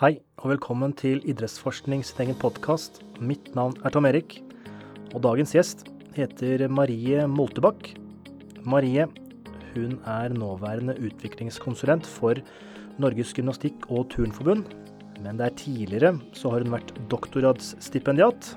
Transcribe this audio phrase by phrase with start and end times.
[0.00, 3.02] Hei, og velkommen til Idrettsforskning sin egen podkast.
[3.20, 4.38] Mitt navn er Tom Erik,
[5.12, 5.82] og dagens gjest
[6.16, 7.90] heter Marie Moltebakk.
[8.64, 9.04] Marie
[9.74, 12.40] hun er nåværende utviklingskonsulent for
[12.96, 14.72] Norges gymnastikk- og turnforbund.
[15.20, 18.54] Men der tidligere så har hun vært doktorgradsstipendiat.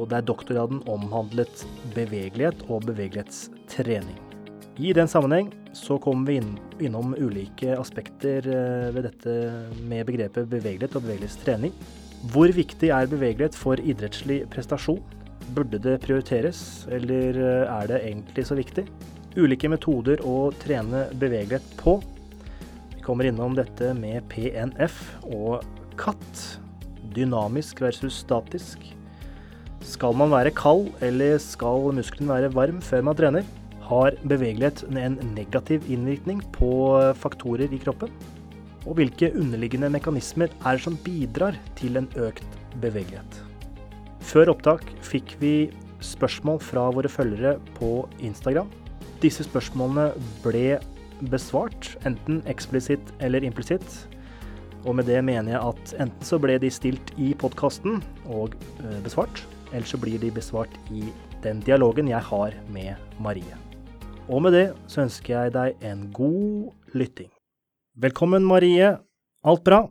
[0.00, 4.25] Og der doktorgraden omhandlet bevegelighet og bevegelighetstrening.
[4.76, 6.50] I den sammenheng så kommer vi inn,
[6.84, 9.36] innom ulike aspekter eh, ved dette
[9.88, 11.72] med begrepet bevegelighet og bevegelighetstrening.
[12.34, 15.00] Hvor viktig er bevegelighet for idrettslig prestasjon?
[15.56, 16.60] Burde det prioriteres,
[16.92, 18.84] eller eh, er det egentlig så viktig?
[19.40, 21.96] Ulike metoder å trene bevegelighet på.
[22.98, 25.64] Vi kommer innom dette med PNF og
[25.96, 26.46] katt.
[27.16, 28.82] Dynamisk versus statisk.
[29.80, 33.56] Skal man være kald, eller skal muskelen være varm før man trener?
[33.86, 36.70] Har bevegelighet en negativ innvirkning på
[37.14, 38.10] faktorer i kroppen?
[38.82, 43.38] Og hvilke underliggende mekanismer er det som bidrar til en økt bevegelighet?
[44.26, 45.52] Før opptak fikk vi
[46.02, 48.72] spørsmål fra våre følgere på Instagram.
[49.22, 50.08] Disse spørsmålene
[50.42, 50.80] ble
[51.30, 53.86] besvart, enten eksplisitt eller implisitt.
[54.82, 58.98] Og med det mener jeg at enten så ble de stilt i podkasten og eh,
[59.06, 61.06] besvart, eller så blir de besvart i
[61.46, 63.65] den dialogen jeg har med Marie.
[64.26, 67.28] Og med det så ønsker jeg deg en god lytting.
[67.94, 68.96] Velkommen, Marie.
[69.46, 69.84] Alt bra?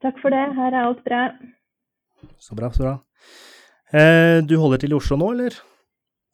[0.00, 0.40] Takk for det.
[0.56, 1.20] Her er alt bra.
[2.40, 2.94] Så bra, så bra.
[3.92, 5.58] Eh, du holder til i Oslo nå, eller?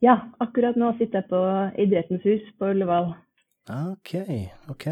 [0.01, 1.43] Ja, akkurat nå sitter jeg på
[1.83, 3.11] Idrettens hus på Ullevål.
[3.91, 4.15] Ok,
[4.71, 4.87] ok.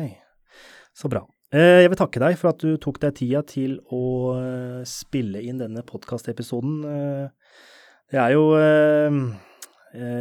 [0.98, 1.22] Så bra.
[1.54, 5.46] Eh, jeg vil takke deg for at du tok deg tida til å eh, spille
[5.46, 6.82] inn denne podkastepisoden.
[8.08, 8.50] Det er jo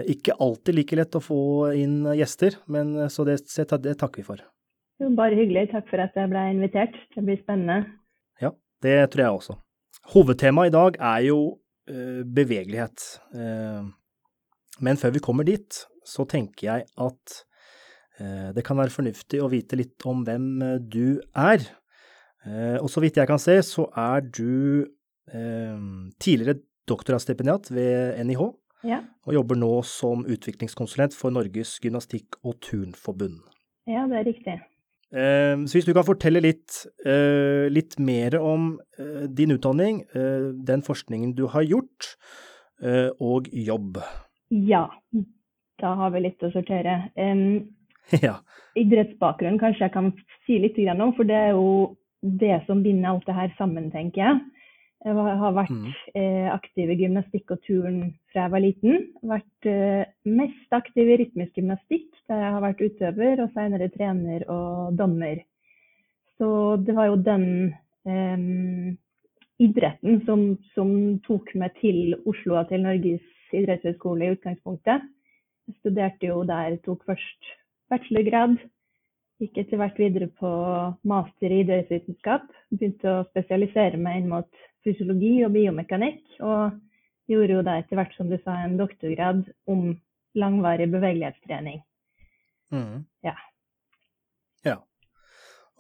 [0.10, 1.40] ikke alltid like lett å få
[1.78, 3.40] inn gjester, men eh, så det,
[3.84, 4.44] det takker vi for.
[5.02, 5.68] Jo, bare hyggelig.
[5.74, 6.96] Takk for at jeg ble invitert.
[7.14, 7.98] Det blir spennende.
[8.42, 8.54] Ja,
[8.84, 9.58] det tror jeg også.
[10.14, 11.40] Hovedtemaet i dag er jo
[11.92, 13.04] uh, bevegelighet.
[14.82, 17.42] Men før vi kommer dit, så tenker jeg at
[18.56, 20.48] det kan være fornuftig å vite litt om hvem
[20.90, 21.62] du er.
[22.82, 24.88] og så vidt jeg kan se, så er du
[26.18, 26.58] tidligere
[26.90, 28.42] doktorgradsstipendiat ved NIH.
[28.86, 29.02] Ja.
[29.26, 33.40] Og jobber nå som utviklingskonsulent for Norges gymnastikk- og turnforbund.
[33.88, 34.58] Ja, det er riktig.
[35.16, 40.84] Eh, så hvis du kan fortelle litt, eh, litt mer om eh, din utdanning, den
[40.84, 42.16] forskningen du har gjort,
[43.20, 43.98] og jobb.
[44.54, 44.84] Ja,
[45.82, 47.10] da har vi litt å sortere.
[48.28, 48.36] ja.
[48.78, 50.12] Idrettsbakgrunnen kanskje jeg kan
[50.46, 54.22] si litt om, for det er jo det som binder alt det her sammen, tenker
[54.22, 54.38] jeg.
[55.06, 55.90] Jeg har vært mm.
[56.18, 58.00] eh, aktiv i gymnastikk og turn
[58.32, 59.04] fra jeg var liten.
[59.30, 64.46] Vært eh, mest aktiv i rytmisk gymnastikk, der jeg har vært utøver og senere trener
[64.52, 65.44] og dommer.
[66.38, 66.50] Så
[66.82, 67.46] det var jo den
[68.10, 68.48] eh,
[69.64, 70.90] idretten som, som,
[71.28, 75.06] tok meg til Oslo og til Norges idrettshøgskole i utgangspunktet.
[75.68, 77.54] Jeg studerte jo der, tok først
[77.92, 78.58] bachelorgrad.
[79.38, 80.50] Gikk etter hvert videre på
[81.06, 82.48] master i idrettsvitenskap.
[82.74, 86.24] Begynte å spesialisere meg inn mot fysiologi og biomekanikk.
[86.40, 86.78] Og
[87.28, 89.92] gjorde jo da etter hvert, som du sa, en doktorgrad om
[90.38, 91.82] langvarig bevegelighetstrening.
[92.72, 93.04] Mm.
[93.26, 93.36] Ja.
[94.68, 94.78] ja.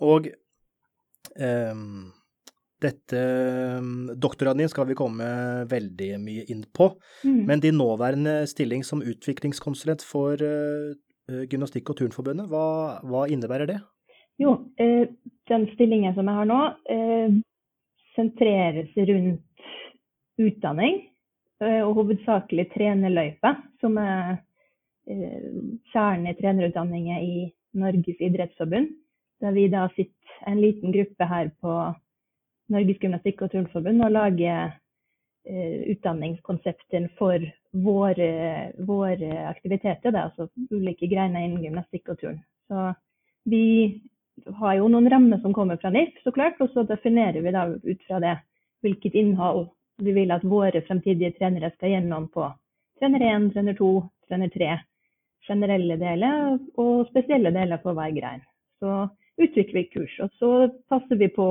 [0.03, 0.29] Og
[1.35, 2.13] um,
[2.83, 3.21] dette
[3.79, 5.27] um, Doktorgraden din skal vi komme
[5.69, 6.91] veldig mye inn på.
[7.23, 7.43] Mm.
[7.49, 10.95] Men din nåværende stilling som utviklingskonsulent for uh,
[11.27, 13.81] Gymnastikk- og turnforbundet, hva, hva, innebærer det?
[14.39, 15.09] Jo, eh,
[15.49, 16.59] den stillingen som jeg har nå,
[16.93, 17.33] eh,
[18.17, 19.69] sentreres rundt
[20.41, 20.99] utdanning,
[21.63, 24.39] eh, og hovedsakelig trenerløype, som er
[25.09, 25.45] eh,
[25.93, 27.45] kjernen i trenerutdanningen i
[27.77, 28.91] Norges idrettsforbund.
[29.41, 31.77] Der vi da sitter en liten gruppe her på
[32.73, 34.75] Norges gymnastikk- og turnforbund og lager
[35.47, 42.41] utdanningskonsepten utdanningskonsepter for våre, våre aktiviteter, da, altså ulike greiner innen gymnastikk og turn.
[42.67, 42.89] Så
[43.47, 44.01] vi
[44.59, 47.65] har jo noen rammer som kommer fra NIF, så klart, og så definerer vi da
[47.71, 48.37] ut fra det
[48.85, 49.67] hvilket innhold
[50.03, 52.45] vi vil at våre fremtidige trenere skal gjennom på
[52.99, 53.91] trener 1, trener 2,
[54.29, 54.75] trener 3.
[55.47, 58.43] Generelle deler og spesielle deler på hver grein.
[58.81, 59.07] Så
[59.37, 60.15] utvikler vi kurs.
[60.25, 60.51] Og så
[60.89, 61.47] passer vi på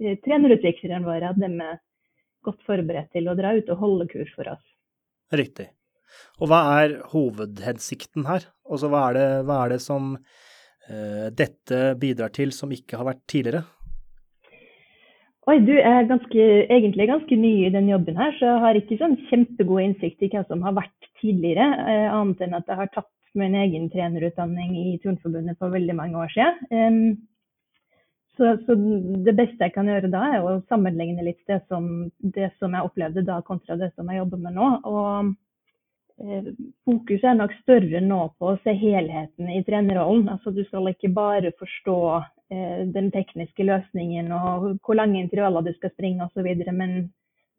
[0.00, 1.80] eh, trenerutviklerne våre at de er
[2.46, 4.64] godt forberedt til å dra ut og holde kurs for oss.
[5.34, 5.68] Riktig.
[6.40, 8.46] Og hva er hovedhensikten her?
[8.70, 10.14] Altså hva er det, hva er det som
[11.36, 13.64] dette bidrar til som ikke har vært tidligere?
[15.46, 16.44] Oi, du er ganske,
[16.74, 20.30] egentlig ganske ny i den jobben her, så jeg har ikke sånn kjempegod innsikt i
[20.32, 24.74] hva som har vært tidligere, eh, annet enn at jeg har tatt min egen trenerutdanning
[24.80, 27.16] i Turnforbundet for veldig mange år siden.
[28.36, 28.74] Så, så,
[29.24, 32.88] det beste jeg kan gjøre da, er å sammenligne litt det som, det som jeg
[32.88, 34.70] opplevde da, kontra det som jeg jobber med nå.
[34.84, 35.30] Og eh,
[36.16, 40.30] Fokuset er nok større nå på å se helheten i trenerrollen.
[40.32, 45.74] Altså, du skal ikke bare forstå eh, den tekniske løsningen og hvor lange intervaller du
[45.76, 46.96] skal springe osv., men,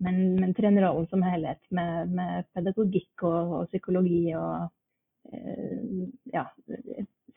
[0.02, 4.72] men, men trenerrollen som helhet med, med pedagogikk og, og, psykologi og
[5.34, 6.48] eh, ja,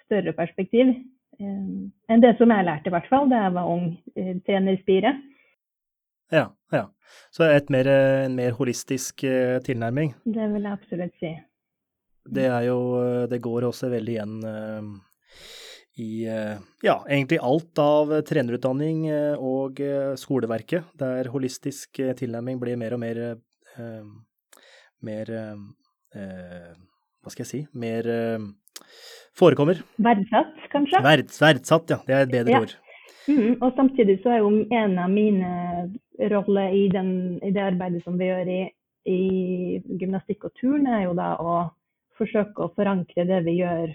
[0.07, 0.95] større perspektiv.
[1.37, 1.69] Eh,
[2.09, 5.19] enn det som jeg lærte, i hvert fall, da jeg var ung eh, trenerspire.
[6.31, 6.87] Ja, ja.
[7.35, 7.89] Så mer,
[8.27, 10.15] en mer holistisk eh, tilnærming?
[10.25, 11.35] Det vil jeg absolutt si.
[12.31, 12.81] Det er jo
[13.27, 14.35] Det går også veldig igjen
[16.01, 19.03] i ja, egentlig alt av trenerutdanning
[19.41, 19.81] og
[20.21, 23.21] skoleverket, der holistisk tilnærming blir mer og mer
[25.01, 25.33] mer
[26.13, 27.63] Hva skal jeg si?
[27.73, 28.07] Mer
[29.37, 29.83] forekommer.
[30.01, 31.03] Verdsatt, kanskje?
[31.05, 32.01] Verds, verdsatt, ja.
[32.07, 32.63] Det er et bedre ja.
[32.65, 32.77] ord.
[33.29, 35.51] Mm, og samtidig så er jo en av mine
[36.29, 38.61] roller i, den, i det arbeidet som vi gjør i,
[39.09, 39.21] i
[40.01, 41.55] gymnastikk og turn, er jo da å
[42.21, 43.93] forsøke å forankre det vi gjør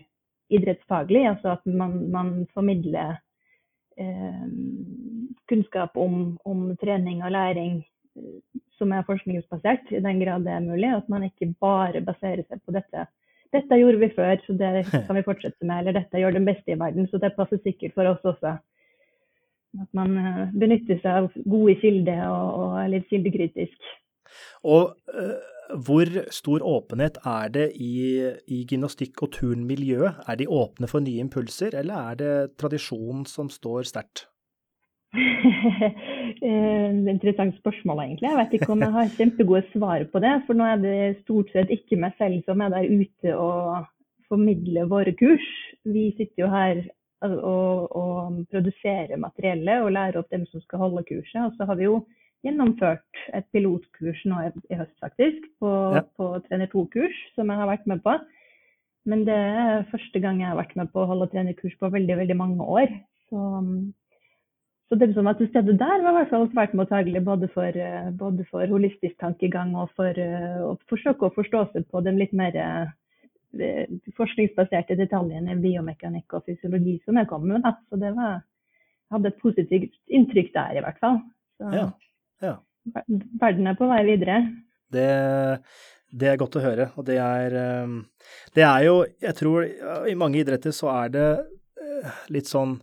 [0.56, 1.26] idrettsfaglig.
[1.30, 3.20] Altså at man, man formidler
[4.02, 4.48] eh,
[5.50, 10.66] kunnskap om, om, trening og læring eh, som er forskningsbasert, i den grad det er
[10.66, 10.90] mulig.
[10.96, 13.08] At man ikke bare baserer seg på dette
[13.56, 15.84] dette gjorde vi før, så det kan vi fortsette med.
[15.84, 18.58] Eller dette gjør den beste i verden, så det passer sikkert for oss også.
[19.82, 23.92] At man eh, benytter seg av gode kilder og, og er litt kildekritisk.
[24.68, 25.36] Og uh,
[25.86, 30.22] hvor stor åpenhet er det i, i gymnastikk- og turnmiljøet?
[30.28, 34.28] Er de åpne for nye impulser, eller er det tradisjonen som står sterkt?
[36.46, 38.28] Eh, interessant spørsmål, egentlig.
[38.28, 40.34] Jeg vet ikke om jeg har kjempegode svar på det.
[40.46, 43.86] For nå er det stort sett ikke meg selv som er der ute og
[44.30, 45.46] formidler våre kurs.
[45.88, 46.82] Vi sitter jo her
[47.24, 48.06] og, å
[48.52, 51.42] produsere materiellet og lære opp dem som skal holde kurset.
[51.46, 52.00] Og så har vi jo
[52.46, 56.04] gjennomført et pilotkurs nå i høst, faktisk, på, ja.
[56.18, 58.18] på trener 2-kurs, som jeg har vært med på.
[59.10, 62.18] Men det er første gang jeg har vært med på å holde trenerkurs på veldig,
[62.24, 62.92] veldig mange år.
[63.30, 63.42] Så
[64.90, 67.78] så dem som var til stede der, var i hvert fall svært mottagelig både for,
[68.20, 72.36] både for holistisk tankegang og for eh, å forsøke å forstå seg på den litt
[72.38, 72.54] mer
[74.18, 77.64] forskningsbaserte detaljene i biomekanikk og fysiologi som jeg kom med.
[77.66, 77.76] Da.
[77.90, 78.40] Så det var,
[79.08, 81.20] jeg hadde et positivt inntrykk der, i hvert fall.
[81.60, 81.90] Så ja,
[82.44, 82.56] ja.
[83.42, 84.40] verden er på vei videre.
[84.96, 85.10] Det,
[86.12, 86.90] det, er godt å høre.
[87.00, 87.56] Og det er,
[88.56, 89.66] det er jo Jeg tror
[90.10, 91.30] i mange idretter så er det
[92.34, 92.78] litt sånn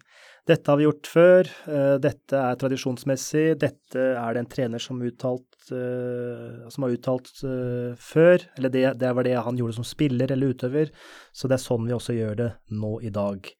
[0.48, 4.98] dette har vi gjort før, eh, dette er tradisjonsmessig, dette er det en trener som,
[4.98, 9.86] uttalt, eh, som har uttalt eh, før, eller det, det var det han gjorde som
[9.86, 10.90] spiller eller utøver,
[11.30, 13.52] så det er sånn vi også gjør det nå i dag.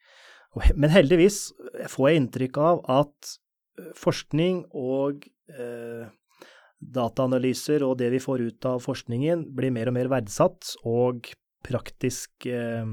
[0.75, 1.47] Men heldigvis
[1.89, 3.31] får jeg inntrykk av at
[3.97, 5.25] forskning og
[6.83, 11.31] dataanalyser og det vi får ut av forskningen, blir mer og mer verdsatt, og
[11.63, 12.85] praktisk eh,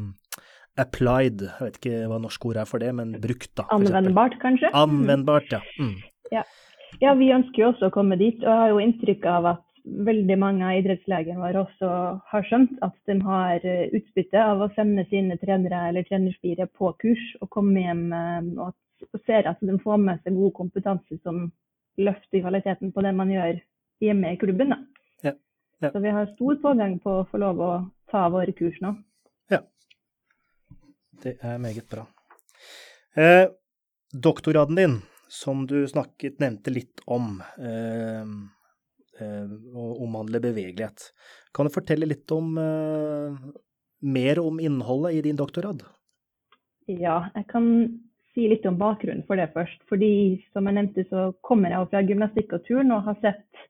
[0.82, 3.68] applied, jeg vet ikke hva norsk ord er for det, men brukt, da.
[3.76, 4.72] Anvendbart, kanskje?
[4.78, 5.62] Anvendbart, ja.
[5.80, 5.96] Mm.
[6.34, 6.44] ja.
[7.04, 7.16] ja.
[7.20, 9.66] vi ønsker jo også å komme dit, og jeg har jo inntrykk av at
[10.10, 11.90] veldig mange av idrettslegene våre også
[12.32, 16.92] har skjønt at de har eh, utbytte av å sende sine trenere eller trenerspire på
[17.02, 18.76] kurs og komme hjem eh, og,
[19.26, 21.46] ser at de får med seg god kompetanse som
[22.00, 23.62] løfter kvaliteten på det man gjør
[24.04, 24.76] hjemme i klubben.
[25.24, 25.32] Ja.
[25.80, 25.92] Ja.
[25.94, 27.72] Så vi har stor pågang på å få lov å
[28.12, 28.98] ta våre kurs nå.
[31.24, 32.06] Det er meget bra.
[33.16, 33.50] Eh,
[34.14, 34.98] doktorgraden din,
[35.28, 38.26] som du snakket, nevnte litt om, eh,
[39.20, 41.12] eh, omhandler bevegelighet.
[41.54, 43.40] Kan du fortelle litt om eh,
[44.02, 45.84] mer om innholdet i din doktorgrad?
[46.88, 47.66] Ja, jeg kan
[48.34, 49.82] si litt om bakgrunnen for det først.
[49.90, 53.68] Fordi som jeg nevnte, så kommer jeg fra gymnastikk og turn og har sett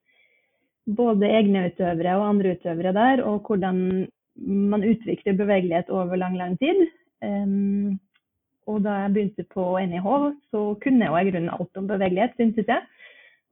[0.89, 4.08] både egne utøvere og andre utøvere der, og hvordan
[4.39, 6.88] man utvikler bevegelighet over lang, lang tid.
[7.25, 7.99] Um,
[8.69, 10.07] og da jeg begynte på NIH,
[10.51, 12.85] så kunne jeg i grunnen alt om bevegelighet, syntes jeg.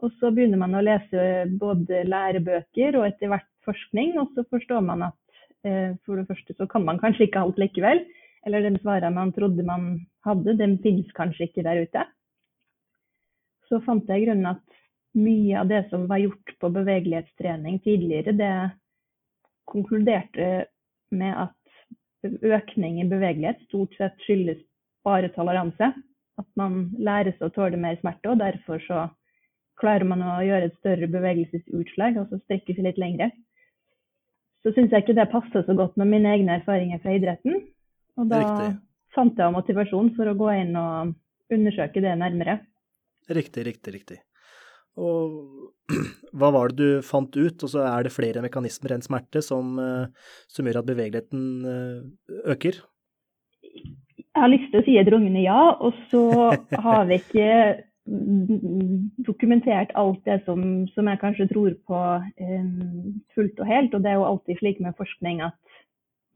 [0.05, 4.83] Og så begynner man å lese både lærebøker og etter hvert forskning, og så forstår
[4.85, 8.03] man at eh, for det første så kan man kanskje ikke alt likevel.
[8.45, 9.89] Eller de svarene man trodde man
[10.27, 12.05] hadde, de finnes kanskje ikke der ute.
[13.67, 14.63] Så fant jeg i grunnen at
[15.17, 18.53] mye av det som var gjort på bevegelighetstrening tidligere, det
[19.67, 20.67] konkluderte
[21.11, 21.56] med at
[22.25, 24.61] økning i bevegelighet stort sett skyldes
[25.07, 25.91] bare toleranse.
[26.37, 29.07] At man lærer seg å tåle mer smerte, og derfor så
[29.81, 33.31] klarer man å gjøre et større bevegelsesutslag, og så strekke seg litt lengre.
[34.65, 37.61] Så syns jeg ikke det passer så godt med mine egne erfaringer fra idretten.
[38.17, 38.71] Og da Riktig.
[39.15, 41.13] fant jeg motivasjon for å gå inn og
[41.53, 42.59] undersøke det nærmere.
[43.29, 44.19] Riktig, riktig, riktig.
[44.97, 45.73] Og
[46.37, 47.63] hva var det du fant ut?
[47.63, 52.39] Og så er det flere mekanismer enn smerte som, eh, som gjør at bevegeligheten eh,
[52.53, 52.81] øker?
[54.37, 56.51] Jeg har lyst til å si et rungende ja, og så
[56.87, 57.51] har vi ikke
[59.27, 60.61] dokumentert alt det som,
[60.93, 63.95] som jeg kanskje tror på um, fullt og helt.
[63.95, 65.57] Og det er jo alltid slik med forskning at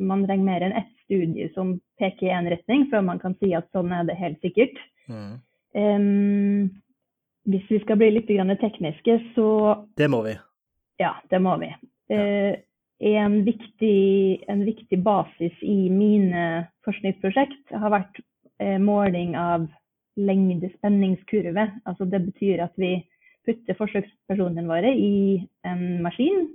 [0.02, 3.54] man trenger mer enn ett studie som peker i én retning, før man kan si
[3.56, 4.76] at sånn er det helt sikkert.
[5.08, 5.34] Mm.
[5.78, 6.82] Um,
[7.50, 8.30] hvis vi skal bli litt
[8.62, 10.36] tekniske, så Det må vi.
[11.00, 11.72] Ja, det må vi.
[12.10, 12.22] Ja.
[12.22, 12.56] Uh,
[13.02, 18.20] en, viktig, en viktig basis i mine forskningsprosjekt har vært
[18.62, 19.66] uh, måling av
[20.18, 21.66] lengde spenningskurve.
[21.86, 23.00] Altså det betyr at vi
[23.48, 26.46] putter forsøkspersonene våre i en maskin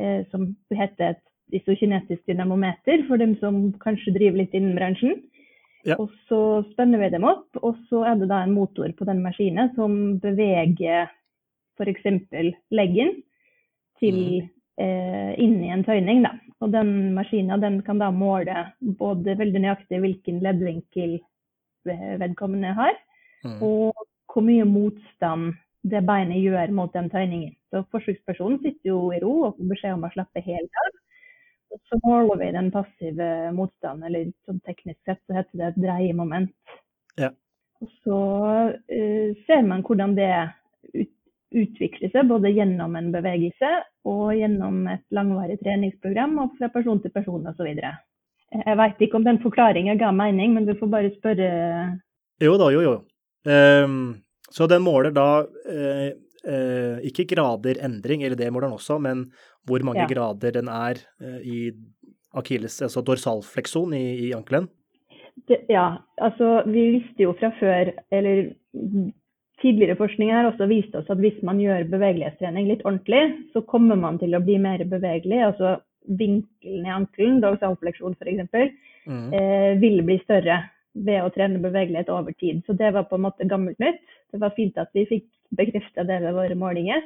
[0.00, 5.20] uh, som heter et isokinetisk dynamometer, for dem som kanskje driver litt innen bransjen.
[5.86, 5.96] Ja.
[6.02, 6.40] Og så
[6.72, 10.16] spenner vi dem opp, og så er det da en motor på den maskinen som
[10.22, 11.06] beveger
[11.76, 12.08] f.eks.
[12.74, 13.12] leggen
[14.00, 14.48] til mm.
[14.82, 16.24] eh, inn i en tøyning.
[16.26, 16.34] Da.
[16.64, 21.18] Og den maskinen den kan da måle både veldig nøyaktig hvilken leddvinkel
[21.86, 22.96] vedkommende har,
[23.46, 23.60] mm.
[23.62, 25.54] og hvor mye motstand
[25.86, 27.54] det beinet gjør mot den tøyningen.
[27.70, 30.96] Så forsøkspersonen sitter jo i ro og får beskjed om å slappe helt av.
[31.88, 36.54] Så måler vi den passive motstanden, eller sånn teknisk sett så heter det et dreiemoment.
[37.20, 37.32] Ja.
[37.82, 38.20] Og så
[38.72, 40.30] uh, ser man hvordan det
[40.94, 41.12] ut,
[41.56, 43.72] utvikler seg, både gjennom en bevegelse
[44.08, 47.68] og gjennom et langvarig treningsprogram, og fra person til person osv.
[48.56, 51.48] Jeg veit ikke om den forklaringen ga mening, men du får bare spørre.
[52.42, 52.94] Jo da, jo jo.
[53.46, 54.16] Um,
[54.50, 56.08] så den måler da uh,
[56.44, 59.28] uh, ikke grader endring, eller det måler den også, men
[59.66, 60.10] hvor mange ja.
[60.10, 61.60] grader den er eh, i
[62.36, 64.68] akilles, altså dorsalfleksjon i, i ankelen?
[65.48, 68.52] Det, ja, altså vi visste jo fra før, eller
[69.62, 73.98] tidligere forskning her også viste oss at hvis man gjør bevegelighetstrening litt ordentlig, så kommer
[74.00, 75.42] man til å bli mer bevegelig.
[75.50, 75.76] altså
[76.06, 78.74] Vinkelen i ankelen, dorsalfleksjon f.eks.,
[79.10, 79.28] mm.
[79.34, 80.60] eh, vil bli større
[81.06, 82.62] ved å trene bevegelighet over tid.
[82.66, 84.04] Så det var på en måte gammelt nytt.
[84.32, 87.04] Det var fint at vi fikk bekrefta det ved våre målinger.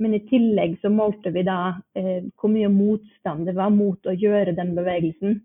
[0.00, 4.16] Men i tillegg så målte vi da eh, hvor mye motstand det var mot å
[4.16, 5.40] gjøre den bevegelsen.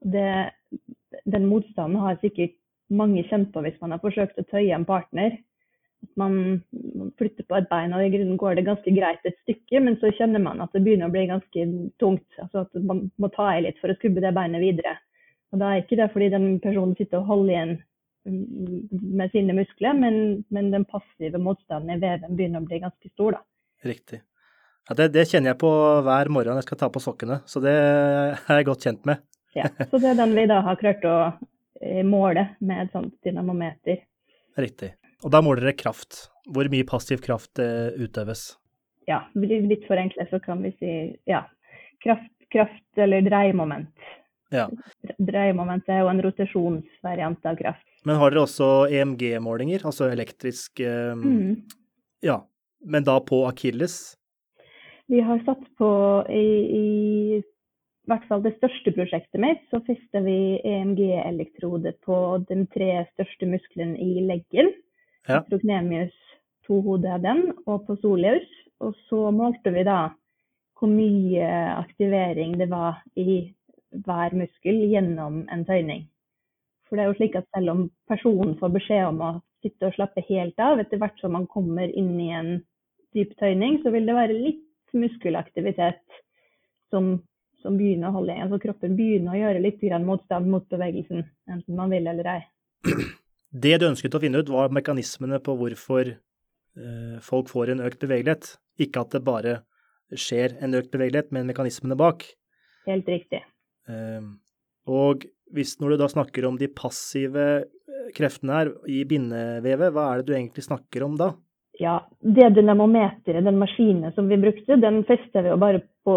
[0.00, 0.30] Det,
[1.26, 2.54] den motstanden har sikkert
[2.90, 5.34] mange kjent på hvis man har forsøkt å tøye en partner.
[6.00, 6.62] At man,
[6.96, 9.98] man flytter på et bein, og i grunnen går det ganske greit et stykke, men
[10.00, 11.66] så kjenner man at det begynner å bli ganske
[12.00, 12.28] tungt.
[12.40, 14.96] Altså at man må ta i litt for å skubbe det beinet videre.
[15.50, 17.78] Og da er ikke det fordi den personen sitter og holder igjen
[18.24, 23.38] med sine muskler, men, men den passive motstanden i veven begynner å bli ganske stor.
[23.38, 23.44] da.
[23.88, 24.20] Riktig.
[24.88, 25.70] Ja, det, det, kjenner jeg på
[26.04, 29.22] hver morgen jeg skal ta på sokkene, så det er jeg godt kjent med.
[29.56, 31.16] ja, Så det er den vi da har klart å
[31.80, 34.02] eh, måle med et sånt dynamometer.
[34.60, 34.94] Riktig.
[35.24, 36.26] Og da måler dere kraft.
[36.50, 38.54] Hvor mye passiv kraft eh, utøves?
[39.08, 40.94] Ja, litt forenklet så kan vi si
[41.28, 41.44] ja,
[42.04, 43.92] kraft, kraft eller dreiemoment.
[44.50, 44.66] Ja.
[45.18, 47.86] Dreiemoment er jo en rotasjonsvariant av kraft.
[48.06, 51.60] Men har dere også EMG-målinger, altså elektrisk eh, mm.
[52.24, 52.40] Ja,
[52.80, 54.16] men da på akilles?
[55.10, 55.90] Vi har satt på
[56.30, 57.40] i, i,
[58.08, 62.16] hvert fall det største prosjektet mitt, så fester vi EMG-elektrode på
[62.48, 64.72] de tre største musklene i leggen.
[65.28, 65.42] Ja.
[65.48, 66.14] Prognemius,
[66.66, 68.48] to hoder av den, og på soleus.
[68.80, 70.08] Og så målte vi da
[70.80, 73.42] hvor mye aktivering det var i
[74.06, 76.06] hver muskel gjennom en tøyning.
[76.90, 79.30] For det er jo slik at selv om personen får beskjed om å
[79.62, 82.50] sitte og slappe helt av, etter hvert som man kommer inn i en
[83.14, 86.02] dyp tøyning, så vil det være litt muskelaktivitet
[86.90, 87.12] som,
[87.62, 88.50] som begynner å holde igjen.
[88.50, 92.42] Så kroppen begynner å gjøre litt motstand mot bevegelsen, enten man vil eller ei.
[93.50, 98.02] Det du ønsket å finne ut, var mekanismene på hvorfor eh, folk får en økt
[98.02, 98.52] bevegelighet.
[98.78, 99.56] Ikke at det bare
[100.14, 102.22] skjer en økt bevegelighet, men mekanismene bak.
[102.86, 103.42] Helt riktig.
[103.90, 104.22] Eh,
[104.90, 105.26] og
[105.56, 110.20] hvis, når du da snakker om de passive eh, kreftene her i bindevevet, hva er
[110.20, 111.32] det du egentlig snakker om da?
[111.80, 116.16] ja, det dynamometeret, den maskinen som vi brukte, den fester vi jo bare på,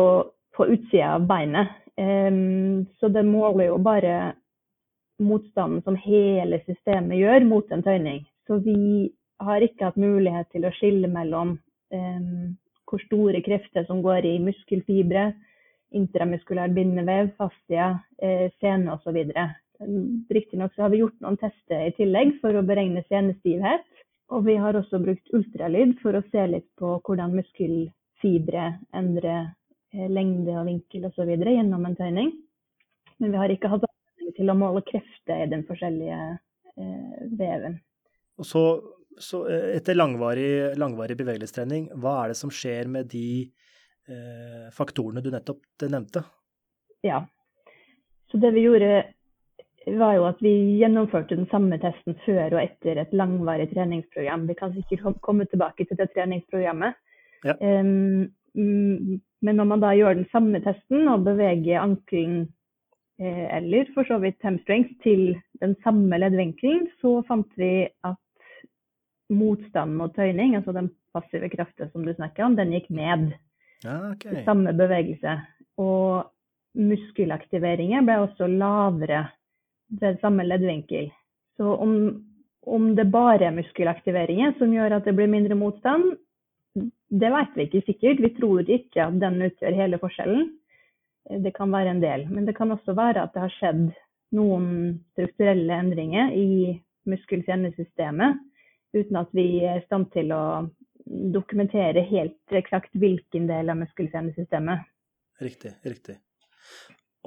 [0.56, 1.72] på utsida av beinet.
[1.96, 4.34] Um, så det måler jo bare
[5.24, 8.26] motstanden som hele systemet gjør mot en tøyning.
[8.48, 11.56] Så vi har ikke hatt mulighet til å skille mellom
[11.96, 12.58] um,
[12.90, 15.30] hvor store krefter som går i muskelfibre,
[15.98, 19.20] intramuskulær bindevev, fascia, eh, sene osv.
[20.34, 23.86] Riktignok har vi gjort noen tester i tillegg for å beregne senestivhet.
[24.34, 29.52] Og vi har også brukt ultralyd for å se litt på hvordan muskelfibre endrer
[29.94, 31.36] eh, lengde og vinkel osv.
[31.38, 32.34] gjennom en tøyning.
[33.20, 37.80] Men vi har ikke hatt anledning til å måle krefter i den forskjellige eh, veven.
[38.42, 38.66] Og så
[39.18, 43.52] så eh, etter langvarig, langvarig, bevegelighetstrening, hva er det som skjer med de
[44.76, 46.26] faktorene du nettopp nevnte?
[47.08, 47.22] Ja,
[48.32, 49.04] så det vi gjorde
[50.00, 54.48] var jo at vi gjennomførte den samme testen før og etter et langvarig treningsprogram.
[54.48, 56.98] Vi kan sikkert komme tilbake til det treningsprogrammet.
[57.44, 57.58] Ja.
[57.60, 62.46] Um, men når man da gjør den samme testen og beveger ankelen
[63.20, 68.20] eh, eller for så vidt hamstrings til den samme leddvinkelen, så fant vi at
[69.34, 73.34] motstand mot tøyning, altså den passive kraften som du snakker om, den gikk ned.
[73.86, 74.44] Okay.
[74.46, 75.38] Samme bevegelse.
[75.82, 76.30] Og
[76.78, 79.26] muskelaktiveringen ble også lavere
[80.02, 81.10] ved samme leddvinkel.
[81.58, 81.96] Så om,
[82.66, 86.16] om det bare er muskelaktiveringen som gjør at det blir mindre motstand,
[87.14, 88.24] det vet vi ikke sikkert.
[88.24, 90.48] Vi tror ikke at den utgjør hele forskjellen.
[91.44, 92.26] Det kan være en del.
[92.32, 93.86] Men det kan også være at det har skjedd
[94.34, 94.66] noen
[95.14, 96.74] strukturelle endringer i
[97.10, 98.42] muskel-senesystemet
[98.94, 100.44] uten at vi er i stand til å
[101.06, 104.84] dokumentere helt eksakt hvilken del av muskel-senesystemet.
[105.44, 106.18] Riktig, riktig.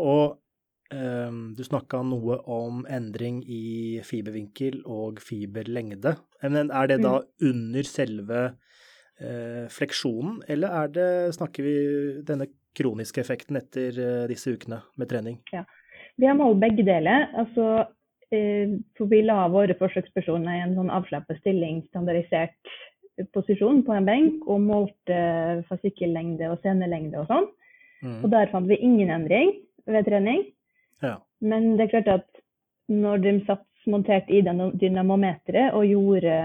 [0.00, 0.36] Og
[0.92, 6.16] um, du snakka noe om endring i fibervinkel og fiberlengde.
[6.44, 7.32] Men er det da mm.
[7.50, 11.76] under selve uh, fleksjonen, eller er det, snakker vi
[12.28, 15.42] denne kroniske effekten etter uh, disse ukene med trening?
[15.52, 15.66] Ja.
[16.16, 17.28] Vi har målt begge deler.
[17.36, 17.84] Altså
[18.34, 22.72] Eh, for vi la våre forsøkspersoner i en sånn avslappet stilling, standardisert
[23.32, 25.20] posisjon på en benk, og målte
[25.70, 27.48] fascikkellengde og senelengde og sånn.
[28.04, 28.18] Mm.
[28.22, 29.54] Og der fant vi ingen endring
[29.88, 30.44] ved trening.
[31.04, 31.16] Ja.
[31.40, 32.42] Men det er klart at
[32.92, 36.36] når de satt montert i dynamometeret og gjorde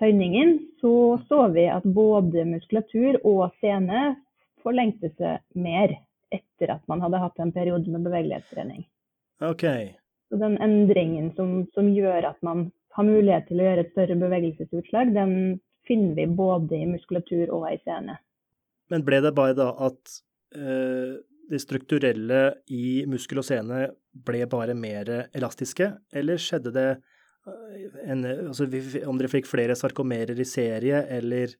[0.00, 4.16] tøyningen, så så vi at både muskulatur og sene
[4.62, 5.94] forlengte seg mer
[6.34, 8.84] etter at man hadde hatt en periode med bevegelighetstrening.
[9.44, 9.94] Okay.
[10.28, 14.18] Så den endringen som, som, gjør at man har mulighet til å gjøre et større
[14.18, 15.34] bevegelsesutslag, den
[15.88, 18.18] finner vi både i muskulatur og i sene.
[18.92, 20.18] Men ble det bare da at
[20.56, 22.40] eh, det strukturelle
[22.74, 28.68] i muskel og sene ble bare mer elastiske, eller skjedde det eh, en, altså,
[29.08, 31.54] om dere fikk flere sarkomerer i serie, eller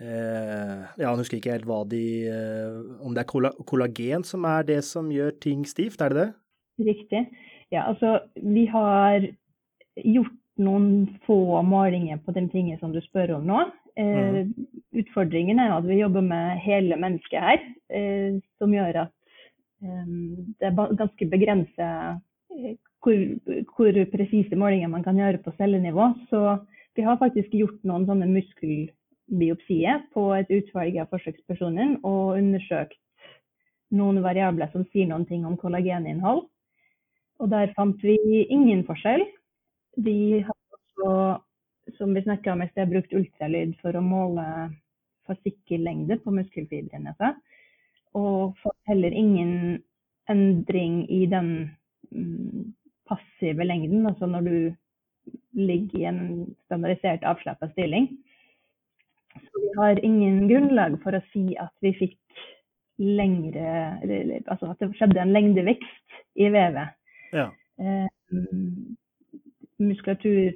[0.00, 4.66] eh, ja, jeg husker ikke helt hva de eh, Om det er kollagen som er
[4.70, 6.30] det som gjør ting stivt, er det det?
[6.84, 7.26] Riktig.
[7.70, 9.28] Ja, altså vi har
[9.94, 13.60] gjort noen få målinger på de tingene som du spør om nå.
[13.98, 14.54] Eh, mm.
[15.02, 19.14] Utfordringen er at vi jobber med hele mennesket her, eh, som gjør at
[19.82, 20.16] eh,
[20.60, 22.20] det er ganske begrenset
[22.54, 23.20] eh, hvor,
[23.74, 26.12] hvor presise målinger man kan gjøre på cellenivå.
[26.30, 26.58] Så
[26.96, 33.00] vi har faktisk gjort noen sånne muskelbiopsier på et utvalg av forsøkspersoner og undersøkt
[33.94, 36.44] noen variabler som sier noen ting om kollageninnhold.
[37.42, 39.24] Og der fant vi ingen forskjell.
[39.96, 41.42] Vi har også,
[41.98, 44.46] som vi snakka om i sted, brukt ultralyd for å måle
[45.28, 47.14] fascikkellengde på muskelfibrene.
[48.14, 49.82] Og fått heller ingen
[50.30, 51.50] endring i den
[52.10, 52.72] mm,
[53.08, 54.56] passive lengden, altså når du
[55.56, 56.20] ligger i en
[56.66, 58.08] standardisert avslappa stilling.
[59.34, 62.20] Så vi har ingen grunnlag for å si at vi fikk
[63.02, 63.98] lengre
[64.46, 66.94] Altså at det skjedde en lengdevekst i vevet.
[67.34, 67.48] Ja.
[67.82, 68.06] Eh,
[69.82, 70.54] muskulatur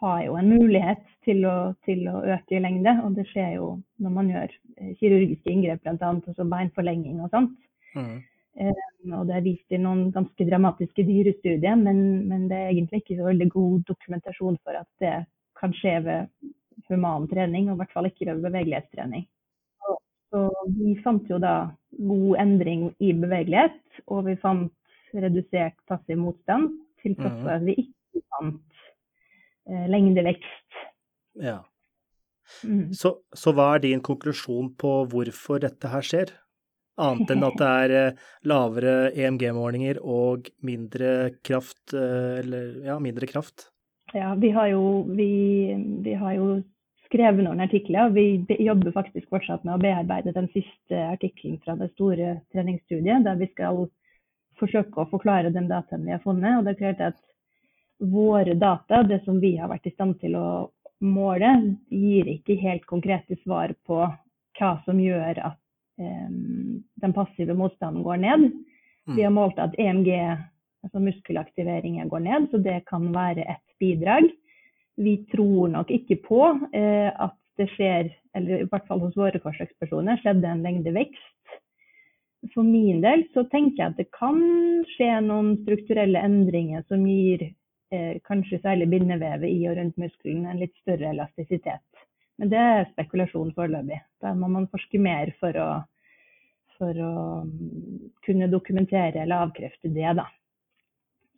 [0.00, 3.68] har jo en mulighet til å, til å, øke i lengde, og det skjer jo
[4.02, 6.10] når man gjør eh, kirurgiske inngrep, bl.a.
[6.14, 7.54] altså beinforlenging og sånt.
[7.96, 8.18] Mm.
[8.56, 11.98] Um, og det er vist i noen ganske dramatiske dyrestudier, men,
[12.28, 15.16] men, det er egentlig ikke så veldig god dokumentasjon for at det
[15.60, 16.30] kan skje ved
[16.88, 19.26] human trening, og i hvert fall ikke ved bevegelighetstrening.
[19.80, 19.98] Så,
[20.32, 21.56] så vi fant jo da
[21.96, 24.72] god endring i bevegelighet, og vi fant
[25.16, 27.95] redusert passiv motstand, til tross for at vi ikke
[28.32, 28.82] fant
[29.70, 30.82] eh, lengdevekst.
[31.42, 31.60] Ja.
[32.64, 32.92] Mm.
[32.94, 36.34] Så, så, hva er din konklusjon på hvorfor dette her skjer?
[36.96, 41.10] Annet enn at det er eh, lavere EMG-målinger og mindre
[41.44, 43.68] kraft, eh, eller ja, mindre kraft?
[44.14, 45.74] Ja, vi har jo, vi,
[46.04, 46.48] vi har jo
[47.06, 48.08] skrevet noen artikler.
[48.08, 53.26] og Vi jobber faktisk fortsatt med å bearbeide den siste artikkelen fra det store treningsstudiet,
[53.26, 53.86] der vi skal
[54.60, 56.58] forsøke å forklare den dataen vi har funnet.
[56.58, 57.20] Og det er klart at
[57.98, 60.48] våre data, det som vi har vært i stand til å
[61.04, 61.52] måle,
[61.92, 64.02] gir ikke helt konkrete svar på
[64.56, 65.58] hva som gjør at
[66.00, 68.46] um, den passive motstanden går ned.
[69.06, 70.10] Vi har målt at EMG,
[70.82, 74.30] altså muskelaktiveringen, går ned, så det kan være et bidrag.
[74.96, 79.40] Vi tror nok ikke på uh, at det skjer, eller i hvert fall hos våre
[79.40, 81.24] forsøkspersoner, skjedde en lengdevekst
[82.54, 84.40] for min del så tenker jeg at det kan
[84.94, 87.48] skje noen strukturelle endringer som gir
[88.26, 92.06] kanskje særlig bindevevet i og rundt muskelen, en litt større elastisitet.
[92.36, 94.00] Men det er spekulasjon foreløpig.
[94.20, 95.68] Da må man forske mer for å,
[96.76, 97.12] for å
[97.46, 100.26] mm, kunne dokumentere eller avkrefte det, da.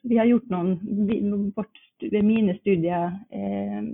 [0.09, 3.87] Vi har gjort noen, vårt, Mine studier eh,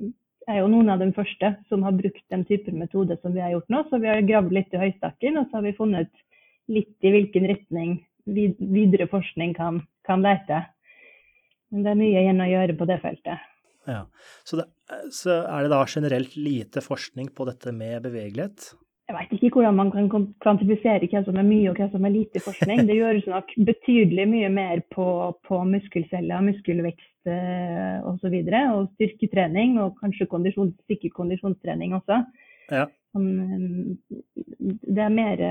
[0.49, 3.55] er jo noen av de første som har brukt den typen metode som vi har
[3.55, 3.85] gjort nå.
[3.88, 6.12] Så vi har gravd litt i høystakken, og så har vi funnet
[6.73, 10.62] litt i hvilken retning videre forskning kan, kan lete.
[11.74, 13.50] Men det er mye igjen å gjøre på det feltet.
[13.84, 14.04] Ja,
[14.46, 14.68] så, det,
[15.12, 18.70] så er det da generelt lite forskning på dette med bevegelighet?
[19.04, 20.06] Jeg vet ikke hvordan man kan
[20.40, 22.84] kvantifisere hva som er mye og hva som er lite forskning.
[22.88, 25.06] Det gjøres nok betydelig mye mer på,
[25.44, 28.38] på muskelceller, muskelvekst eh, osv.
[28.38, 32.22] Og, så og styrketrening, og kanskje kondisjon, sikker kondisjonstrening også.
[32.72, 32.87] Ja.
[33.14, 35.44] Det er mer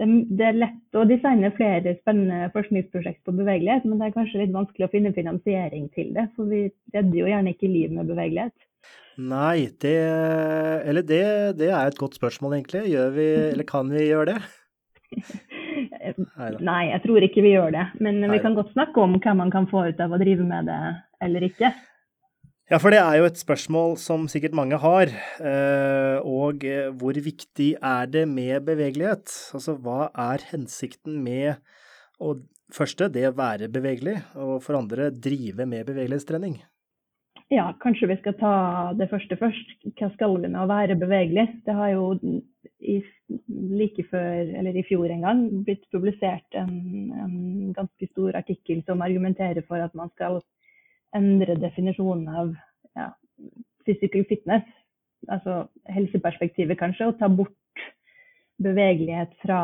[0.00, 4.54] det er lett å designe flere spennende forskningsprosjekt på bevegelighet, men det er kanskje litt
[4.54, 6.28] vanskelig å finne finansiering til det.
[6.36, 8.54] For vi redder jo gjerne ikke liv med bevegelighet.
[9.20, 9.98] Nei, det
[10.88, 11.24] Eller det,
[11.60, 12.86] det er et godt spørsmål, egentlig.
[12.94, 14.38] Gjør vi, eller kan vi gjøre det?
[16.64, 17.86] Nei, jeg tror ikke vi gjør det.
[18.00, 20.70] Men vi kan godt snakke om hva man kan få ut av å drive med
[20.72, 20.82] det
[21.22, 21.70] eller ikke.
[22.72, 25.10] Ja, for det er jo et spørsmål som sikkert mange har.
[25.44, 29.28] Eh, og eh, hvor viktig er det med bevegelighet?
[29.52, 31.60] Altså hva er hensikten med
[32.16, 32.38] å
[32.72, 36.54] første det å være bevegelig, og for andre drive med bevegelighetstrening?
[37.52, 38.54] Ja, kanskje vi skal ta
[38.96, 39.76] det første først.
[40.00, 41.44] Hva skal vi med å være bevegelig?
[41.68, 42.06] Det har jo
[42.80, 42.96] i,
[43.82, 46.72] like før, eller i fjor en gang, blitt publisert en,
[47.20, 47.36] en
[47.76, 50.40] ganske stor artikkel som argumenterer for at man skal
[51.16, 52.54] endre definisjonen av
[52.98, 53.08] ja,
[53.86, 54.66] physical fitness,
[55.30, 57.84] altså helseperspektivet kanskje, og ta bort
[58.62, 59.60] bevegelighet fra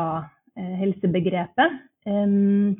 [0.57, 1.79] eh, helsebegrepet.
[2.09, 2.75] Um,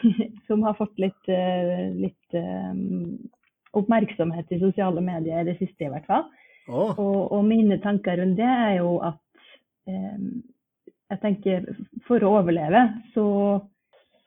[0.46, 3.16] som har fått litt, uh, litt um,
[3.76, 6.28] oppmerksomhet i sosiale medier i det siste, i hvert fall.
[6.70, 6.92] Oh.
[6.94, 9.18] Og, og, mine tanker rundt det er jo at
[9.90, 10.42] um,
[11.10, 11.66] jeg tenker
[12.06, 13.26] for å overleve så,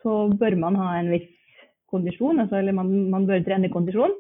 [0.04, 1.30] så bør man ha en viss
[1.94, 4.14] kondisjon, altså, eller man, man bør trene kondisjon.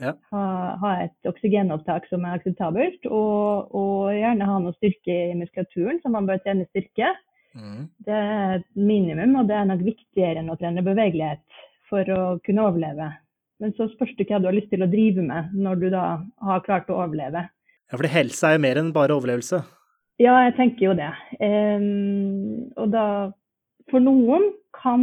[0.00, 0.14] Ja.
[0.32, 0.42] Ha,
[0.80, 6.12] ha, et oksygenopptak som er akseptabelt, og, og, gjerne ha noe styrke i muskulaturen, så
[6.12, 7.12] man bør trene styrke.
[7.56, 7.88] Mm.
[8.06, 11.42] Det er et minimum, og det er nok viktigere enn å trene bevegelighet
[11.90, 13.10] for å kunne overleve.
[13.60, 16.04] Men så spørs det hva du har lyst til å drive med når du da
[16.46, 17.44] har klart å overleve.
[17.90, 19.60] Ja, for helse er jo mer enn bare overlevelse?
[20.20, 21.10] Ja, jeg tenker jo det.
[21.40, 23.04] Um, og da
[23.90, 24.44] For noen
[24.76, 25.02] kan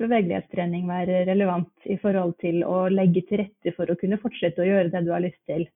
[0.00, 4.68] bevegelighetstrening være relevant i forhold til å legge til rette for å kunne fortsette å
[4.68, 5.66] gjøre det du har lyst til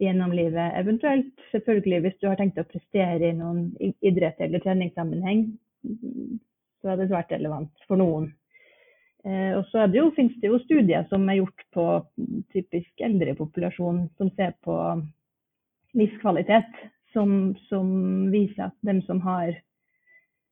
[0.00, 0.74] gjennom livet.
[0.80, 5.46] Eventuelt selvfølgelig hvis du har tenkt å prestere i noen idrett eller treningssammenheng,
[6.80, 8.30] så er det svært relevant for noen.
[9.24, 9.84] Eh, og så
[10.16, 11.86] finnes det jo studier som er gjort på
[12.54, 14.76] typisk eldrepopulasjon som ser på
[15.98, 16.70] livskvalitet,
[17.12, 17.90] som, som
[18.32, 19.52] viser at dem som har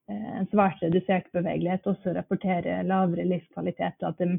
[0.09, 4.39] en svært redusert bevegelighet også rapporterer lavere livskvalitet, og at de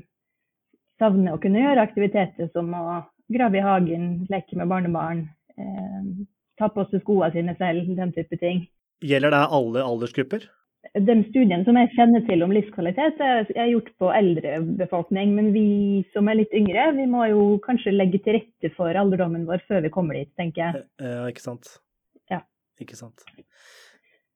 [1.00, 5.28] savner å kunne gjøre aktiviteter som å grave i hagen, leke med barnebarn,
[5.58, 6.08] eh,
[6.60, 8.66] ta på seg skoene sine selv, den type ting.
[9.06, 10.48] Gjelder det alle aldersgrupper?
[10.96, 15.36] Den studien som jeg kjenner til om livskvalitet, er gjort på eldre befolkning.
[15.36, 19.46] Men vi som er litt yngre, vi må jo kanskje legge til rette for alderdommen
[19.48, 20.84] vår før vi kommer dit, tenker jeg.
[21.04, 21.74] Eh, ja, ikke sant.
[22.32, 22.42] Ja.
[22.82, 23.28] Ikke sant.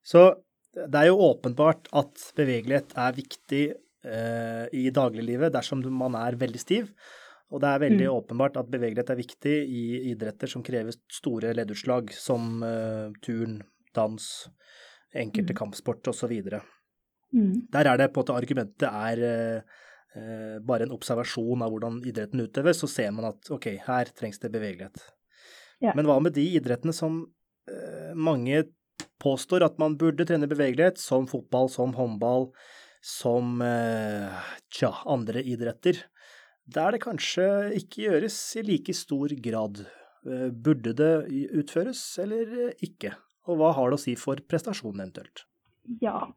[0.03, 0.27] Så
[0.73, 6.61] det er jo åpenbart at bevegelighet er viktig eh, i dagliglivet dersom man er veldig
[6.61, 6.89] stiv.
[7.53, 8.15] Og det er veldig mm.
[8.15, 9.83] åpenbart at bevegelighet er viktig i
[10.13, 13.59] idretter som krever store leddutslag, som eh, turn,
[13.93, 14.29] dans,
[15.13, 15.59] enkelte mm.
[15.59, 16.33] kampsport osv.
[17.33, 17.67] Mm.
[17.73, 22.41] Der er det på en måte argumentet er eh, bare en observasjon av hvordan idretten
[22.41, 25.05] utøves, så ser man at ok, her trengs det bevegelighet.
[25.83, 25.93] Ja.
[25.93, 27.21] Men hva med de idrettene som
[27.69, 28.63] eh, mange
[29.23, 32.49] påstår at man burde trene bevegelighet, som fotball, som håndball,
[33.03, 36.05] som eh, tja, andre idretter,
[36.63, 37.47] der det kanskje
[37.79, 39.83] ikke gjøres i like stor grad.
[40.27, 41.13] Eh, burde det
[41.51, 43.15] utføres eller ikke?
[43.47, 45.43] Og hva har det å si for prestasjonen eventuelt?
[45.99, 46.29] Ja,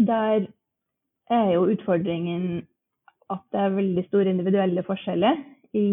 [0.00, 0.48] der
[1.32, 2.62] er jo utfordringen
[3.32, 5.40] at det er veldig store individuelle forskjeller
[5.76, 5.88] i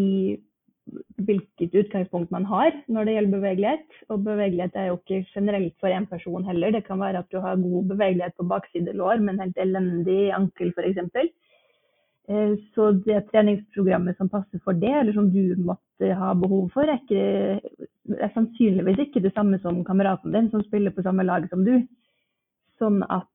[1.28, 3.99] hvilket utgangspunkt man har når det gjelder bevegelighet.
[4.10, 6.71] Og bevegelighet er jo ikke generelt for én person heller.
[6.75, 10.73] Det kan være at du har god bevegelighet på bakside lår, men helt elendig ankel
[10.75, 11.30] f.eks.
[12.30, 16.86] Eh, så det treningsprogrammet som passer for det, eller som du måtte ha behov for,
[16.86, 17.88] er, ikke,
[18.19, 21.75] er sannsynligvis ikke det samme som kameraten din som spiller på samme lag som du.
[22.80, 23.30] Sånn at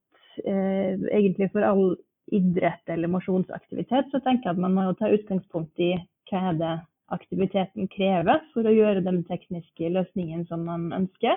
[0.46, 1.96] eh, egentlig for all
[2.32, 5.96] idrett eller mosjonsaktivitet, så tenker jeg at man må ta utgangspunkt i
[6.30, 6.74] hva er det
[7.12, 11.36] aktiviteten krever for å gjøre den tekniske løsningen som man ønsker.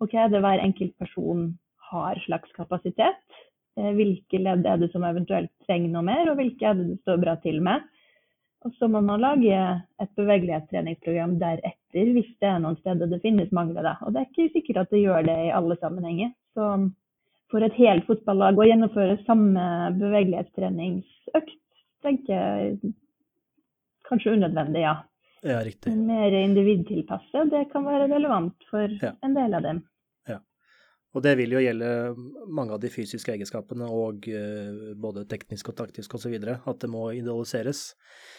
[0.00, 1.52] Og hva er det hver enkelt person
[1.92, 3.24] har slags kapasitet.
[3.78, 7.00] Eh, hvilke ledd er det som eventuelt trenger noe mer, og hvilke er det det
[7.02, 7.84] står bra til med.
[8.62, 9.58] Og så må man lage
[10.02, 13.82] et bevegelighetstreningsprogram deretter hvis det er noen steder det finnes mangler.
[13.82, 13.96] Da.
[14.06, 16.30] Og det er ikke sikkert at det gjør det i alle sammenhenger.
[16.54, 16.68] Så
[17.50, 19.64] for et helt fotballag å gjennomføre samme
[19.98, 21.58] bevegelighetstreningsøkt,
[22.06, 22.94] tenker jeg
[24.12, 24.94] kanskje unødvendig, ja.
[25.42, 25.90] Ja, riktig.
[25.98, 29.14] Mer individtilpasset, det kan være relevant for Ja.
[29.26, 29.80] en del av dem.
[30.30, 30.36] Ja.
[31.14, 31.88] Og det vil jo gjelde
[32.48, 36.36] mange av de fysiske egenskapene og eh, både teknisk og taktisk osv.
[36.46, 37.94] At det må idealiseres.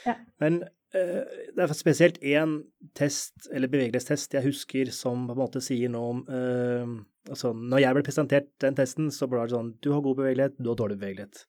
[0.08, 0.16] Ja.
[0.40, 2.60] Men det er spesielt én
[2.94, 7.02] test, eller bevegelighetstest, jeg husker som på en måte sier noe om uh,
[7.32, 10.58] Altså, når jeg ble presentert den testen, så ble det sånn Du har god bevegelighet,
[10.60, 11.46] du har dårlig bevegelighet.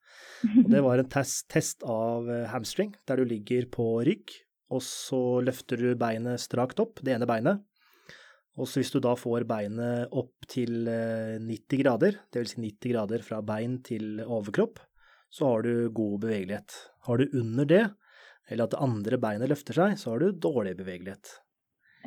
[0.63, 4.37] Og det var en test, test av eh, hamstring, der du ligger på rygg,
[4.71, 7.65] og så løfter du beinet strakt opp, det ene beinet.
[8.55, 12.55] Og så hvis du da får beinet opp til eh, 90 grader, dvs.
[12.55, 14.79] Si 90 grader fra bein til overkropp,
[15.35, 16.79] så har du god bevegelighet.
[17.09, 17.85] Har du under det,
[18.49, 21.37] eller at det andre beinet løfter seg, så har du dårlig bevegelighet.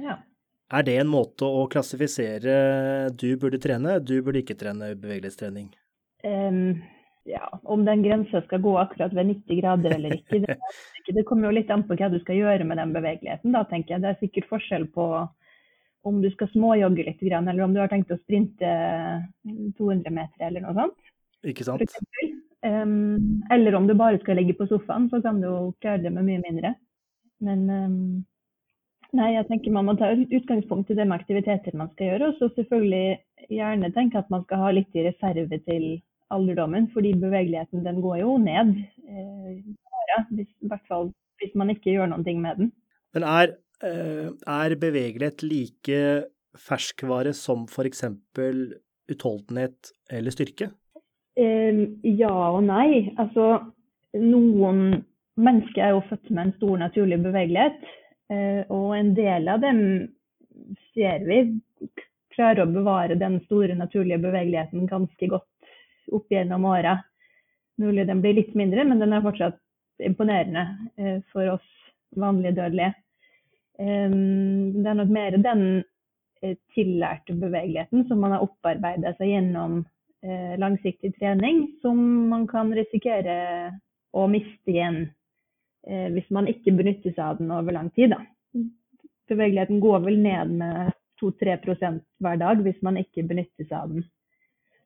[0.01, 0.19] Ja.
[0.67, 5.69] Er det en måte å klassifisere du burde trene, du burde ikke trene bevegelighetstrening?
[6.27, 6.81] Um,
[7.27, 10.57] ja, om den grensa skal gå akkurat ved 90 grader eller ikke, det,
[11.15, 13.55] det kommer jo litt an på hva du skal gjøre med den bevegeligheten.
[13.55, 14.03] Da, tenker jeg.
[14.03, 15.07] Det er sikkert forskjell på
[16.07, 18.69] om du skal småjogge litt, eller om du har tenkt å sprinte
[19.79, 21.11] 200 meter eller noe sånt.
[21.47, 21.83] Ikke sant?
[22.67, 26.13] Em, eller om du bare skal ligge på sofaen, så kan du jo klare det
[26.13, 26.73] med mye mindre.
[27.43, 27.97] Men um,
[29.17, 32.39] nei, jeg tenker man må ta utgangspunkt i det med aktiviteter man skal gjøre, og
[32.39, 35.87] så selvfølgelig gjerne tenke at man skal ha litt i reserve til
[36.33, 38.73] alderdommen, fordi bevegeligheten den går jo ned.
[39.07, 39.61] Eh,
[40.33, 42.71] hvis, I hvert fall hvis man ikke gjør noen ting med den.
[43.15, 43.53] Men er,
[43.85, 46.01] eh, er bevegelighet like
[46.57, 48.03] ferskvare som f.eks.
[49.07, 50.71] utholdenhet eller styrke?
[51.37, 51.83] Eh,
[52.17, 53.13] ja og nei.
[53.21, 53.47] Altså,
[54.17, 55.03] noen
[55.37, 57.81] mennesker er jo født med en stor naturlig bevegelighet.
[58.29, 59.79] eh, og en del av dem
[60.91, 61.43] ser vi
[62.35, 65.71] klarer å bevare den store naturlige bevegeligheten ganske godt
[66.11, 66.97] opp gjennom åra.
[67.79, 69.59] Mulig den blir litt mindre, men den er fortsatt
[70.03, 70.63] imponerende
[70.97, 71.67] eh, for oss
[72.17, 72.93] vanlige dødelige.
[73.79, 75.63] Eh, det er nok mer den
[76.41, 79.85] eh, tillærte bevegeligheten som man har opparbeida seg gjennom
[80.57, 81.99] langsiktig trening, som
[82.31, 83.35] man kan risikere
[84.17, 85.01] å miste igjen
[85.87, 88.13] eh, hvis man ikke benytter seg av den over lang tid.
[88.15, 88.21] Da.
[89.31, 94.07] Bevegeligheten går vel ned med 2-3% hver dag hvis man ikke benytter seg av den.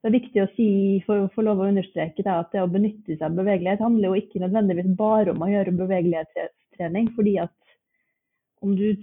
[0.01, 0.67] Det er viktig å si,
[1.05, 4.09] for å få lov å understreke det, at det å benytte seg av bevegelighet handler
[4.09, 7.11] jo ikke nødvendigvis bare om å gjøre bevegelighetstrening.
[7.15, 7.53] fordi at
[8.61, 8.95] om du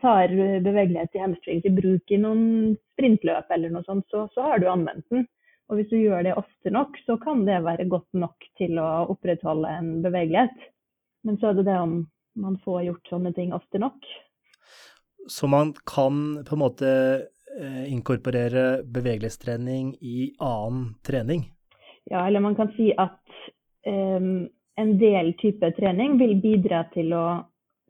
[0.00, 0.32] tar
[0.64, 4.68] bevegelighet i hamstrings i bruk i noen sprintløp eller noe sånt, så, så har du
[4.68, 5.26] anvendt den.
[5.68, 8.88] Og hvis du gjør det ofte nok, så kan det være godt nok til å
[9.12, 10.56] opprettholde en bevegelighet.
[11.28, 11.98] Men så er det det om
[12.38, 14.08] man får gjort sånne ting ofte nok.
[15.28, 16.90] Så man kan på en måte
[17.60, 21.44] eh, inkorporere bevegelighetstrening i annen trening?
[22.08, 23.20] Ja, eller man kan si at
[23.84, 24.48] um,
[24.80, 27.26] en del type trening vil bidra til å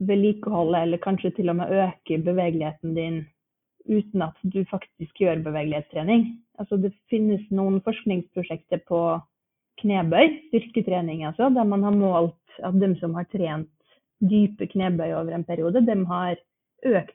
[0.02, 3.20] vedlikeholde eller kanskje til og med øke bevegeligheten din
[3.88, 6.28] uten at du faktisk gjør bevegelighetstrening.
[6.60, 9.00] Altså det finnes noen forskningsprosjekter på
[9.82, 13.70] knebøy, styrketrening altså, der man har målt at de som har trent
[14.18, 16.40] dype knebøy over en periode, de har
[16.86, 17.14] økt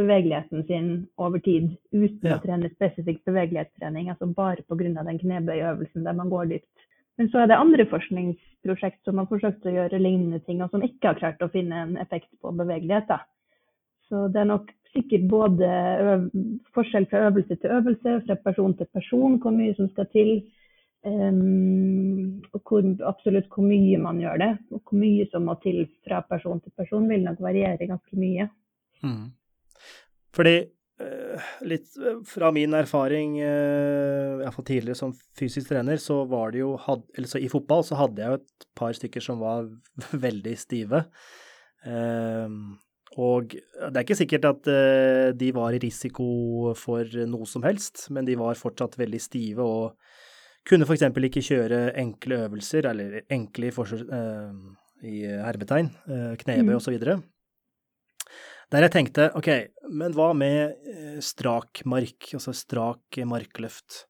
[0.00, 0.86] bevegeligheten sin
[1.20, 2.38] over tid uten Ja.
[2.38, 5.04] å trene spesifikk bevegelighetstrening, altså bare pga.
[5.04, 6.86] den knebøyøvelsen der man går dypt.
[7.18, 10.82] Men så er det andre forskningsprosjekt som har forsøkt å gjøre lignende ting, og som
[10.82, 13.06] ikke har klart å finne en effekt på bevegelighet.
[13.08, 13.18] Da.
[14.08, 15.68] Så det er nok sikkert både
[16.76, 20.34] forskjell fra øvelse til øvelse, fra person til person, hvor mye som skal til.
[21.02, 24.52] Um, og hvor, absolutt hvor mye man gjør det.
[24.70, 28.46] Og hvor mye som må til fra person til person, vil nok variere ganske mye.
[29.02, 29.32] Mm.
[30.32, 30.54] Fordi
[31.02, 36.62] eh, litt eh, fra min erfaring, uh, iallfall tidligere som fysisk trener, så var det
[36.62, 39.66] jo så I fotball så hadde jeg jo et par stykker som var
[40.26, 41.04] veldig stive.
[41.82, 42.76] Ehm,
[43.20, 48.06] og det er ikke sikkert at eh, de var i risiko for noe som helst,
[48.14, 49.96] men de var fortsatt veldig stive og
[50.68, 51.08] kunne f.eks.
[51.10, 56.78] ikke kjøre enkle øvelser, eller enkle i, forsøk, eh, i hermetegn, uh, knebøy Mm.
[56.78, 56.94] osv.
[58.72, 59.48] Der jeg tenkte ok,
[59.90, 64.06] men hva med eh, strak mark, altså strak markløft?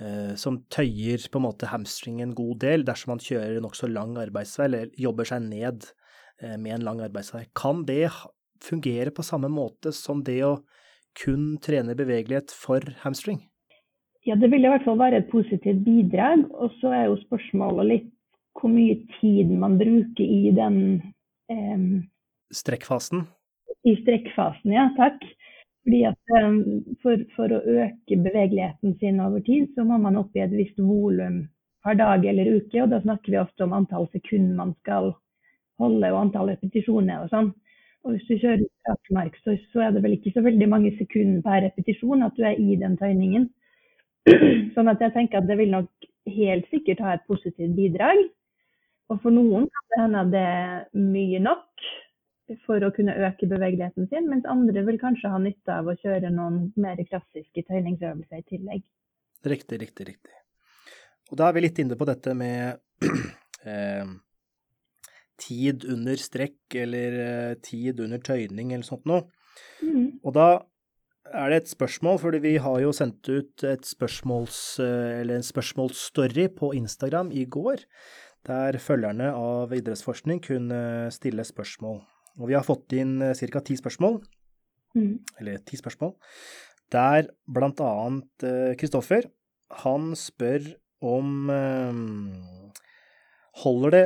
[0.00, 4.16] eh, som tøyer på en måte hamstring en god del dersom man kjører nokså lang
[4.20, 6.01] arbeidsvei, eller jobber seg ned eh,
[6.58, 7.44] med en lang arbeidsvei.
[7.58, 8.08] Kan det
[8.62, 10.56] fungere på samme måte som det å
[11.18, 13.42] kun trene bevegelighet for hamstring?
[14.24, 16.46] Ja, det vil i hvert fall være et positivt bidrag.
[16.54, 18.10] Og så er jo spørsmålet litt
[18.58, 20.76] hvor mye tid man bruker i den
[21.50, 21.86] eh,
[22.52, 23.24] Strekkfasen?
[23.88, 24.90] I strekkfasen, ja.
[24.98, 25.24] Takk.
[25.82, 26.58] Fordi at eh,
[27.02, 30.78] for, for, å øke bevegeligheten sin over tid, så må man opp i et visst
[30.78, 31.42] volum
[31.82, 32.84] per dag eller uke.
[32.84, 35.14] Og da snakker vi ofte om antall sekunder man skal
[35.80, 37.50] holde og antall repetisjoner og sånn.
[38.02, 41.42] Og hvis du kjører strakmark, så, så er det vel ikke så veldig mange sekunder
[41.44, 43.48] per repetisjon at du er i den tøyningen.
[44.74, 48.20] Sånn at jeg tenker at det vil nok helt sikkert ha et positivt bidrag.
[49.10, 51.86] Og for noen kan det hende det er mye nok
[52.66, 56.30] for å kunne øke bevegeligheten sin, mens andre vil kanskje ha nytte av å kjøre
[56.34, 58.84] noen mer klassiske tøyningsøvelser i tillegg.
[59.46, 60.34] Riktig, riktig, riktig.
[61.30, 62.82] Og da er vi litt inne på dette med
[63.70, 64.10] eh,
[65.42, 69.26] tid under strekk eller eh, tid under tøyning eller sånt noe.
[69.82, 70.22] Mm.
[70.22, 70.48] Og da
[71.32, 75.46] er det et spørsmål, fordi vi har jo sendt ut et spørsmåls, eh, eller en
[75.46, 77.84] spørsmålsstory på Instagram i går,
[78.48, 82.00] der følgerne av idrettsforskning kunne stille spørsmål.
[82.40, 83.64] Og vi har fått inn eh, ca.
[83.64, 84.20] ti spørsmål,
[84.96, 85.14] mm.
[85.40, 86.16] eller ti spørsmål,
[86.92, 88.44] der annet
[88.76, 89.24] Kristoffer,
[89.80, 90.66] han spør
[91.00, 91.48] om
[93.62, 94.02] Holder det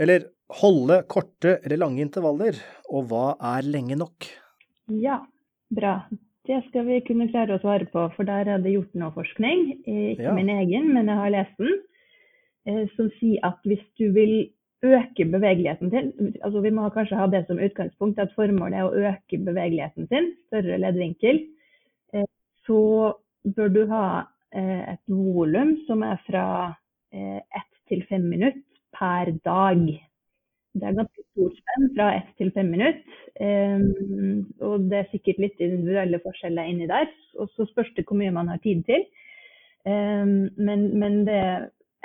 [0.00, 0.30] Eller
[0.62, 2.56] holde korte eller lange intervaller,
[2.88, 4.26] og hva er lenge nok?
[4.96, 5.20] Ja,
[5.76, 6.00] bra.
[6.48, 9.66] Det skal vi kunne klare å svare på, for der er det gjort noe forskning,
[9.84, 10.32] eh, ikke ja.
[10.34, 11.76] min egen, men jeg har lest den,
[12.66, 14.34] eh, som sier at hvis du vil
[14.80, 16.08] øke bevegeligheten til,
[16.40, 20.30] altså Vi må kanskje ha det som utgangspunkt at formålet er å øke bevegeligheten sin,
[20.48, 21.42] større leddvinkel.
[22.16, 22.24] Eh,
[22.64, 22.80] så
[23.44, 24.04] bør du ha
[24.50, 26.44] et volum som er fra
[27.14, 28.69] ett til fem minutter
[29.00, 29.82] per dag.
[30.70, 33.18] Det er ganske stort spenn, fra ett til fem minutter.
[33.40, 37.08] Um, og det er sikkert litt individuelle forskjeller inni der.
[37.40, 39.06] Og så spørs det hvor mye man har tid til.
[39.88, 41.40] Um, men, men det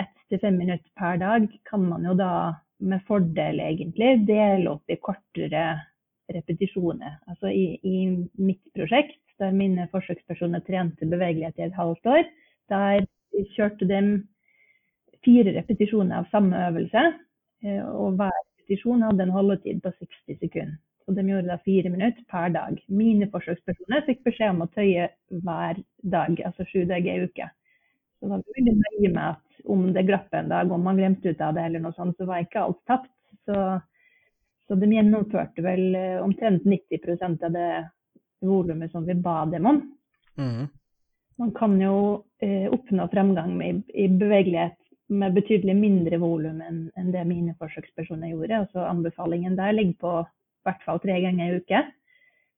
[0.02, 2.32] ett til fem minutter per dag kan man jo da
[2.86, 5.66] med fordel egentlig dele opp i kortere
[6.34, 7.20] repetisjoner.
[7.30, 8.08] Altså i, i
[8.42, 12.26] mitt prosjekt, der mine forsøkspersoner trente bevegelighet i et halvt år,
[12.72, 13.06] der
[13.56, 14.02] kjørte de
[15.26, 17.06] fire repetisjoner av samme øvelse.
[17.66, 20.78] Eh, og hver repetisjon hadde en holdetid på 60 sekunder.
[21.06, 22.80] Og de gjorde da fire minutter per dag.
[22.90, 27.50] Mine forsøkspersoner fikk beskjed om å tøye hver dag, altså sju dager i uke.
[28.20, 31.30] Så var vi veldig nøye med at om det glapp en dag, om man glemte
[31.30, 33.12] ut av det eller noe sånt, så var ikke alt tapt.
[33.46, 33.60] Så,
[34.66, 37.70] så de gjennomførte vel eh, omtrent 90% av det
[38.46, 39.82] volumet som vi ba dem om.
[40.42, 40.66] Mm.
[41.38, 41.98] Man kan jo
[42.42, 44.80] eh, oppnå fremgang med, i bevegelighet
[45.14, 48.64] med betydelig mindre volum enn en det mine forsøkspersoner gjorde.
[48.64, 51.82] Altså anbefalingen der ligger på i hvert fall tre ganger i uke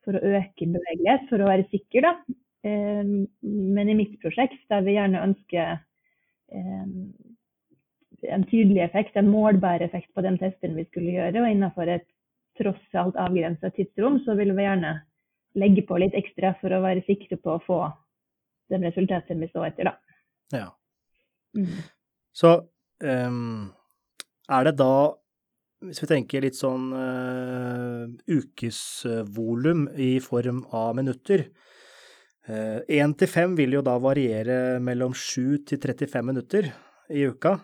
[0.07, 2.37] for å øke bevegelighet, for å være sikker, da.
[2.67, 5.81] Um, men i mitt prosjekt, der vi gjerne ønsker
[6.55, 7.09] um,
[8.23, 12.07] en tydelig effekt, en målbar effekt på den testen vi skulle gjøre, og innenfor et
[12.57, 14.95] tross alt avgrensa tidsrom, så vil vi gjerne
[15.59, 17.81] legge på litt ekstra for å være sikre på å få
[18.71, 20.17] det resultatet vi så etter, da.
[20.55, 20.67] Ja.
[21.57, 21.83] Mm.
[22.37, 22.53] Så
[23.01, 23.69] um,
[24.49, 24.93] er det da,
[25.87, 31.49] hvis vi tenker litt sånn uh, ukesvolum i form av minutter
[32.47, 36.69] Én uh, til fem vil jo da variere mellom 7 til 35 minutter
[37.11, 37.57] i uka.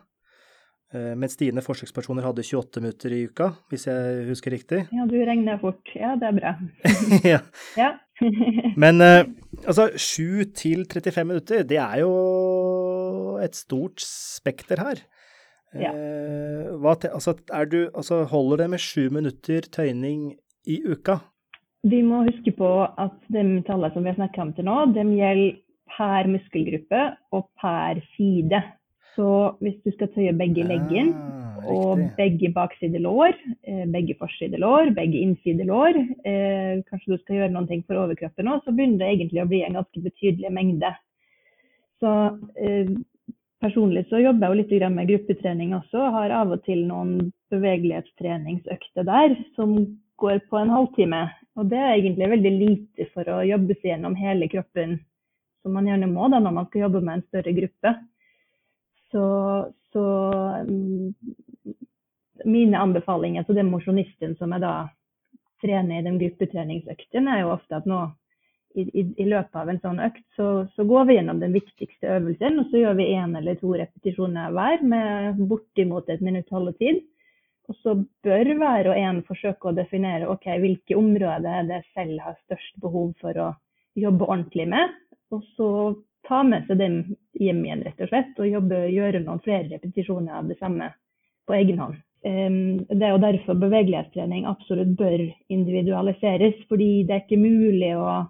[0.91, 4.81] Mens dine forsøkspersoner hadde 28 minutter i uka, hvis jeg husker riktig?
[4.93, 5.87] Ja, du regner fort.
[5.95, 6.51] Ja, det er bra.
[7.31, 7.39] ja.
[7.79, 7.89] ja.
[8.83, 12.11] Men altså, 7 til 35 minutter, det er jo
[13.43, 15.03] et stort spekter her.
[15.73, 15.89] Ja.
[15.89, 17.33] Eh, hva, altså,
[17.71, 20.33] du, altså, holder det med sju minutter tøyning
[20.69, 21.19] i uka?
[21.83, 25.03] Vi må huske på at de tallene som vi har snakket om til nå, de
[25.17, 25.57] gjelder
[25.93, 27.01] per muskelgruppe
[27.35, 28.61] og per side.
[29.13, 29.29] Så
[29.61, 33.35] hvis du skal tøye begge leggen ah, og begge bakside lår,
[33.67, 38.49] eh, begge forside lår, begge innside lår, eh, kanskje du skal gjøre noe for overkroppen
[38.49, 40.93] òg, så begynner det egentlig å bli en ganske betydelig mengde.
[42.01, 42.13] Så
[42.57, 42.89] eh,
[43.63, 47.29] Personlig så jobber jeg jo litt med gruppetrening også, og har av og til noen
[47.53, 49.77] bevegelighetstreningsøkter der som
[50.19, 51.21] går på en halvtime.
[51.55, 54.97] Og det er egentlig veldig lite for å jobbe seg gjennom hele kroppen,
[55.63, 57.93] som man gjerne må da når man skal jobbe med en større gruppe.
[59.13, 59.23] Så,
[59.93, 60.05] så
[60.67, 61.13] mm,
[62.49, 64.73] mine anbefalinger til den mosjonisten som jeg da
[65.63, 68.01] trener i de gruppetreningsøktene, er jo ofte at nå
[68.73, 72.09] i, i, i, løpet av en sånn økt, så, så, går vi gjennom den viktigste
[72.17, 72.59] øvelsen.
[72.61, 77.03] Og så gjør vi én eller to repetisjoner hver med bortimot et minutt holdetid.
[77.71, 77.95] Og så
[78.25, 83.13] bør hver og en forsøke å definere ok, hvilke områder det selv har størst behov
[83.21, 83.51] for å
[83.99, 84.97] jobbe ordentlig med.
[85.31, 85.69] Og så
[86.27, 86.97] ta med seg dem
[87.39, 90.91] hjem igjen, rett og slett, og jobbe, gjøre noen flere repetisjoner av det samme
[91.47, 92.01] på egen hånd.
[92.23, 98.21] Det er jo derfor bevegelighetstrening absolutt bør individualiseres, fordi det er ikke mulig å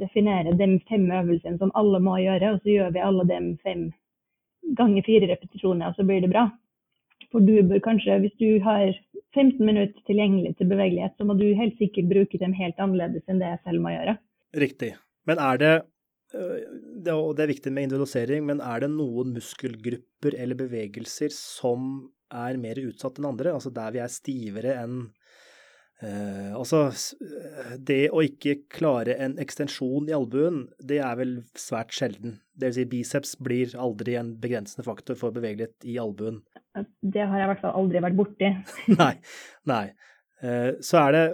[0.00, 3.90] definere de fem øvelsene som alle må gjøre, og så gjør vi alle dem fem
[4.78, 6.46] ganger fire repetisjoner, og så blir det bra.
[7.32, 8.92] For du bør kanskje, hvis du har
[9.34, 13.40] 15 minutter tilgjengelig til bevegelighet, så må du helt sikkert bruke dem helt annerledes enn
[13.40, 14.16] det jeg selv må gjøre.
[14.62, 14.92] Riktig.
[15.28, 15.72] Men er det,
[17.12, 22.60] og det er viktig med individualisering, men er det noen muskelgrupper eller bevegelser som er
[22.60, 25.02] mer utsatt enn andre, altså der vi er stivere enn
[26.02, 26.84] eh, Altså,
[27.78, 32.40] det å ikke klare en ekstensjon i albuen, det er vel svært sjelden.
[32.60, 36.42] Vil si biceps blir aldri en begrensende faktor for bevegelighet i albuen.
[37.00, 38.50] Det har jeg i hvert fall aldri vært borti.
[39.00, 39.14] nei.
[39.68, 39.86] Nei.
[40.42, 41.26] Eh, så er det,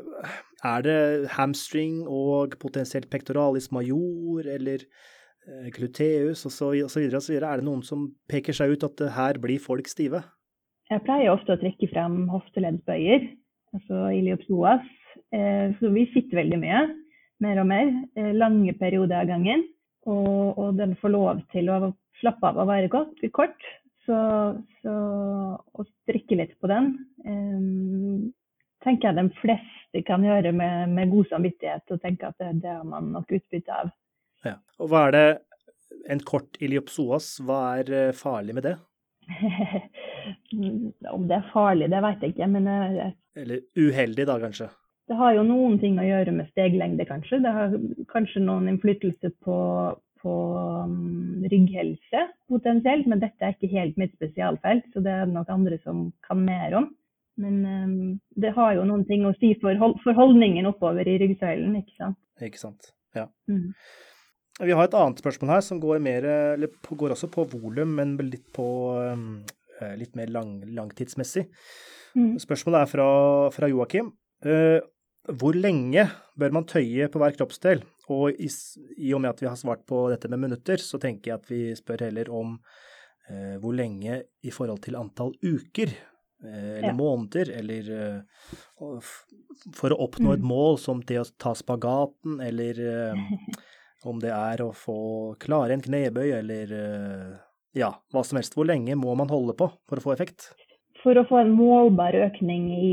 [0.69, 0.99] er det
[1.37, 6.83] hamstring og potensielt pectoralis major eller eh, gluteus osv.
[6.85, 10.25] Er det noen som peker seg ut at her blir folk stive?
[10.89, 13.27] Jeg pleier ofte å trekke frem hofteleddsbøyer,
[13.77, 14.87] altså iliopsoas.
[15.35, 16.85] Eh, så vi sitter veldig mye,
[17.45, 19.67] mer og mer, eh, lange perioder av gangen.
[20.09, 23.67] Og, og, den får lov til å slappe av og være godt, kort.
[24.09, 24.17] Så,
[24.81, 24.95] så
[25.61, 26.95] å strikke litt på den
[27.29, 28.31] um,
[28.81, 32.73] tenker jeg de fleste kan gjøre med, med god samvittighet, og tenke at det, det
[32.73, 33.93] har man nok utbytte av.
[34.47, 34.55] Ja.
[34.81, 35.27] Og hva er det
[36.09, 38.79] en kort iliopsoas, hva er farlig med det?
[41.17, 44.69] Om det er farlig, det vet jeg ikke, men jeg, Eller uheldig, da, kanskje?
[45.09, 47.41] Det har jo noen ting å gjøre med steglengde, kanskje.
[47.45, 47.77] Det har
[48.13, 49.59] kanskje noen innflytelse på,
[50.21, 50.35] på
[50.85, 55.81] um, rygghelse potensielt, men dette er ikke helt mitt spesialfelt, så det er nok andre
[55.85, 56.91] som kan mer om.
[57.41, 57.97] Men um,
[58.37, 62.21] det har jo noen ting å si for, for holdningen oppover i ryggsøylen, ikke sant.
[62.45, 63.29] Ikke sant, ja.
[63.49, 63.73] Mm.
[64.59, 66.25] Vi har et annet spørsmål her som går, mer,
[66.91, 68.67] går også på volum, men litt, på,
[68.99, 71.45] eh, litt mer lang, langtidsmessig.
[72.19, 72.35] Mm.
[72.43, 73.11] Spørsmålet er fra,
[73.55, 74.11] fra Joakim.
[74.45, 74.81] Uh,
[75.39, 76.07] hvor lenge
[76.39, 77.85] bør man tøye på hver kroppsdel?
[78.11, 78.49] Og i,
[78.97, 81.51] i, og med at vi har svart på dette med minutter, så tenker jeg at
[81.51, 85.95] vi spør heller om uh, hvor lenge i forhold til antall uker.
[86.43, 86.99] Uh, eller ja.
[86.99, 87.89] måneder, eller
[89.75, 90.51] for å oppnå et mm.
[90.51, 92.79] mål som det å ta spagaten, eller
[94.07, 94.99] Om det er å få
[95.43, 97.33] klare en knebøy eller eh,
[97.79, 98.55] ja, hva som helst.
[98.55, 100.53] Hvor lenge må man holde på for å få effekt?
[101.03, 102.93] For å få en målbar økning i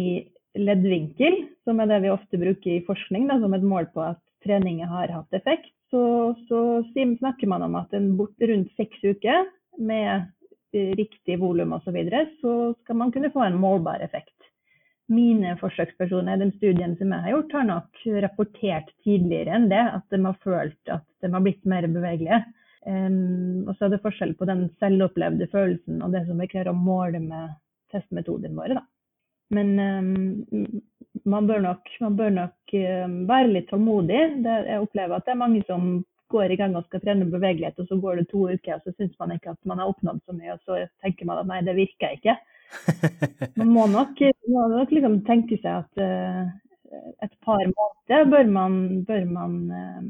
[0.58, 4.22] leddvinkel, som er det vi ofte bruker i forskning da, som et mål på at
[4.46, 6.62] treninger har hatt effekt, så, så
[6.94, 9.46] snakker man om at bort rundt seks uker
[9.78, 10.30] med
[10.76, 12.54] riktig volum osv., så, videre, så
[12.84, 14.35] skal man kunne få en målbar effekt
[15.12, 19.84] mine forsøkspersoner, den studien som jeg har gjort, har nok rapportert tidligere enn det.
[20.00, 22.42] At de har følt at de har blitt mer bevegelige.
[22.86, 26.70] Um, og så er det forskjell på den selvopplevde følelsen og det som vi klarer
[26.70, 27.56] å måle med
[27.94, 28.78] testmetodene våre.
[28.78, 28.84] Da.
[29.56, 30.82] Men um,
[31.26, 34.22] man bør nok, man bør nok um, være litt tålmodig.
[34.46, 35.96] Det, jeg opplever at det er mange som
[36.34, 38.94] går i gang og skal trene bevegelighet, og så går det to uker, og så
[38.96, 41.60] syns man ikke at man har oppnådd så mye, og så tenker man at nei,
[41.66, 42.34] det virker ikke.
[43.60, 46.46] Man må nok, må nok liksom tenke seg at uh,
[47.24, 50.02] et par måneder bør man, bør man uh,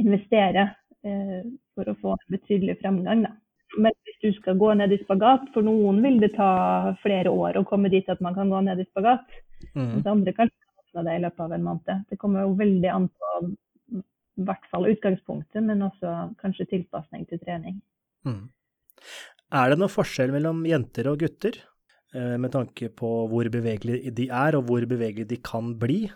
[0.00, 0.68] investere
[1.06, 1.42] uh,
[1.76, 3.24] for å få betydelig fremgang.
[3.26, 3.34] Da.
[3.76, 7.58] Men hvis du skal gå ned i spagat, for noen vil det ta flere år
[7.58, 9.26] å komme dit at man kan gå ned i spagat.
[9.74, 9.88] Mm.
[9.96, 12.04] Mens andre kan oppnå det i løpet av en måned.
[12.10, 13.32] Det kommer jo veldig an på
[14.36, 16.12] i hvert fall utgangspunktet, men også
[16.42, 17.78] kanskje tilpasning til trening.
[18.28, 18.42] Mm.
[19.54, 21.54] Er det noen forskjell mellom jenter og gutter,
[22.14, 26.08] eh, med tanke på hvor bevegelige de er, og hvor bevegelige de kan bli?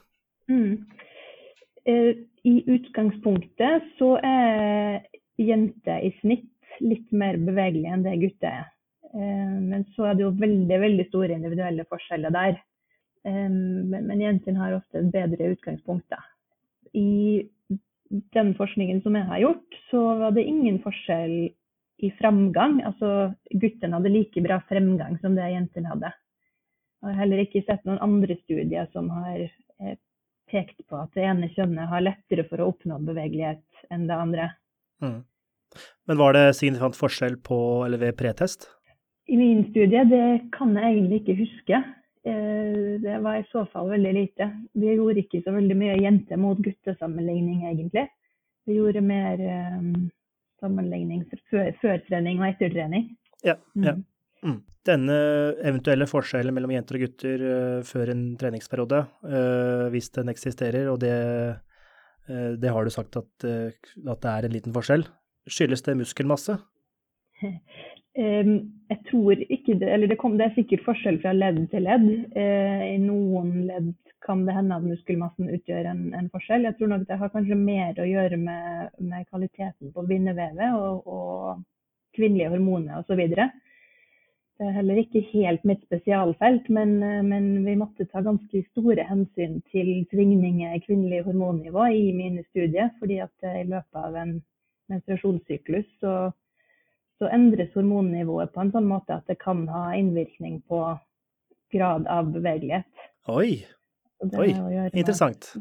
[0.51, 0.87] Mm.
[1.87, 5.07] Eh, I utgangspunktet så er
[5.39, 6.49] jenter i snitt
[6.81, 8.67] litt mer bevegelige enn det gutter er.
[9.15, 12.61] Eh, men så er det jo veldig, veldig store individuelle forskjeller der.
[13.23, 16.15] Men jentene har ofte et bedre utgangspunkt.
[16.97, 17.45] I
[18.33, 21.51] den forskningen som jeg har gjort, så var det ingen forskjell
[22.07, 22.81] i framgang.
[22.87, 26.13] Altså guttene hadde like bra fremgang som det jentene hadde.
[27.01, 29.97] Jeg har heller ikke sett noen andre studier som har eh,
[30.51, 34.51] pekt på at det ene kjønnet har lettere for å oppnå bevegelighet enn det andre.
[35.01, 35.23] Mm.
[36.11, 38.69] Men var det signifikant forskjell på eller ved pretest?
[39.31, 41.83] I min studie, det kan jeg egentlig ikke huske.
[42.27, 44.51] Eh, det var i så fall veldig lite.
[44.75, 48.09] Vi gjorde ikke så veldig mye jente mot guttesammenligning, egentlig.
[48.67, 49.41] Vi gjorde mer
[49.79, 50.11] um,
[50.61, 53.11] sammenligning før, før, trening og etter trening.
[53.47, 53.87] Ja, mm.
[53.87, 53.97] ja.
[54.45, 54.59] Mm.
[54.89, 55.17] Denne
[55.69, 61.01] eventuelle forskjellen mellom jenter og gutter uh, før en treningsperiode, uh, hvis den eksisterer, og
[61.03, 61.13] det,
[62.31, 65.05] uh, det har du sagt at, at, det er en liten forskjell,
[65.51, 66.57] skyldes det muskelmasse?
[68.19, 68.55] Um,
[68.91, 72.09] jeg tror ikke det, eller det, kom, det, er sikkert forskjell fra ledd til ledd.
[72.35, 73.93] I noen ledd
[74.27, 76.67] kan det hende at muskelmassen utgjør en, en, forskjell.
[76.67, 81.07] Jeg tror nok det har kanskje mer å gjøre med, med kvaliteten på bindevevet og,
[81.07, 81.63] og
[82.19, 83.23] kvinnelige hormoner osv.
[84.61, 86.99] Det er heller ikke helt mitt spesialfelt, men,
[87.31, 92.91] men, vi måtte ta ganske store hensyn til svingninger i kvinnelig hormonnivå i mine studier.
[92.99, 94.35] fordi at i løpet av en
[94.93, 96.15] menstruasjonssyklus så,
[97.21, 100.81] så endres hormonnivået på en sånn måte at det kan ha innvirkning på
[101.75, 102.89] grad av bevegelighet.
[103.29, 103.61] Oi!
[104.37, 104.51] Oi,
[104.93, 105.53] interessant.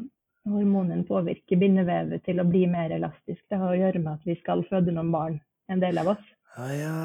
[0.48, 3.40] Hormonene påvirker bindevevet til å bli mer elastisk.
[3.48, 5.38] Det har å gjøre med at vi skal føde noen barn,
[5.72, 6.28] en del av oss.
[6.56, 6.98] Ah, ja,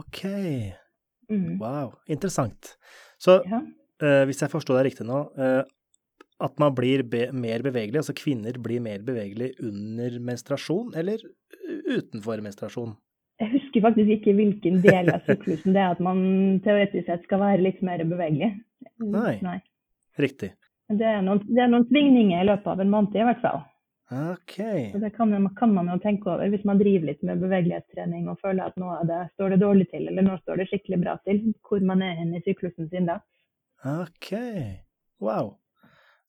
[0.00, 0.22] ok.
[1.28, 1.56] Mm.
[1.60, 2.74] Wow, interessant.
[3.20, 3.60] Så ja.
[4.04, 5.62] uh, hvis jeg forstår deg riktig nå, uh,
[6.44, 11.24] at man blir be mer bevegelig, altså kvinner blir mer bevegelig under menstruasjon eller
[11.88, 12.96] utenfor menstruasjon?
[13.78, 16.20] Husker faktisk ikke hvilken del av syklusen det er at man
[16.64, 18.52] teoretisk sett skal være litt mer bevegelig.
[18.98, 19.38] Nei.
[19.44, 19.58] Nei.
[20.18, 20.52] Riktig.
[20.88, 23.60] Det er, noen, det er noen svingninger i løpet av en måned i hvert fall.
[24.08, 24.88] Okay.
[24.92, 28.40] Så det kan, kan, man jo tenke over hvis man driver litt med bevegelighetstrening og
[28.40, 31.42] føler at nå det, står det dårlig til, eller nå står det skikkelig bra til,
[31.68, 33.18] hvor man er hen i syklusen sin da.
[33.84, 34.32] OK.
[35.20, 35.58] Wow.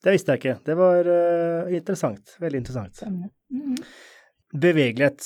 [0.04, 0.58] Det visste jeg ikke.
[0.68, 2.36] Det var uh, interessant.
[2.40, 3.02] Veldig interessant.
[3.08, 3.84] Mm -hmm.
[4.60, 5.24] Bevegelighet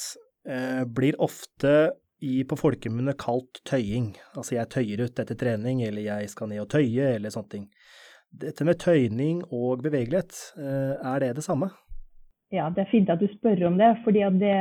[0.49, 1.91] uh, blir ofte
[2.23, 4.13] i, på folkemunne kalt tøying.
[4.37, 7.67] Altså jeg tøyer ut etter trening, eller jeg skal ned og tøye, eller sånne ting.
[8.43, 11.69] Dette med tøyning og bevegelighet, eh, er det det samme?
[12.53, 14.57] Ja, det er fint at du spør om det, fordi at det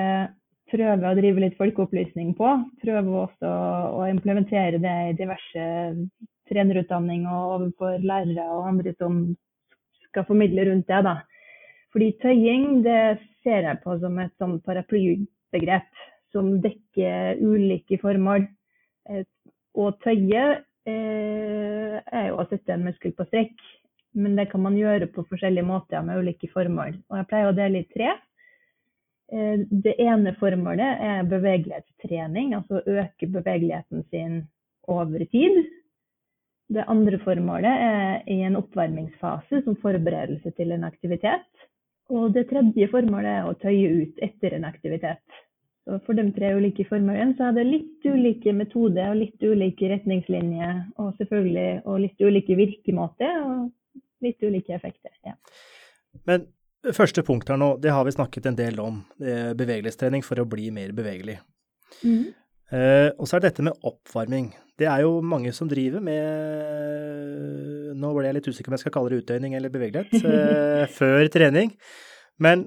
[0.73, 2.51] prøver å drive litt folkeopplysning på.
[2.83, 3.51] Prøver også
[4.01, 5.67] å implementere det i diverse
[6.51, 9.21] trenerutdanning og overfor lærere og andre som
[10.09, 11.03] skal formidle rundt det.
[11.05, 11.21] da.
[11.93, 13.03] Fordi tøying det
[13.45, 16.03] ser jeg på som et sånn paraplybegrep
[16.33, 18.49] som dekker ulike formål.
[19.09, 19.25] Eh,
[19.79, 20.45] og tøye
[20.83, 23.55] Eh, er jo å sette en muskel på strekk.
[24.19, 26.99] Men det kan man gjøre på forskjellige måter med ulike formål.
[27.09, 28.11] Og jeg pleier å dele i tre.
[29.33, 34.43] Eh, det ene formålet er bevegelighetstrening, altså øke bevegeligheten sin
[34.91, 35.63] over tid.
[36.73, 41.49] Det andre formålet er i en oppvarmingsfase som forberedelse til en aktivitet.
[42.13, 45.23] Og det tredje formålet er å tøye ut etter en aktivitet.
[45.83, 49.91] Så for de tre ulike formene så er det litt ulike metoder og litt ulike
[49.91, 50.75] retningslinjer.
[51.03, 53.71] Og selvfølgelig og litt ulike virkemåter og
[54.23, 55.15] litt ulike effekter.
[55.27, 55.35] Ja.
[56.29, 56.47] Men
[56.95, 59.03] første punkt her nå, det har vi snakket en del om.
[59.19, 61.41] Bevegelighetstrening for å bli mer bevegelig.
[62.07, 62.31] Mm.
[62.73, 64.53] Eh, og så er dette med oppvarming.
[64.81, 66.23] Det er jo mange som driver med
[68.01, 70.15] Nå ble jeg litt usikker om jeg skal kalle det utdøyning eller bevegelighet.
[70.83, 71.75] Eh, før trening.
[72.43, 72.65] Men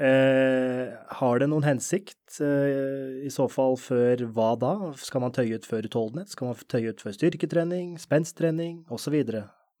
[0.00, 2.38] Eh, har det noen hensikt?
[2.40, 4.72] Eh, I så fall før hva da?
[4.96, 6.32] Skal man tøye ut før utholdenhet?
[6.32, 9.18] Skal man tøye ut før styrketrening, spensttrening osv.?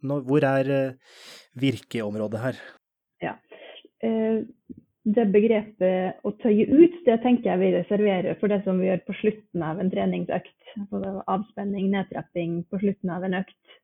[0.04, 1.16] Hvor er eh,
[1.56, 2.60] virkeområdet her?
[3.24, 3.34] Ja.
[4.04, 4.44] Eh,
[5.08, 9.00] det begrepet å tøye ut, det tenker jeg vi reserverer for det som vi gjør
[9.06, 10.56] på slutten av en treningsøkt.
[10.84, 13.78] Altså avspenning, nedtrapping på slutten av en økt.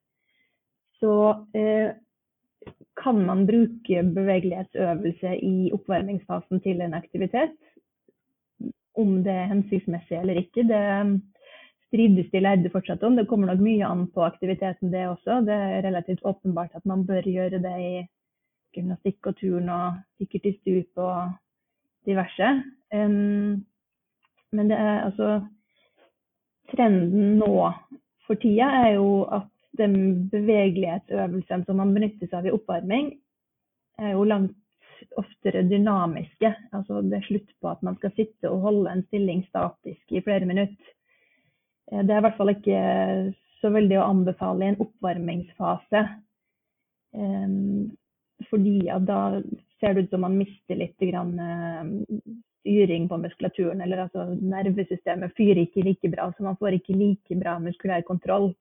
[1.01, 1.15] Så
[1.57, 1.97] eh,
[2.97, 7.55] kan man bruke bevegelighetsøvelse i oppvarmingsfasen til en aktivitet?
[8.97, 10.83] Om det er hensiktsmessig eller ikke, det
[11.87, 13.17] strides de lærde fortsatt om.
[13.17, 15.43] Det kommer nok mye an på aktiviteten, det også.
[15.47, 17.93] Det er relativt åpenbart at man bør gjøre det i
[18.77, 21.37] gymnastikk og turn og sikkert i stup og
[22.09, 22.49] diverse.
[24.53, 25.41] Men det er altså
[26.67, 27.71] Trenden nå
[28.27, 29.47] for tida er jo at
[29.79, 29.97] den
[30.33, 33.11] bevegelighetsøvelsen som man benytter seg av i oppvarming,
[34.01, 34.57] er jo langt
[35.21, 36.53] oftere dynamiske.
[36.77, 40.23] Altså det er slutt på at man skal sitte og holde en stilling statisk i
[40.25, 40.93] flere minutter.
[41.93, 42.81] Eh, det er i hvert fall ikke
[43.61, 46.03] så veldig å anbefale i en oppvarmingsfase.
[47.17, 47.55] Eh,
[48.51, 48.77] fordi
[49.09, 49.21] da
[49.81, 51.81] ser det ut som man mister litt eh,
[52.61, 53.81] styring på muskulaturen.
[53.81, 58.53] Eller altså nervesystemet fyrer ikke like bra, så man får ikke like bra muskulær kontroll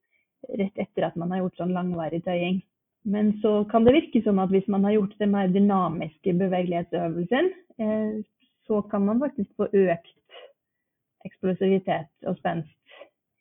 [0.60, 2.62] rett etter at man har gjort sånn langvarig tøying.
[3.06, 7.52] Men så kan det virke som at hvis man har gjort den mer dynamiske bevegelighetsøvelsen,
[7.80, 8.24] eh,
[8.66, 10.14] så kan man faktisk få økt
[11.26, 12.74] eksplosivitet og spenst.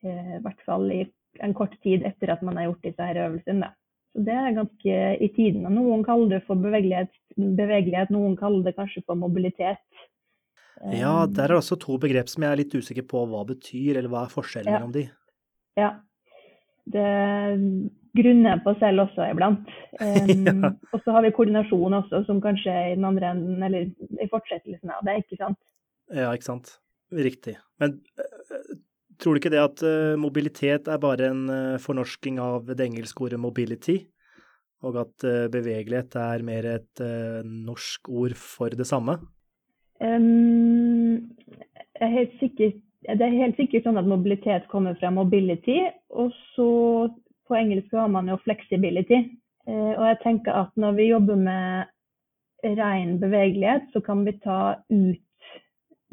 [0.04, 1.02] Eh, I hvert fall i
[1.44, 3.70] en kort tid etter at man har gjort disse her øvelsene.
[4.14, 5.64] Så det er ganske i tiden.
[5.74, 9.80] Noen kaller det for bevegelighet, bevegelighet, noen kaller det kanskje for mobilitet.
[10.92, 13.96] Ja, Eh, der er også to begrep som jeg er litt usikker på hva betyr,
[13.96, 14.78] eller hva er forskjellen Ja.
[14.78, 15.10] mellom de.
[15.78, 16.00] Ja.
[16.92, 17.10] Det
[18.14, 19.68] grunner på selv også iblant.
[20.00, 20.70] Um, Ja.
[20.92, 23.88] Og så har vi koordinasjon også, som kanskje i den andre enden, eller
[24.22, 25.60] i fortsettelsen av det, ikke sant.
[26.12, 26.74] Ja, ikke sant.
[27.14, 27.56] Riktig.
[27.80, 28.74] Men eh,
[29.20, 33.26] tror du ikke det at uh, mobilitet er bare en uh, fornorsking av det engelske
[33.26, 33.98] ordet mobility,
[34.84, 37.04] og at uh, bevegelighet er mer et
[37.44, 39.18] norsk ord for det samme?
[40.02, 41.30] Um,
[41.94, 42.74] jeg er helt sikker,
[43.04, 45.80] det er helt sikkert sånn at mobilitet kommer fra mobility,
[46.10, 46.68] og så
[47.48, 49.20] på engelsk har man jo flexibility.
[49.68, 51.92] Eh, og jeg tenker at når vi jobber med
[52.78, 55.20] ren bevegelighet, så kan vi ta ut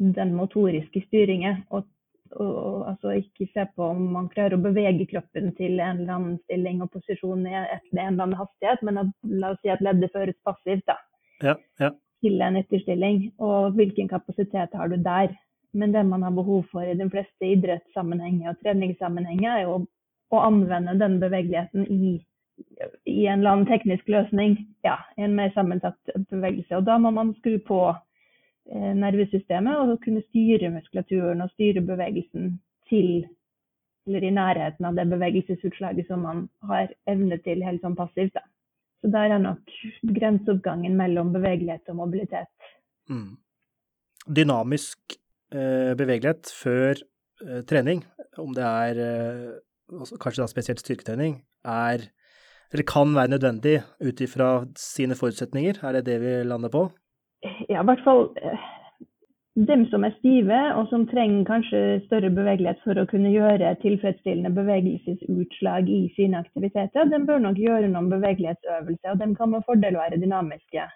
[0.02, 1.62] den motoriske styringen.
[1.70, 1.86] Og,
[2.32, 6.38] og, altså ikke se på om man klarer å bevege kroppen til en eller annen
[6.44, 9.84] stilling og posisjon i et, en eller annen hastighet, men at, la oss si at
[9.84, 10.84] leddet føres passivt.
[10.88, 10.98] da
[11.42, 11.90] Ja, ja.
[12.22, 15.32] til en etterstilling, og hvilken kapasitet har du der.
[15.72, 19.78] Men det man har behov for i de fleste idrettssammenhenger og treningssammenhenger, er jo
[20.32, 22.14] å anvende den bevegeligheten i,
[23.08, 24.56] i en eller annen teknisk løsning.
[24.84, 26.76] Ja, en mer sammensatt bevegelse.
[26.78, 32.58] Og da må man skru på eh, nervesystemet og kunne styre muskulaturen og styre bevegelsen
[32.90, 33.24] til
[34.06, 38.34] eller i nærheten av det bevegelsesutslaget som man har evne til helt sånn passivt.
[38.34, 38.42] da.
[39.02, 39.74] Så der er nok
[40.16, 42.50] grenseoppgangen mellom bevegelighet og mobilitet.
[43.10, 43.36] Mm.
[44.26, 45.16] Dynamisk
[45.52, 46.96] bevegelighet før
[47.44, 48.04] eh, trening,
[48.40, 52.08] om det er eh, kanskje da spesielt styrketrening, er
[52.72, 55.82] eller kan være nødvendig ut ifra sine forutsetninger.
[55.82, 56.86] Er det det vi lander på?
[57.68, 58.62] Ja, i hvert fall eh,
[59.68, 64.54] dem som er stive, og som trenger kanskje større bevegelighet for å kunne gjøre tilfredsstillende
[64.56, 70.00] bevegelsesutslag i sine aktiviteter, de bør nok gjøre noen bevegelighetsøvelser, og de kan med fordel
[70.00, 70.88] være dynamiske.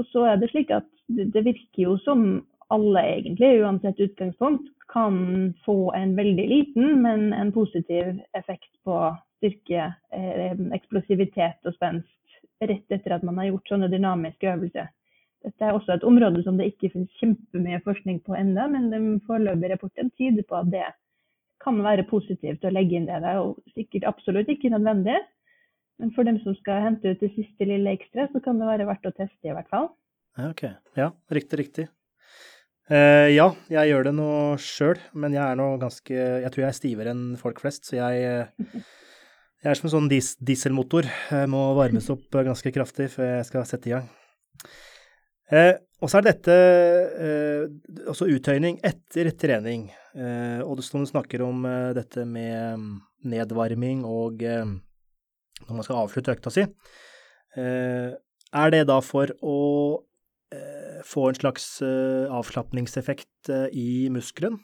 [0.00, 2.24] Og så er det slik at det virker jo som
[2.72, 9.00] alle egentlig, uansett utgangspunkt, kan få en veldig liten, men en positiv effekt på
[9.36, 12.12] styrke, eh, eksplosivitet og spenst
[12.60, 14.88] rett etter at man har gjort sånne dynamiske øvelser.
[15.44, 19.00] Dette er også et område som det ikke finnes kjempemye forskning på ennå, men de
[19.28, 20.86] foreløpige rapporten tyder på at det
[21.62, 23.20] kan være positivt å legge inn det.
[23.22, 25.18] Det er jo sikkert absolutt ikke nødvendig,
[26.00, 28.88] men for dem som skal hente ut det siste lille ekstra, så kan det være
[28.88, 29.92] verdt å teste i hvert fall.
[30.36, 30.64] Ja, ok.
[30.98, 31.86] Ja, riktig, riktig.
[32.86, 34.28] Eh, ja, jeg gjør det nå
[34.62, 37.98] sjøl, men jeg er nå ganske Jeg tror jeg er stivere enn folk flest, så
[37.98, 38.20] jeg
[39.64, 41.08] Jeg er som en sånn dis dieselmotor.
[41.32, 44.04] Jeg må varmes opp ganske kraftig før jeg skal sette i gang.
[45.50, 45.72] Uh,
[46.04, 46.54] og så er dette
[47.16, 47.64] uh,
[48.12, 49.88] også uttøyning etter trening.
[50.16, 51.66] Og det- står du snakker om
[51.96, 52.84] dette med
[53.28, 56.64] nedvarming og når man skal avslutte økta si.
[57.52, 59.58] Er det da for å
[61.06, 64.58] få en slags eh, avslapningseffekt eh, i muskelen?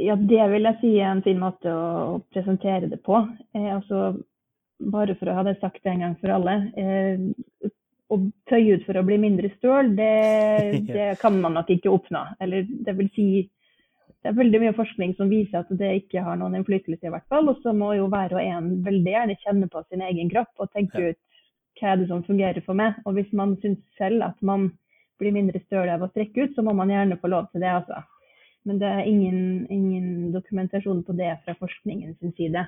[0.00, 3.20] Ja, det vil jeg si er en fin måte å presentere det på.
[3.54, 4.12] Eh, altså,
[4.82, 6.56] bare for å ha det sagt en gang for alle.
[6.74, 7.70] Eh,
[8.12, 8.18] å
[8.50, 10.14] tøye ut for å bli mindre støl, det,
[10.90, 12.24] det kan man nok ikke oppnå.
[12.42, 13.28] Eller det vil si
[14.24, 17.26] det er veldig mye forskning som viser at det ikke har noen innflytelse, i hvert
[17.28, 17.50] fall.
[17.52, 20.72] Og så må jo hver og en veldig gjerne kjenne på sin egen kropp og
[20.72, 21.20] tenke ut
[21.74, 22.96] hva er det som fungerer for meg.
[23.04, 24.70] Og hvis man syns selv at man
[25.20, 27.72] blir mindre støl av å strekke ut, så må man gjerne få lov til det,
[27.80, 28.00] altså.
[28.64, 29.40] Men det er ingen,
[29.72, 32.64] ingen dokumentasjon på det fra forskningens side.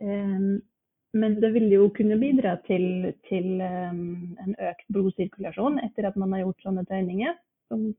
[0.00, 0.58] Um,
[1.18, 6.34] men det vil jo kunne bidra til, til um, en økt blodsirkulasjon etter at man
[6.34, 7.38] har gjort sånne tøyninger.
[7.70, 7.92] Som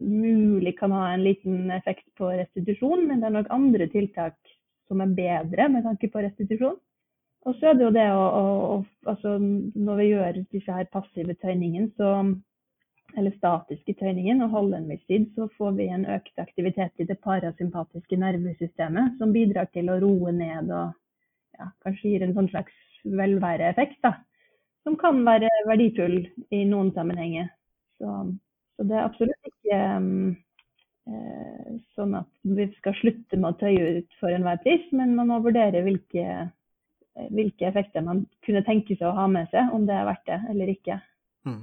[0.00, 4.38] mulig kan ha en liten effekt på restitusjon, men det er nok andre tiltak
[4.88, 6.78] som er bedre med tanke på restitusjon.
[7.44, 10.88] Og så er det jo det å, å, å altså Når vi gjør disse her
[10.92, 12.14] passive tøyningene, så
[13.16, 17.06] eller statiske tøyningen og holde en viss tid, så får vi en økt aktivitet i
[17.08, 20.94] det parasympatiske nervesystemet, som bidrar til å roe ned og
[21.58, 24.16] ja, kanskje gir en sånn slags velværeeffekt, da.
[24.84, 26.18] Som kan være verdifull
[26.52, 27.48] i noen sammenhenger.
[28.00, 28.16] Så,
[28.76, 30.34] så det er absolutt ikke um,
[31.94, 35.40] sånn at vi skal slutte med å tøye ut for enhver pris, men man må
[35.44, 36.48] vurdere hvilke,
[37.30, 40.40] hvilke effekter man kunne tenke seg å ha med seg, om det er verdt det
[40.52, 40.98] eller ikke.
[41.48, 41.62] Mm.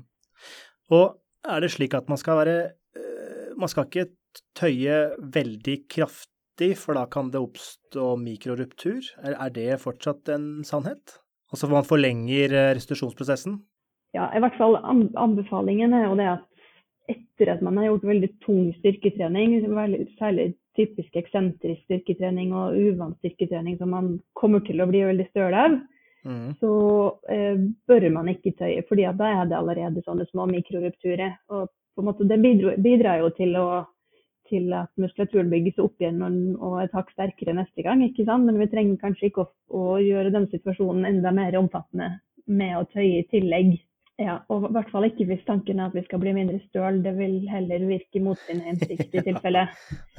[0.91, 2.57] Og er det slik at man skal være
[2.97, 4.09] eh, Man skal ikke
[4.57, 4.99] tøye
[5.33, 9.01] veldig kraftig, for da kan det oppstå mikroruptur?
[9.23, 11.17] Er, er det fortsatt en sannhet?
[11.51, 13.59] Altså man forlenger eh, restitusjonsprosessen?
[14.15, 16.47] Ja, i hvert fall anbefalingen er jo det at
[17.11, 19.55] etter at man har gjort veldig tung styrketrening,
[20.19, 25.55] særlig typisk eksentrisk styrketrening og uvant styrketrening som man kommer til å bli veldig støl
[25.57, 25.79] av,
[26.23, 26.53] Mm.
[26.59, 26.73] så
[27.33, 27.57] eh,
[27.89, 31.37] bør man ikke tøye, fordi da er det allerede sånne små mikrorupturer.
[31.49, 33.83] Og på en måte, Det bidrar, bidrar jo til, å,
[34.49, 38.03] til, at muskulaturen bygges opp igjen og et hakk sterkere neste gang.
[38.05, 38.45] ikke sant?
[38.45, 42.13] Men vi trenger kanskje ikke å, å gjøre den situasjonen enda mer omfattende
[42.45, 43.79] med å tøye i tillegg.
[44.21, 47.01] Ja, og i hvert fall ikke hvis tanken er at vi skal bli mindre støl.
[47.01, 49.65] Det vil heller virke mot sin hensikt i tilfelle.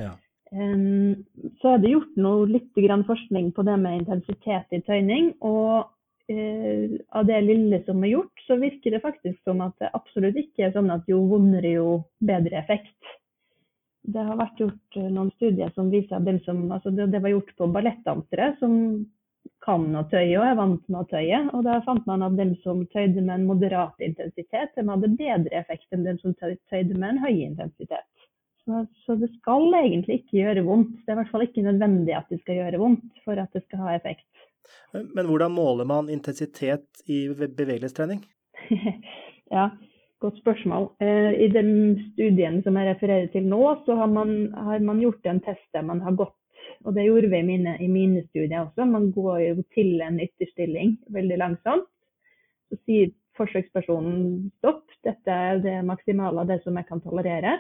[0.00, 0.16] Ja.
[0.52, 2.76] Så er det gjort noe litt
[3.08, 5.32] forskning på det med intensitet i tøyning.
[5.40, 9.90] Og uh, av det lille som er gjort, så virker det faktisk som at det
[9.96, 11.88] absolutt ikke er sånn at jo vondere, jo
[12.20, 13.16] bedre effekt.
[14.02, 17.32] Det har vært gjort uh, noen studier som viser at som, altså det, det var
[17.32, 19.06] gjort på ballettdansere som
[19.62, 21.38] kan å tøye og er vant med å tøye.
[21.54, 25.62] Og da fant man at dem som tøyde med en moderat intensitet, de hadde bedre
[25.62, 28.21] effekt enn dem som tøyde med en høy intensitet.
[28.62, 30.98] Så, så, det skal egentlig ikke gjøre vondt.
[31.02, 33.64] Det er i hvert fall ikke nødvendig at det skal gjøre vondt for at det
[33.64, 34.28] skal ha effekt.
[34.92, 38.22] Men hvordan måler man intensitet i bevegelighetstrening?
[39.56, 39.66] ja,
[40.22, 40.92] godt spørsmål.
[41.02, 41.72] Eh, I den
[42.12, 45.82] studien som jeg refererer til nå, så har man, har man gjort en test der
[45.88, 46.38] man har gått
[46.84, 48.86] og det gjorde vi i mine, i mine studier også.
[48.88, 51.88] Man går jo til en ytterstilling veldig langsomt.
[52.70, 57.58] Så sier forsøkspersonen stopp, dette er det maksimale av det som jeg kan tolerere.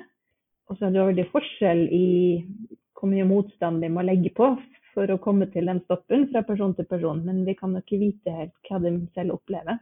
[0.70, 2.06] Og så er det veldig forskjell i
[2.98, 4.52] hvor mye motstand vi må legge på
[4.92, 7.22] for å komme til den stoppen fra person til person.
[7.26, 9.80] Men vi kan jo ikke vite helt hva de selv opplever.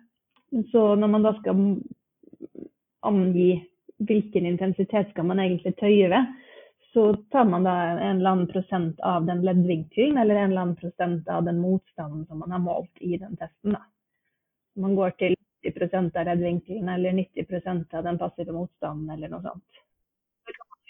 [0.72, 1.64] Så når man da skal
[3.06, 3.50] angi
[4.08, 6.30] hvilken intensitet skal man egentlig tøye ved,
[6.94, 10.80] så tar man da en eller annen prosent av den leddvinkelen eller en eller annen
[10.80, 13.76] prosent av den motstanden som man har målt i den testen.
[13.76, 13.84] Da.
[14.80, 19.84] Man går til 90% av leddvinkelen eller 90% av den passive motstanden eller noe sånt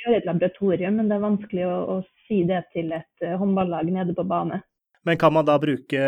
[0.03, 3.90] gjøre et laboratorium, men det er vanskelig å, å si det til et uh, håndballag
[3.92, 4.62] nede på bane.
[5.09, 6.01] Men kan man da bruke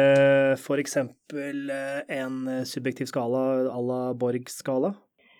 [0.59, 0.97] f.eks.
[1.01, 2.34] Eh, en
[2.68, 4.93] subjektiv skala à la Borg-skala?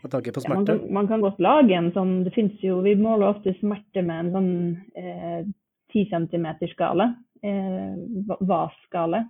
[0.03, 0.73] Med tanke på smerte?
[0.73, 3.53] Ja, man, kan, man, kan, godt lage en sånn Det fins jo Vi måler ofte
[3.61, 4.55] smerte med en sånn
[4.99, 5.45] eh,
[5.93, 7.11] 10 cm-skala.
[7.45, 7.93] Eh,
[8.41, 9.27] VAS-skala.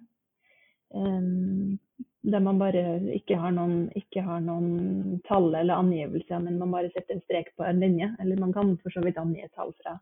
[0.94, 1.80] Um,
[2.22, 6.92] der man bare ikke har, noen, ikke har noen tall eller angivelser, men man bare
[6.94, 8.12] setter en strek på en linje.
[8.22, 9.96] Eller man kan for så vidt angi et tall fra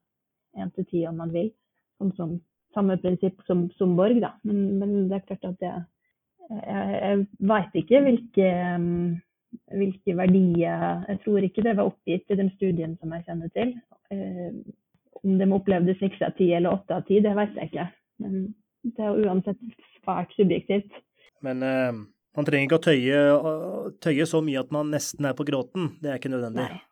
[0.61, 1.49] 1 til 10 om man vil.
[2.01, 2.37] Sånn som
[2.77, 4.35] samme prinsipp som, som Borg, da.
[4.45, 5.73] Men, men, det er klart at det
[6.51, 8.47] Jeg, jeg veit ikke hvilke,
[9.71, 13.77] hvilke, verdier Jeg tror ikke det var oppgitt i den studien som jeg kjenner til.
[14.11, 14.57] Eh,
[15.23, 17.87] om de opplevde 6 av 10 eller 8 av 10, det vet jeg ikke.
[18.25, 18.35] Men
[18.83, 19.63] det er uansett
[20.01, 20.91] svært subjektivt.
[21.47, 22.05] Men uh,
[22.37, 23.25] man trenger ikke å tøye,
[24.05, 25.95] tøye, så mye at man nesten er på gråten.
[26.03, 26.69] Det er ikke nødvendig.
[26.69, 26.87] Nei.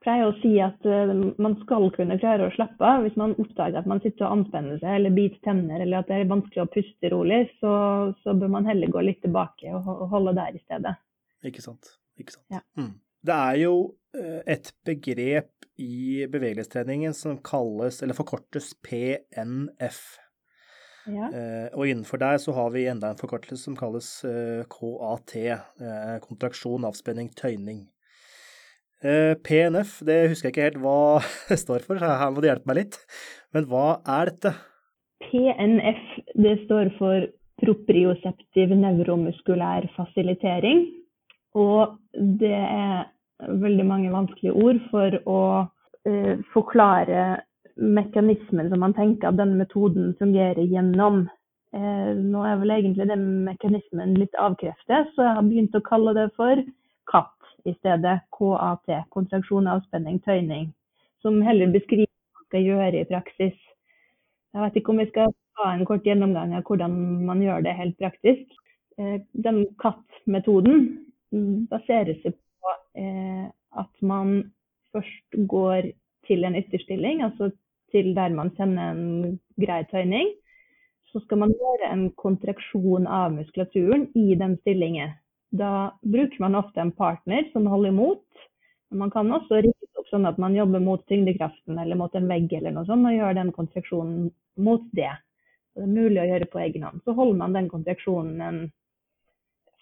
[0.00, 1.12] Jeg pleier å si at uh,
[1.44, 3.04] man skal kunne klare å slappe av.
[3.04, 6.22] Hvis man oppdager at man sitter og anspenner seg eller biter tenner eller at det
[6.22, 7.72] er vanskelig å puste rolig, så,
[8.24, 10.96] så bør man heller gå litt tilbake og, og holde der i stedet.
[11.46, 11.94] Ikke sant.
[12.20, 12.46] Ikke sant.
[12.52, 12.64] Ja.
[12.80, 12.94] Mm.
[13.20, 13.74] Det er jo
[14.16, 20.00] uh, et begrep i bevegelighetstreningen som kalles, eller forkortes PNF.
[21.10, 21.28] Ja.
[21.34, 26.16] Eh, og innenfor der så har vi enda en forkortelse som kalles eh, KAT, eh,
[26.24, 27.88] kontraksjon, avspenning, tøyning.
[29.00, 32.68] PNF, det husker jeg ikke helt hva det står for, så her må du hjelpe
[32.68, 32.98] meg litt.
[33.56, 34.52] Men hva er dette?
[35.24, 36.02] PNF,
[36.36, 37.24] det står for
[37.64, 40.84] proprioseptiv nevromuskulær fasilitering.
[41.56, 41.96] Og
[42.42, 43.08] det er
[43.64, 47.24] veldig mange vanskelige ord for å uh, forklare
[47.76, 51.24] mekanismen som man tenker at den metoden fungerer gjennom.
[51.76, 56.14] Eh, nå er vel egentlig den mekanismen litt avkreftet, så jeg har begynt å kalle
[56.16, 56.62] det for
[57.10, 58.20] KAT i stedet.
[58.36, 58.94] KAT.
[59.14, 60.70] Kontraksjon, avspenning, tøyning.
[61.22, 63.56] Som heller beskriver hva man skal gjøre i praksis.
[64.50, 66.96] Jeg vet ikke om vi skal ta en kort gjennomgang av hvordan
[67.28, 68.58] man gjør det helt praktisk.
[68.98, 70.88] Eh, den KAT-metoden
[71.70, 73.46] baserer seg på eh,
[73.78, 74.40] at man
[74.94, 75.92] først går
[76.30, 77.50] til en ytterstilling, altså
[77.90, 80.30] til der man kjenner en grei tøyning,
[81.10, 85.16] så skal man gjøre en kontraksjon av muskulaturen i den stillingen.
[85.50, 88.26] Da bruker man ofte en partner som holder imot.
[88.90, 92.28] Men man kan også rigge opp sånn at man jobber mot tyngdekraften eller mot en
[92.30, 94.30] vegg eller noe sånt, og gjør den kontraksjonen
[94.62, 95.10] mot det.
[95.70, 97.02] Så det er mulig å gjøre på egen hånd.
[97.06, 98.60] Så holder man den kontraksjonen en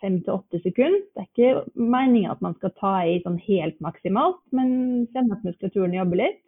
[0.03, 1.01] fem til åtte sekunder.
[1.14, 5.46] Det er ikke meninga at man skal ta i sånn helt maksimalt, men kjenne at
[5.46, 6.44] muskulaturen jobber litt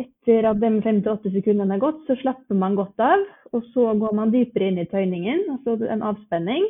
[0.00, 3.22] etter at de fem til åtte sekundene er gått, så slapper man godt av.
[3.56, 6.66] Og så går man dypere inn i tøyningen, altså en avspenning.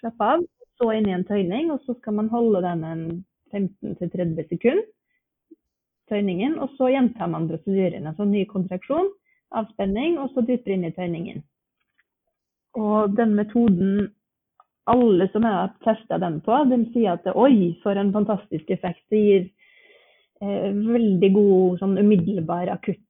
[0.00, 0.44] Slapp av.
[0.80, 3.02] Så inn i en tøyning, og så skal man holde den en
[3.52, 4.84] 15-30 sekunder.
[6.10, 8.10] Tøyningen, og så gjentar man prosedyrene.
[8.10, 9.10] Altså ny kontraksjon,
[9.56, 11.44] avspenning, og så dypere inn i tøyningen.
[12.78, 14.10] Og den metoden
[14.90, 19.02] alle som jeg har testa den på, de sier at oi, for en fantastisk effekt.
[19.12, 19.42] Det gir
[20.42, 23.02] eh, veldig god sånn umiddelbar, akutt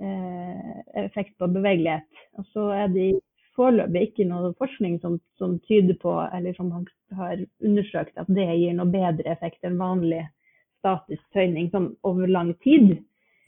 [0.00, 2.08] eh, effekt på bevegelighet.
[2.40, 3.10] Og så er det
[3.58, 6.72] foreløpig ikke noe forskning som, som, tyder på, eller som
[7.18, 10.22] har undersøkt at det gir noe bedre effekt enn vanlig
[10.80, 12.94] statisk tøyning sånn over lang tid.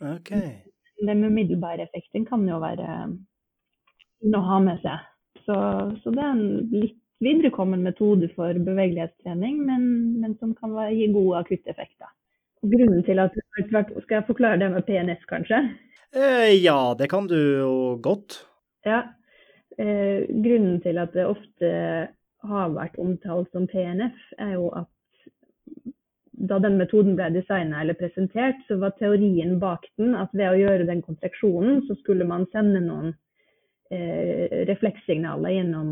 [0.03, 0.59] Okay.
[1.07, 2.89] Den umiddelbare effekten kan jo være
[4.23, 5.09] å ha med seg.
[5.45, 5.55] Så,
[6.03, 9.87] så det er en litt viderekommen metode for bevegelighetstrening, men,
[10.23, 12.11] men som kan være, gi gode akutteffekter.
[12.63, 15.63] Grunnen til at Skal jeg forklare det med PNS, kanskje?
[16.15, 18.43] Eh, ja, det kan du jo godt.
[18.87, 19.03] Ja.
[19.79, 21.71] Eh, grunnen til at det ofte
[22.43, 24.91] har vært omtalt som PNF, er jo at
[26.33, 30.59] da den metoden ble designa eller presentert, så var teorien bak den at ved å
[30.59, 33.15] gjøre den kontraksjonen, så skulle man sende noen
[33.93, 35.91] eh, reflekssignaler gjennom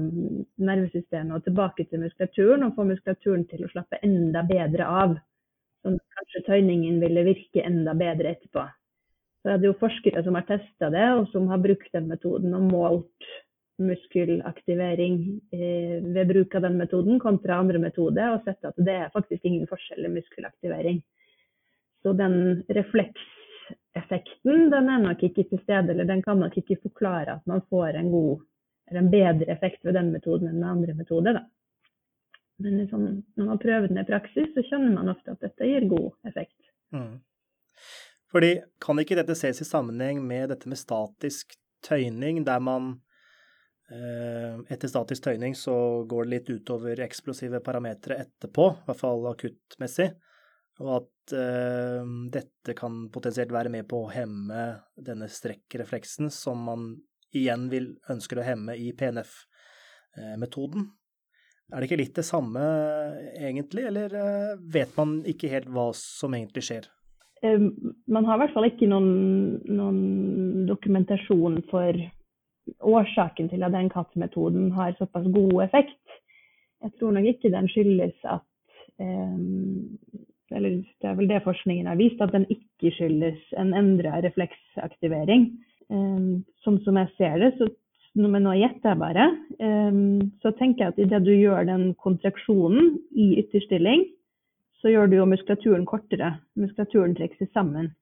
[0.60, 5.16] nervesystemet og tilbake til muskulaturen, og få muskulaturen til å slappe enda bedre av.
[5.80, 8.66] Så kanskje tøyningen ville virke enda bedre etterpå.
[9.40, 12.56] Så er det jo forskere som har testa det, og som har brukt den metoden
[12.56, 13.30] og målt
[13.80, 19.14] muskelaktivering eh, ved bruk av den metoden kontra andre metoder, og sett at det er
[19.14, 21.00] faktisk ingen forskjell i muskelaktivering.
[22.04, 22.62] Så den
[23.96, 27.62] reflekseffekten den er nok ikke til stede, eller den kan nok ikke forklare at man
[27.70, 28.44] får en god
[28.90, 31.32] eller en bedre effekt ved den metoden enn med andre metoder.
[31.38, 31.44] Da.
[32.58, 33.04] Men liksom,
[33.36, 36.58] når man prøver den i praksis, så skjønner man ofte at dette gir god effekt.
[36.92, 37.20] Mm.
[38.30, 38.50] Fordi
[38.82, 41.54] kan ikke dette ses i sammenheng med dette med statisk
[41.86, 42.98] tøyning, der man
[43.90, 45.74] Eh, etter statisk tøyning så
[46.06, 50.12] går det litt utover eksplosive parametere etterpå, i hvert fall akuttmessig.
[50.80, 54.62] Og at eh, dette kan potensielt være med på å hemme
[54.96, 56.94] denne strekkrefleksen som man
[57.36, 60.88] igjen vil ønsker å hemme i PNF-metoden.
[61.70, 62.62] Er det ikke litt det samme
[63.38, 66.88] egentlig, eller uh, vet man ikke helt hva som egentlig skjer?
[67.40, 71.96] Man har i hvert fall ikke noen, noen dokumentasjon for
[72.84, 76.18] årsaken til at den kattmetoden har såpass god effekt.
[76.84, 78.44] Jeg tror nok ikke den skyldes at
[79.00, 79.96] um,
[80.50, 85.50] Eller det er vel det forskningen har vist, at den ikke skyldes en endra refleksaktivering.
[85.90, 87.70] Um, sånn som jeg ser det, så
[88.18, 89.24] men nå gjetter jeg bare,
[89.62, 94.02] um, så tenker jeg at idet du gjør den kontraksjonen i ytterstilling,
[94.82, 96.32] så gjør du jo muskulaturen kortere.
[96.58, 97.92] Muskulaturen trekker seg sammen.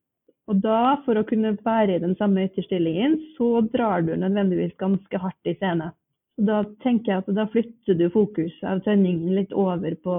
[0.49, 5.21] Og da, for å kunne være i den samme ytterstillingen, så drar du nødvendigvis ganske
[5.21, 5.91] hardt i scene.
[6.39, 10.17] Da tenker jeg at da flytter du fokus av tenningen litt over på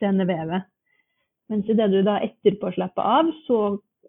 [0.00, 0.66] scenevevet.
[1.48, 3.58] Mens idet du da etterpå slapper av, så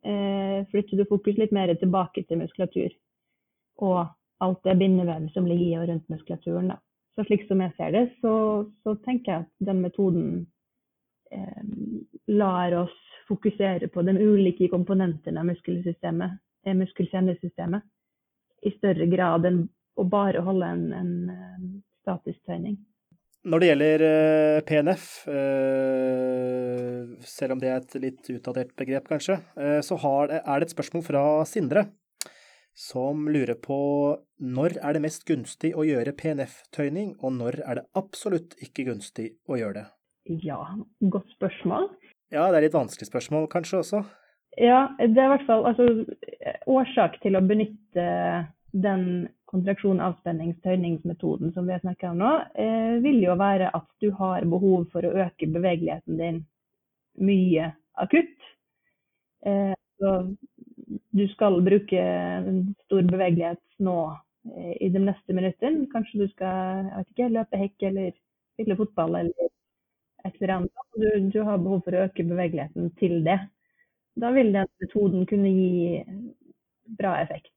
[0.03, 2.95] eh, flytter du fokus litt mer tilbake til muskulatur.
[3.79, 3.99] Og
[4.43, 6.71] alt det bindevevet som ligger i og rundt muskulaturen.
[6.73, 6.79] Da.
[7.15, 8.33] Så slik som jeg ser det, så,
[8.83, 10.27] så tenker jeg at den metoden
[11.31, 11.63] eh,
[12.31, 12.95] lar oss
[13.29, 17.81] fokusere på de ulike komponentene av muskelsystemet, eh,
[18.59, 19.61] i større grad enn
[19.99, 21.67] å bare holde en, en, en
[22.03, 22.75] statisk trening.
[23.47, 29.37] Når det gjelder uh, PNF, uh, selv om det er et litt utdatert begrep kanskje,
[29.55, 31.85] uh, så er det et spørsmål fra Sindre
[32.79, 33.77] som lurer på
[34.39, 39.33] når er det mest gunstig å gjøre PNF-tøyning, og når er det absolutt ikke gunstig
[39.47, 39.87] å gjøre det?
[40.45, 40.61] Ja,
[41.11, 41.89] godt spørsmål.
[42.31, 44.03] Ja, det er litt vanskelig spørsmål kanskje også?
[44.59, 45.89] Ja, det er i hvert fall altså,
[46.71, 48.05] årsak til å benytte
[48.71, 54.11] den kontraksjon avspenningstøyningsmetoden som vi har snakka om nå, eh, vil jo være at du
[54.19, 56.39] har behov for å øke bevegeligheten din
[57.19, 58.49] mye akutt.
[59.45, 60.11] Eh, så
[61.11, 62.03] du skal bruke
[62.85, 63.97] stor bevegelighet nå
[64.55, 65.87] eh, i de neste minuttene.
[65.93, 68.11] Kanskje du skal ikke, løpe hekk eller
[68.53, 69.49] spille fotball eller
[70.27, 70.85] et eller annet.
[70.95, 73.39] Du, du, har behov for å øke bevegeligheten til det.
[74.19, 76.03] Da vil den metoden kunne gi
[76.99, 77.53] bra effekt.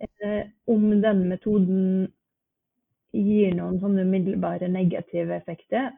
[0.00, 2.06] Eh, om denne metoden
[3.12, 5.90] gir noen sånne umiddelbare negative effekter,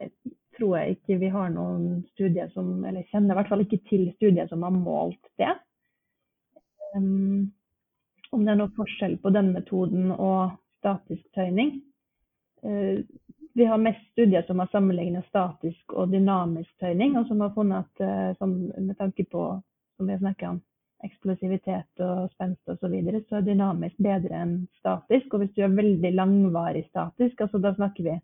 [0.00, 0.10] eh,
[0.56, 4.08] tror jeg ikke vi har noen studier som Eller kjenner i hvert fall ikke til
[4.16, 5.52] studier som har målt det.
[6.96, 7.52] Um,
[8.32, 11.82] om det er noen forskjell på denne metoden og statisk tøyning.
[12.64, 13.04] Uh,
[13.56, 17.84] vi har mest studier som har sammenlignet statisk og dynamisk tøyning, og som har funnet
[17.84, 19.44] at uh, som, med tanke på
[19.96, 20.60] som vi har om,
[21.04, 25.34] eksplosivitet og spenst osv., så, videre, så er dynamisk bedre enn statisk.
[25.34, 28.16] Og hvis du er veldig langvarig statisk, altså da snakker vi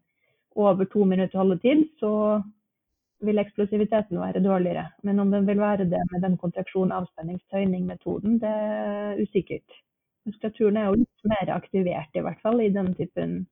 [0.57, 2.13] over to minutter holdetid, så
[3.23, 4.89] vil eksplosiviteten være dårligere.
[5.07, 9.79] Men om den vil være det med den kontraksjon avspenningstøyning-metoden, det er usikkert.
[10.27, 13.45] Muskulaturen er jo litt mer aktivert, i hvert fall, i den typen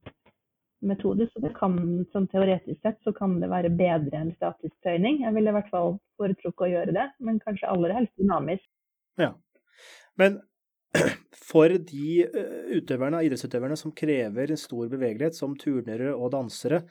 [0.80, 1.76] metode, så det kan
[2.12, 5.20] sånn teoretisk sett så kan det være bedre enn statisk tøyning.
[5.24, 8.66] Jeg ville i hvert fall foretrukket å gjøre det, men kanskje aller helst dynamisk.
[9.20, 9.34] Ja.
[10.20, 10.40] Men
[11.50, 12.26] for de
[12.74, 16.84] utøverne, idrettsutøverne som krever stor bevegelighet, som turnere og dansere,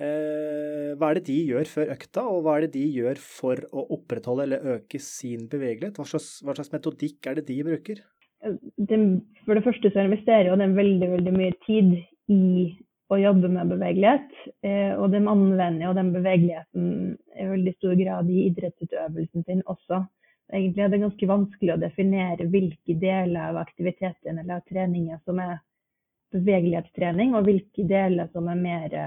[0.00, 3.60] Eh, hva er det de gjør før økta, og hva er det de gjør for
[3.76, 5.98] å opprettholde eller øke sin bevegelighet?
[6.00, 8.00] Hva slags, hva slags metodikk er det de bruker?
[8.42, 8.98] De,
[9.44, 11.92] for det første så investerer jo de veldig, veldig mye tid
[12.32, 12.72] i
[13.12, 14.32] å jobbe med bevegelighet.
[14.64, 16.88] Eh, og de anvender jo den bevegeligheten
[17.36, 20.00] i veldig stor grad i idrettsutøvelsen sin også.
[20.52, 25.60] Egentlig er det ganske vanskelig å definere hvilke deler av aktiviteten eller treningen som er
[26.32, 28.98] bevegelighetstrening, og hvilke deler som er mer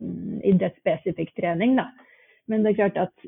[0.00, 1.76] Mm, idrettsspesifikk trening.
[1.76, 1.88] Da.
[2.46, 3.26] Men det er klart at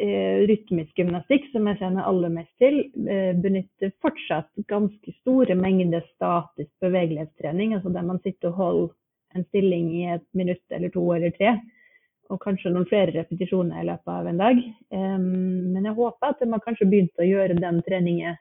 [0.00, 6.06] eh, rytmisk gymnastikk, som jeg kjenner aller mest til, eh, benytter fortsatt ganske store mengder
[6.14, 7.76] statisk bevegelighetstrening.
[7.76, 8.94] Altså der man sitter og holder
[9.36, 11.58] en stilling i et minutt eller to eller tre.
[12.28, 14.58] Og kanskje noen flere repetisjoner i løpet av en dag.
[14.92, 18.36] Men jeg håper at man kanskje begynte å gjøre den treningen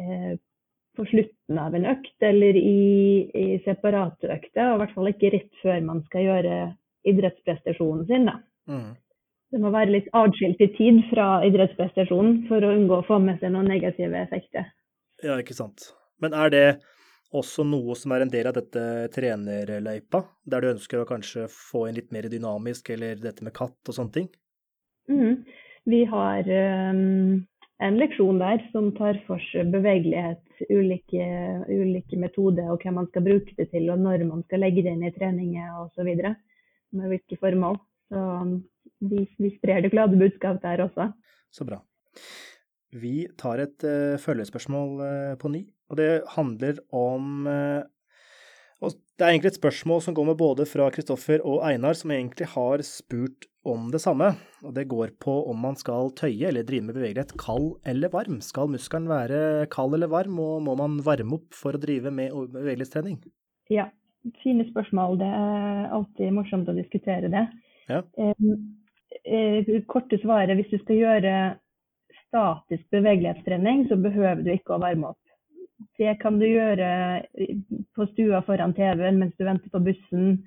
[0.00, 0.38] eh,
[0.96, 5.34] på slutten av en økt eller i, i separate økter, og i hvert fall ikke
[5.36, 6.56] rett før man skal gjøre
[7.12, 8.26] idrettsprestasjonen sin.
[8.26, 8.38] Da.
[8.72, 8.96] Mm.
[9.52, 13.38] Det må være litt atskilt i tid fra idrettsprestasjonen for å unngå å få med
[13.40, 14.66] seg noen negative effekter.
[15.24, 15.92] Ja, ikke sant.
[16.22, 16.66] Men er det
[17.36, 21.86] også noe som er en del av dette trenerløypa, der du ønsker å kanskje få
[21.88, 24.28] inn litt mer dynamisk, eller dette med katt og sånne ting?
[25.12, 25.44] Mm.
[25.88, 27.44] Vi har um,
[27.84, 31.28] en leksjon der som tar for seg bevegelighet, ulike,
[31.68, 34.96] ulike, metoder og hva man skal bruke det til, og når man skal legge det
[34.96, 36.10] inn i treninger osv.
[36.96, 37.76] Med hvilke formål.
[38.08, 38.20] Så
[39.04, 41.10] vi, vi, sprer det glade budskap der også.
[41.52, 41.82] Så bra.
[42.88, 47.82] Vi tar et uh, følgespørsmål uh, på ny, og det handler om uh,
[48.78, 52.46] og Det er egentlig et spørsmål som kommer både fra Kristoffer og Einar, som egentlig
[52.52, 54.28] har spurt om det samme.
[54.62, 58.38] og Det går på om man skal tøye eller drive med bevegelighet kald eller varm.
[58.40, 62.30] Skal muskelen være kald eller varm, og må man varme opp for å drive med
[62.54, 63.18] bevegelighetstrening?
[63.74, 63.90] Ja,
[64.44, 65.18] fine spørsmål.
[65.18, 67.46] Det er alltid morsomt å diskutere det.
[67.90, 68.04] Ja.
[69.26, 71.38] Eh, korte svaret hvis du skal gjøre
[72.28, 75.22] statisk bevegelighetstrening, så behøver du ikke å varme opp.
[75.98, 76.88] Det kan du gjøre
[77.94, 80.40] på stua foran TV-en mens du venter på bussen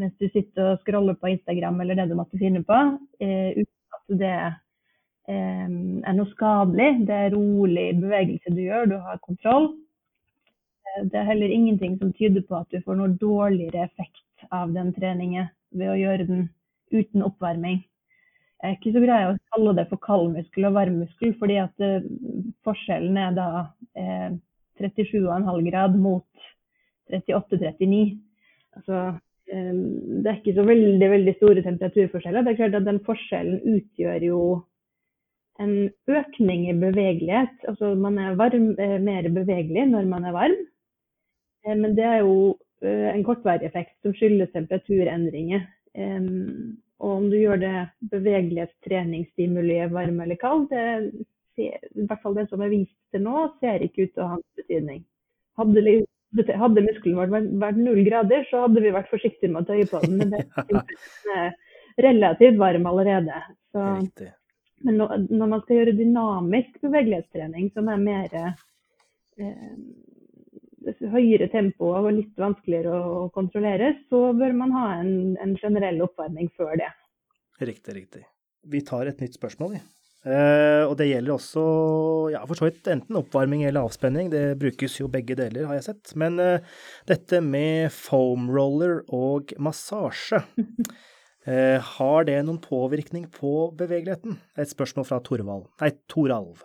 [0.00, 2.78] mens du sitter og scroller på Instagram eller det du måtte finne på,
[3.22, 5.68] eh, uten at det eh,
[6.10, 7.06] er noe skadelig.
[7.06, 9.70] Det er rolig bevegelse du gjør, du har kontroll.
[10.82, 14.74] Eh, det er heller ingenting som tyder på at du får noe dårligere effekt av
[14.74, 16.48] den treningen ved å gjøre den
[16.94, 17.84] uten oppvarming.
[18.62, 21.58] Jeg er ikke så grei å kalle det for kald muskel og varm muskel, fordi
[21.60, 22.06] at uh,
[22.64, 23.48] forskjellen er da
[23.98, 24.30] eh,
[24.80, 26.26] 37,5 grad mot
[27.12, 28.18] 38-39.
[28.76, 29.00] Altså,
[29.46, 32.42] det er ikke så veldig, veldig store temperaturforskjeller.
[32.42, 34.38] Det er klart at Den forskjellen utgjør jo
[35.62, 35.74] en
[36.10, 37.56] økning i bevegelighet.
[37.68, 40.56] Altså man er varm, eh, mer bevegelig når man er varm.
[41.66, 45.68] Eh, men det er jo eh, en kortvarig effekt som skyldes temperaturendringer.
[47.04, 47.74] Og om du gjør det
[48.10, 51.26] bevegelighetstreningsstimuli varm eller kald, det,
[51.60, 54.38] i hvert fall det som er vist til nå, ser ikke ut til å ha
[54.58, 55.04] betydning.
[55.60, 55.84] Hadde
[56.58, 57.30] hadde muskelen vår
[57.62, 60.16] vært null grader, så hadde vi vært forsiktige med å tøye på den.
[60.18, 60.40] Men det
[61.34, 61.54] er
[62.08, 63.42] relativt varm allerede.
[63.70, 63.84] Så,
[64.84, 68.34] men når man skal gjøre dynamisk bevegelighetstrening, som er mer
[69.38, 69.62] eh,
[71.14, 76.50] høyere tempo og litt vanskeligere å kontrollere, så bør man ha en, en generell oppvarming
[76.58, 76.90] før det.
[77.62, 78.24] Riktig, riktig.
[78.66, 79.84] Vi tar et nytt spørsmål, vi.
[80.24, 81.62] Uh, og det gjelder også
[82.32, 84.30] ja, for så vidt enten oppvarming eller avspenning.
[84.32, 86.14] Det brukes jo begge deler, har jeg sett.
[86.20, 86.76] Men uh,
[87.10, 94.40] dette med foam roller og massasje, uh, har det noen påvirkning på bevegeligheten?
[94.56, 95.68] Et spørsmål fra Torvald.
[95.84, 96.64] Nei, Toralv.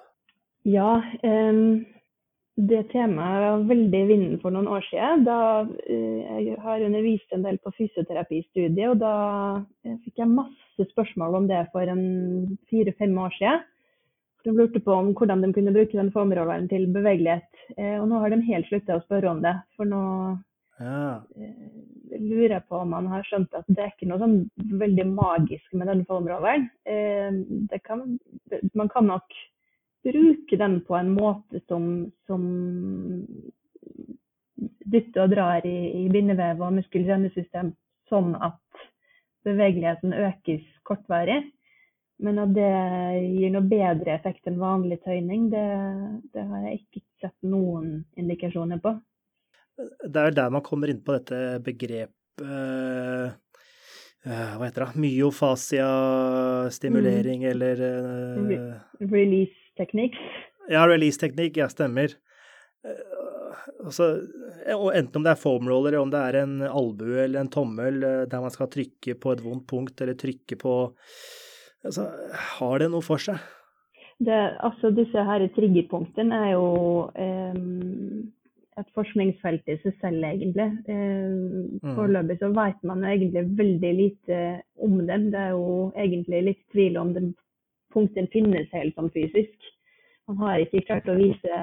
[0.68, 1.84] Ja, um,
[2.68, 5.24] det temaet var veldig i vinden for noen år siden.
[5.28, 5.38] Da
[5.88, 9.14] jeg har undervist en del på fysioterapistudiet, og da
[10.04, 13.68] fikk jeg masse spørsmål om det for en fire-fem år siden.
[14.44, 17.50] De lurte på om hvordan de kunne bruke den formråveren til bevegelighet.
[17.78, 19.56] Eh, og nå har de helt slutta å spørre om det.
[19.76, 20.04] For nå
[20.80, 21.20] ja.
[21.36, 24.38] Eh, lurer jeg på om man har skjønt at det er ikke noe sånn
[24.80, 26.70] veldig magisk med den formråveren.
[26.88, 28.06] Eh, kan,
[28.80, 29.40] man kan nok
[30.06, 32.44] bruke den på en måte som, som
[34.60, 37.74] dytter og drar i, i bindevev og muskel-kjernesystem,
[38.12, 38.60] sånn at
[39.48, 41.42] bevegeligheten økes kortvarig.
[42.20, 42.72] Men at det
[43.24, 45.70] gir noe bedre effekt enn vanlig tøyning, det,
[46.34, 47.86] det har jeg ikke sett noen
[48.20, 48.92] indikasjoner på.
[49.80, 53.28] Det er der man kommer inn på dette begrepet eh,
[54.28, 55.00] eh, Hva heter det?
[55.06, 57.50] Myofasiastimulering mm.
[57.54, 60.40] eller uh, Release techniques.
[60.70, 61.58] Ja, release-teknikk.
[61.58, 62.14] Ja, stemmer.
[63.80, 64.10] Altså,
[64.76, 67.52] og enten om det er foam roller, eller om det er en albue eller en
[67.52, 70.76] tommel der man skal trykke på et vondt punkt, eller trykke på
[71.88, 72.10] altså,
[72.60, 73.40] Har det noe for seg?
[74.20, 76.72] Det, altså, disse her triggerpunktene er jo
[77.16, 77.60] eh,
[78.80, 80.68] et forskningsfelt i seg selv, egentlig.
[80.92, 81.30] Eh,
[81.80, 81.94] mm.
[81.96, 84.42] Foreløpig så vet man egentlig veldig lite
[84.84, 85.30] om dem.
[85.32, 87.32] Det er jo egentlig litt tvil om den
[87.94, 89.70] punktene finnes helt sånn fysisk.
[90.30, 91.62] Man har ikke klart å vise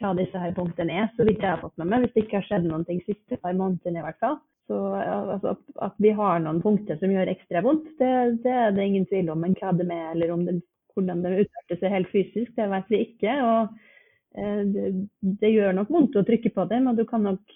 [0.00, 2.04] hva disse her punktene er, så vidt jeg har fått med meg.
[2.04, 4.36] Hvis det ikke har skjedd noen ting siste par månedene i hvert fall.
[4.68, 8.10] Så altså, At vi har noen punkter som gjør ekstra vondt, det,
[8.44, 9.40] det er det ingen tvil om.
[9.42, 10.60] Men hva det er, eller om det
[10.94, 13.36] hvordan det utarter seg helt fysisk, det vet vi ikke.
[13.46, 14.86] og eh, det,
[15.20, 17.54] det, gjør nok vondt å trykke på det, men du kan nok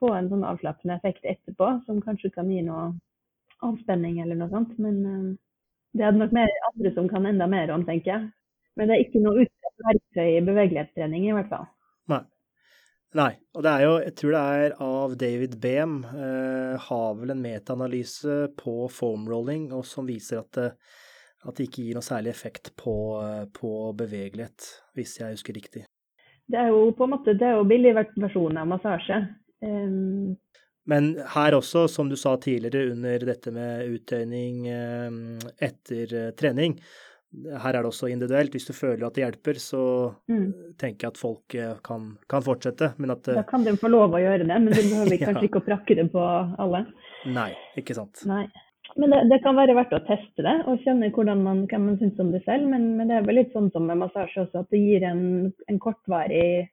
[0.00, 2.92] få en sånn avslappende effekt etterpå som kanskje kan gi noe
[3.66, 4.76] avspenning eller noe sånt.
[4.82, 5.26] Men eh,
[5.96, 8.28] det er nok mer andre som kan enda mer om, tenker jeg.
[8.76, 11.66] Men det er ikke noe utsatt verktøy i bevegelighetstrening, i hvert fall.
[12.12, 12.22] Nei.
[13.16, 13.30] Nei.
[13.56, 17.42] Og det er jo, jeg tror det er av David Behm, eh, har vel en
[17.42, 20.70] metaanalyse på foamrolling og som viser at det,
[21.46, 22.96] at det ikke gir noe særlig effekt på,
[23.56, 24.68] på, bevegelighet,
[24.98, 25.84] hvis jeg husker riktig.
[26.46, 29.22] Det er jo på en måte det er jo billig versjon av massasje.
[29.64, 30.36] Um...
[30.86, 34.66] Men her også, som du sa tidligere under dette med uttøyning
[35.58, 36.76] etter eh, trening,
[37.34, 38.54] her er det også individuelt.
[38.54, 39.82] Hvis du føler at det hjelper, så
[40.30, 40.76] mm.
[40.80, 42.92] tenker jeg at folk eh, kan, kan, fortsette.
[43.02, 45.48] Men at Da kan de få lov å gjøre det, men du behøver kanskje ja.
[45.50, 46.86] ikke å prakke det på alle.
[47.26, 48.22] Nei, ikke sant.
[48.28, 48.46] Nei.
[48.96, 51.98] Men det, det, kan være verdt å teste det og kjenne hvordan man, hva man
[52.00, 52.68] syns om det selv.
[52.70, 55.50] Men, men, det er vel litt sånn som med massasje også, at det gir en,
[55.68, 56.72] en kortvarig eh,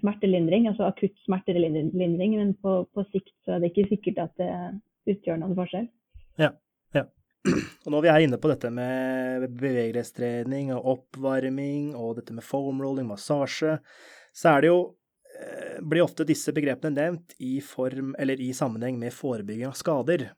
[0.00, 2.34] smertelindring, altså akutt smertelindring.
[2.38, 4.50] Men på, på, sikt så er det ikke sikkert at det
[5.14, 5.86] utgjør noen forskjell.
[6.40, 6.50] Ja,
[6.96, 7.04] ja.
[7.84, 12.80] Og når vi er inne på dette med bevegelighetstrening og oppvarming og dette med foam
[12.82, 13.76] rolling, massasje,
[14.34, 14.78] så er det jo
[15.36, 20.30] eh, blir ofte disse begrepene nevnt i, form, i sammenheng med forebygging av skader.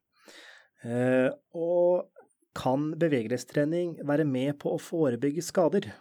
[0.82, 2.10] Eh, og
[2.56, 5.92] kan bevegelighetstrening være med på å forebygge skader?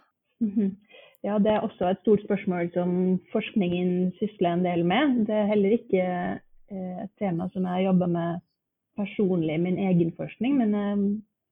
[0.44, 0.76] Mhm.
[1.26, 2.90] Ja, det er også et stort spørsmål som
[3.32, 5.26] forskningen sysler en del med.
[5.26, 8.44] Det er heller ikke eh, et tema som jeg jobber med
[8.96, 10.76] personlig i min egen forskning, men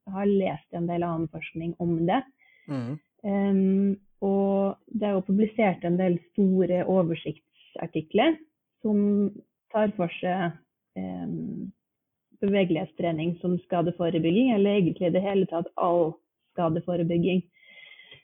[0.06, 2.22] jeg har lest en del annen forskning om det.
[2.68, 3.00] Mm.
[3.24, 8.38] Um, og det er jo publisert en del store oversiktsartikler
[8.84, 9.32] som
[9.72, 10.56] tar for seg
[11.00, 11.72] um,
[12.44, 16.14] bevegelighetstrening som skadeforebygging, eller egentlig i det hele tatt all
[16.54, 17.44] skadeforebygging.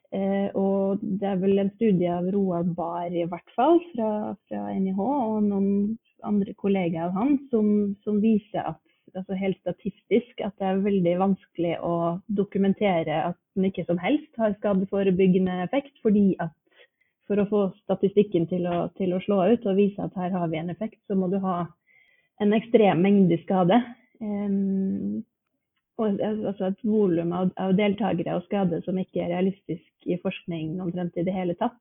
[0.10, 4.62] Eh, og det er vel en studie av Roar Bahr i hvert fall, fra, fra
[4.74, 7.68] NIH, og noen andre kollegaer av han, som,
[8.06, 8.82] som viser at
[9.18, 11.94] altså helt statistisk at det er veldig vanskelig å
[12.38, 16.54] dokumentere at den ikke som helst har skadeforebyggende effekt, fordi at
[17.30, 20.50] for å få statistikken til å, til å, slå ut og vise at her har
[20.50, 21.62] vi en effekt, så må du ha
[22.42, 23.78] en ekstrem mengde skade.
[24.22, 25.22] Um,
[26.08, 31.18] altså et volum av, av, deltakere og skadde som ikke er realistisk i forskning omtrent
[31.20, 31.78] i det hele tatt.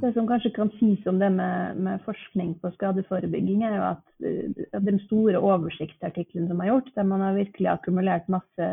[0.00, 4.04] Det som kanskje kan sies om det med, med forskning på skadeforebygging, er jo at,
[4.74, 8.70] at den store oversiktsartikkelen som er gjort, der man har virkelig akkumulert masse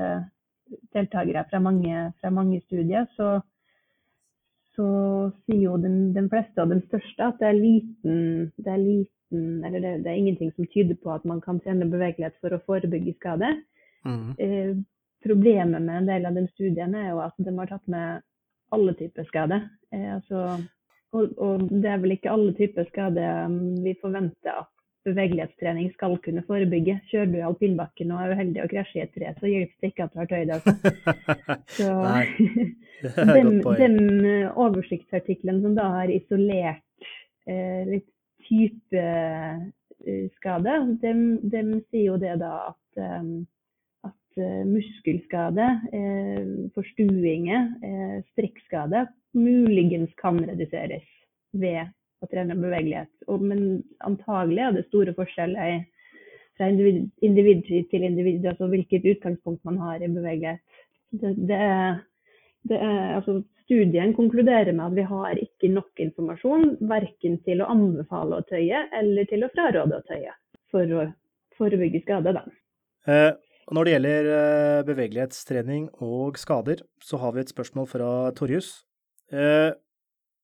[0.95, 3.39] deltakere fra mange, fra mange studier, så,
[4.75, 4.87] så
[5.45, 8.21] sier jo den, den, fleste og den største at det er liten,
[8.57, 9.19] det er liten
[9.63, 12.59] Eller det, det, er ingenting som tyder på at man kan trene bevegelighet for å
[12.65, 13.53] forebygge skade.
[14.05, 14.33] Mm.
[14.37, 14.75] Eh,
[15.23, 18.21] problemet med en del av den studien er jo at de har tatt med
[18.71, 19.61] alle typer skade.
[19.93, 20.59] Eh, altså,
[21.11, 24.69] og, og, det er vel ikke alle typer skade um, vi forventer at
[25.05, 26.99] bevegelighetstrening skal kunne forebygge.
[27.09, 29.91] Kjører du i alpinbakken og er uheldig og krasjer i et tre, så hjelper det
[29.91, 30.61] ikke at du har tøyd deg.
[31.77, 31.89] Så
[33.35, 36.85] den, den uh, oversiktsartikkelen som da har isolert
[37.49, 38.07] eh, litt
[38.47, 39.03] type
[40.05, 43.31] eh, skade, de, de sier jo det da at, eh, eh,
[44.37, 45.65] muskelskade,
[46.75, 47.67] forstuinger,
[48.31, 51.07] strekkskade muligens kan reduseres
[51.51, 51.91] ved
[52.21, 53.11] å trene bevegelighet.
[53.41, 55.81] Men antagelig er det store forskjeller
[56.57, 60.61] fra individ, individ til individ, altså hvilket utgangspunkt man har i bevegelighet.
[61.11, 61.97] Det, det er,
[62.69, 63.41] det er, altså,
[63.71, 68.81] Studien konkluderer med at vi har ikke nok informasjon verken til å anbefale å tøye
[68.97, 70.33] eller til å fraråde å tøye
[70.73, 71.05] for å
[71.55, 72.33] forebygge skade.
[73.07, 73.31] Eh,
[73.75, 78.73] når det gjelder eh, bevegelighetstrening og skader, så har vi et spørsmål fra Torjus.
[79.31, 79.71] Eh,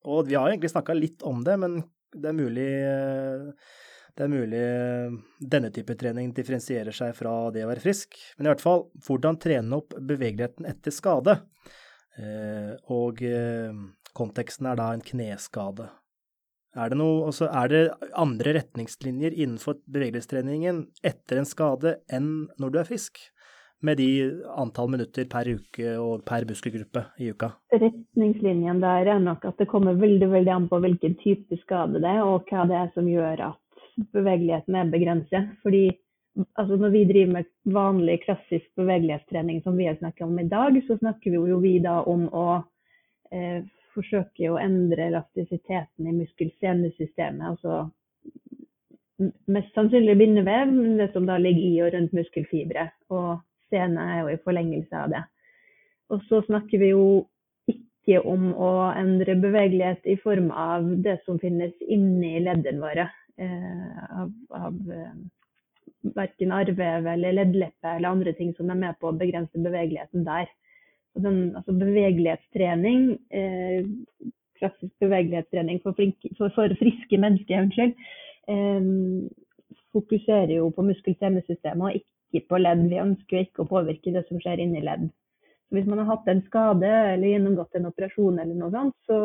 [0.08, 1.82] og vi har egentlig snakka litt om det, men
[2.16, 3.74] det er mulig eh,
[4.18, 4.62] det er mulig
[5.38, 9.38] denne type trening differensierer seg fra det å være frisk, men i hvert fall hvordan
[9.44, 11.36] trene opp bevegeligheten etter skade.
[12.90, 13.22] Og
[14.18, 15.86] konteksten er da en kneskade.
[16.78, 17.82] Er det, noe, altså er det
[18.14, 23.18] andre retningslinjer innenfor bevegelighetstreningen etter en skade enn når du er frisk?
[23.86, 24.10] Med de
[24.58, 27.52] antall minutter per uke og per muskelgruppe i uka?
[27.74, 32.10] Retningslinjen der er nok at det kommer veldig, veldig an på hvilken type skade det
[32.10, 33.84] er, og hva det er som gjør at
[34.18, 35.52] bevegeligheten er begrenset.
[35.62, 35.84] Fordi
[36.58, 40.82] altså når vi driver med vanlig, klassisk bevegelighetstrening som vi har snakket om i dag,
[40.88, 42.48] så snakker vi jo vi da om å
[43.30, 43.62] eh,
[43.98, 47.56] forsøke å endre elastisiteten i muskel-senesystemet.
[47.56, 47.88] Altså
[49.50, 52.90] mest sannsynlig bindevev, men det som da ligger i og rundt muskelfibre.
[53.14, 53.40] Og
[53.74, 55.24] sene er jo i forlengelse av det.
[56.14, 57.08] Og så snakker vi jo
[57.68, 63.10] ikke om å endre bevegelighet i form av det som finnes inni leddene våre.
[63.38, 65.18] Eh, av, av eh,
[66.16, 70.48] verken arrvev eller leddleppe eller andre ting som er med på å begrense bevegeligheten der.
[71.24, 73.86] Den, altså bevegelighetstrening, eh,
[74.58, 77.94] klassisk bevegelighetstrening for, flinke, for, for friske mennesker, unnskyld,
[78.54, 78.90] eh,
[79.96, 82.84] fokuserer jo på muskel-senesystemet og ikke på ledd.
[82.92, 85.08] Vi ønsker ikke å påvirke det som skjer inni ledd.
[85.68, 89.18] Så hvis man har hatt en skade eller gjennomgått en operasjon, eller noe sånt, så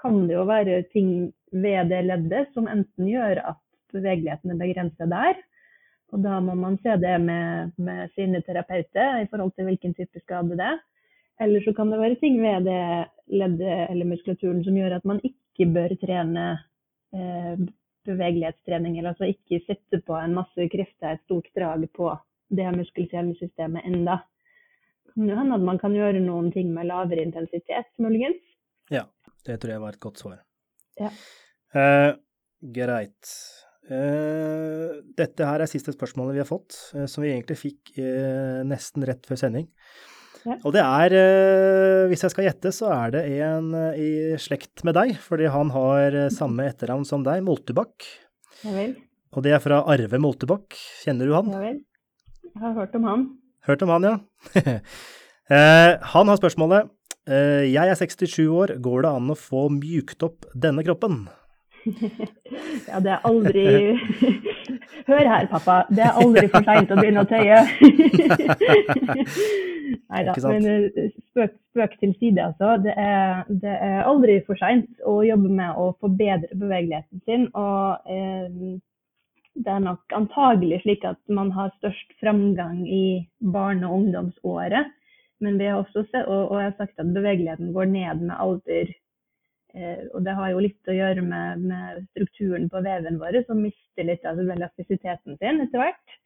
[0.00, 1.10] kan det jo være ting
[1.52, 3.60] ved det leddet som enten gjør at
[3.92, 5.40] bevegeligheten er begrenset der.
[6.10, 10.22] Og da må man se det med, med sine terapeuter i forhold til hvilken type
[10.24, 10.80] skade det er.
[11.40, 12.80] Eller så kan det være ting ved det
[13.32, 16.46] leddet eller muskulaturen som gjør at man ikke bør trene
[17.16, 17.62] eh,
[18.08, 22.10] bevegelighetstrening, eller altså ikke sette på en masse krefter, et stort drag på
[22.50, 24.20] det muskelcellesystemet enda.
[25.06, 28.42] Det kan jo hende at man kan gjøre noen ting med lavere intensitet, muligens.
[28.90, 29.06] Ja,
[29.46, 30.38] det tror jeg var et godt svar.
[31.00, 31.10] Ja.
[31.76, 32.12] Eh,
[32.74, 33.32] greit.
[33.90, 38.60] Eh, dette her er siste spørsmålet vi har fått, eh, som vi egentlig fikk eh,
[38.66, 39.70] nesten rett før sending.
[40.46, 40.56] Ja.
[40.64, 44.10] Og det er, eh, hvis jeg skal gjette, så er det en eh, i
[44.40, 48.06] slekt med deg, fordi han har eh, samme etternavn som deg, Moltebakk.
[48.64, 48.94] Ja vel.
[49.36, 50.78] Og det er fra Arve Moltebakk.
[51.04, 51.50] Kjenner du han?
[51.52, 51.82] Ja vel.
[52.50, 53.26] Jeg har hørt om han.
[53.68, 54.16] Hørt om han, ja.
[55.50, 56.86] Han har spørsmålet
[57.26, 61.24] Jeg er 67 år, går det an å få mjukt opp denne kroppen?
[62.90, 63.64] Ja, det er aldri
[65.10, 65.76] Hør her, pappa.
[65.90, 67.58] Det er aldri for seint å begynne å tøye.
[69.90, 70.34] Nei da.
[70.44, 72.76] Men eh, spøk, spøk til side, altså.
[72.84, 77.48] Det er, det er aldri for seint å jobbe med å forbedre bevegeligheten sin.
[77.58, 78.78] Og eh,
[79.60, 83.04] det er nok antagelig slik at man har størst framgang i
[83.40, 84.96] barne- og ungdomsåret.
[85.40, 88.36] Men vi har også sett, og, og jeg har sagt at bevegeligheten går ned med
[88.36, 88.90] alder.
[89.74, 93.62] Eh, og det har jo litt å gjøre med, med strukturen på veven vår, som
[93.64, 96.19] mister litt av elastisiteten sin etter hvert.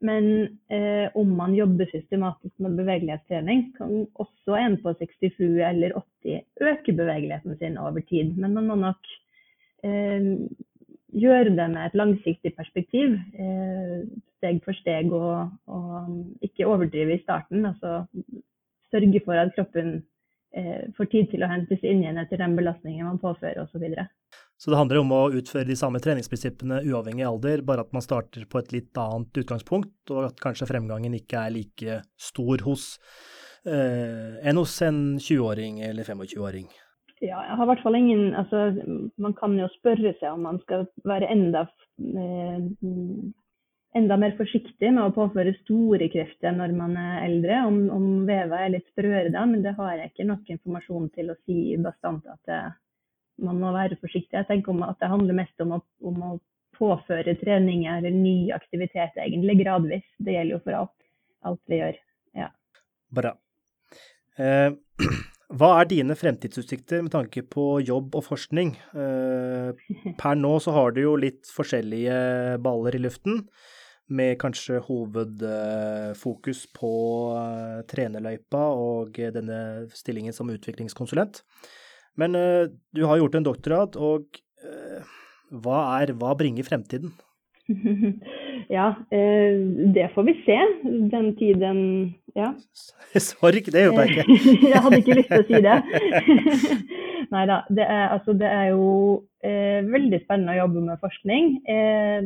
[0.00, 0.26] Men
[0.70, 6.94] eh, om man jobber systematisk med bevegelighetstrening, kan også en på 67 eller 80 øke
[6.94, 8.36] bevegeligheten sin over tid.
[8.36, 9.10] Men man må nok
[9.82, 10.28] eh,
[11.18, 14.04] gjøre det med et langsiktig perspektiv, eh,
[14.38, 17.66] steg for steg, og, og ikke overdrive i starten.
[17.66, 18.04] Altså
[18.92, 20.04] sørge for at kroppen
[20.54, 23.88] eh, får tid til å hentes inn igjen etter den belastningen man påfører osv.
[24.58, 28.02] Så det handler om å utføre de samme treningsprinsippene uavhengig av alder, bare at man
[28.02, 32.88] starter på et litt annet utgangspunkt, og at kanskje fremgangen ikke er like stor hos
[33.62, 36.66] eh, enn hos en 20-åring eller 25-åring.
[37.22, 38.68] Ja, jeg har i hvert fall ingen altså,
[39.18, 41.64] Man kan jo spørre seg om man skal være enda,
[41.98, 42.66] eh,
[43.98, 48.64] enda mer forsiktig med å påføre store krefter når man er eldre, om, om veva
[48.64, 52.26] er litt sprøere da, men det har jeg ikke nok informasjon til å si bastant
[52.26, 52.60] at det,
[53.44, 54.34] man må være forsiktig.
[54.36, 56.32] Jeg tenker om at det handler mest om å, om å
[56.78, 60.06] påføre treninger eller ny aktivitet egentlig gradvis.
[60.18, 60.94] Det gjelder jo for alt,
[61.50, 61.98] alt vi gjør.
[62.38, 62.50] Ja.
[63.14, 63.34] Bra.
[64.38, 64.70] Eh,
[65.58, 68.76] hva er dine fremtidsutsikter med tanke på jobb og forskning?
[68.92, 73.42] Eh, per nå så har du jo litt forskjellige baller i luften,
[74.08, 76.92] med kanskje hovedfokus på
[77.36, 79.58] eh, trenerløypa og denne
[79.92, 81.42] stillingen som utviklingskonsulent.
[82.18, 85.16] Men uh, du har gjort en doktorgrad, og uh,
[85.62, 87.14] hva, er, hva bringer fremtiden?
[88.76, 89.58] ja, uh,
[89.94, 90.58] det får vi se.
[91.14, 91.80] Den tiden
[92.36, 92.52] Ja.
[93.30, 94.38] Sorry, det gjorde jeg ikke.
[94.72, 95.78] jeg hadde ikke lyst til å si det.
[97.28, 97.62] Nei da.
[97.68, 98.84] Det, altså, det er jo
[99.38, 101.50] veldig spennende å jobbe med forskning,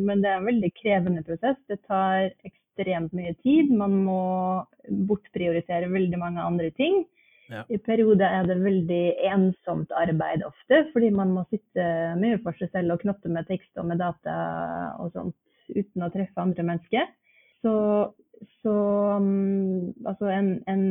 [0.00, 1.58] men det er en veldig krevende prosess.
[1.68, 3.72] Det tar ekstremt mye tid.
[3.74, 4.22] Man må
[5.10, 7.02] bortprioritere veldig mange andre ting.
[7.52, 11.84] I perioder er det veldig ensomt arbeid ofte, fordi man må sitte
[12.20, 14.36] mye for seg selv og knotte med tekst og med data
[15.02, 15.36] og sånt
[15.72, 17.08] uten å treffe andre mennesker.
[17.62, 17.72] Så,
[18.62, 18.76] så
[19.20, 20.84] um, altså en, en,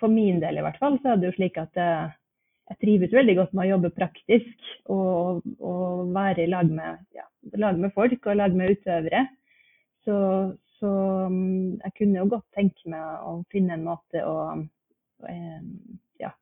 [0.00, 2.12] For min del i hvert fall, så er det jo slik at jeg,
[2.68, 7.24] jeg trives veldig godt med å jobbe praktisk og, og være i lag med, ja,
[7.56, 9.24] lag med folk og lag med utøvere.
[10.04, 10.16] Så,
[10.80, 10.90] så
[11.28, 14.36] um, jeg kunne jo godt tenke meg å finne en måte å
[16.20, 16.32] ja,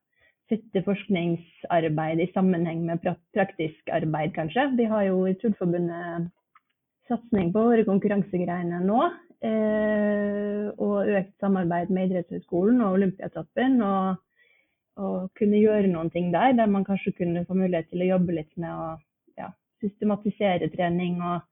[0.51, 4.69] sette forskningsarbeid i sammenheng med praktisk arbeid, kanskje.
[4.77, 6.29] Vi har jo i Turforbundet
[7.07, 9.01] satsing på våre konkurransegreiene nå.
[9.45, 13.81] Eh, og økt samarbeid med idrettshøyskolen og Olympiatoppen.
[13.85, 14.15] Og,
[14.97, 18.39] og, kunne gjøre noen ting der, der man kanskje kunne få mulighet til å jobbe
[18.39, 18.87] litt med å
[19.37, 19.51] ja,
[19.83, 21.45] systematisere trening og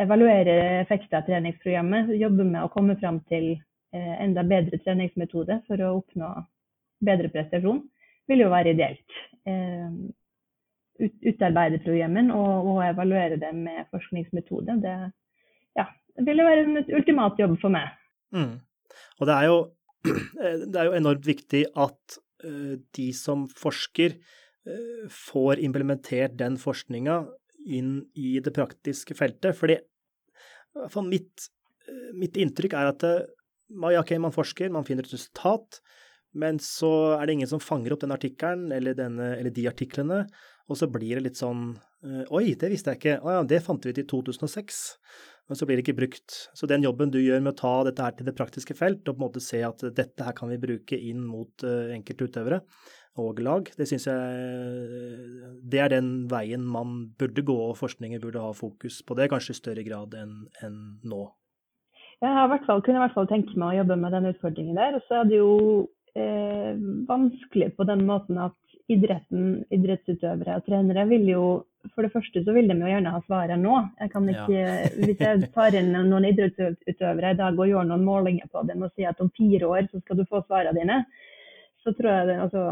[0.00, 2.10] evaluere effekter av treningsprogrammet.
[2.18, 3.62] Jobbe med å komme fram til eh,
[3.94, 6.30] enda bedre treningsmetode for å oppnå
[7.04, 7.82] bedre prestasjon.
[8.30, 9.16] Vil jo være ideelt.
[9.46, 9.96] Eh,
[11.26, 14.78] utarbeide programmen og, og, evaluere det med forskningsmetode.
[14.82, 14.94] Det,
[15.78, 17.90] ja, det ville være en ultimat jobb for meg.
[18.34, 18.56] Mm.
[19.18, 19.58] Og det er, jo,
[20.70, 24.18] det er jo enormt viktig at de som forsker,
[25.12, 27.22] får implementert den forskninga
[27.64, 29.56] inn i det praktiske feltet.
[29.58, 29.78] Fordi
[31.08, 31.48] mitt,
[31.88, 33.06] uh, mitt inntrykk er at
[33.72, 35.80] okay, man forsker, man finner et resultat,
[36.34, 40.24] men så er det ingen som fanger opp den artikkelen eller, eller de artiklene
[40.70, 41.74] og så blir det litt sånn
[42.06, 43.20] eh, Oi, det visste jeg ikke.
[43.20, 44.80] Å ja, det fant vi ut i 2006.
[45.50, 46.36] Men så blir det ikke brukt.
[46.56, 49.12] Så den jobben du gjør med å ta dette her til det praktiske felt, og
[49.12, 52.62] på en måte se at dette her kan vi bruke inn mot uh, enkelte utøvere
[53.20, 58.42] og lag, det syns jeg det er den veien man burde gå, og forskningen burde
[58.42, 60.32] ha fokus på det, kanskje i større grad enn
[60.66, 61.20] en nå.
[62.24, 64.78] Jeg har hvert fall, kunne i hvert fall tenke meg å jobbe med den utfordringen
[64.78, 64.96] der.
[64.96, 65.54] Og så er det jo
[66.16, 66.72] eh,
[67.08, 68.56] vanskelig på den måten at
[68.92, 71.44] idretten, idrettsutøvere og trenere vil jo
[71.92, 73.74] For det første så vil de jo gjerne ha svaret nå.
[74.00, 74.86] Jeg kan ikke, ja.
[75.04, 78.94] Hvis jeg tar inn noen idrettsutøvere i dag og gjør noen målinger på dem og
[78.94, 80.96] sier at om fire år så skal du få svarene dine,
[81.84, 82.62] så tror jeg det, altså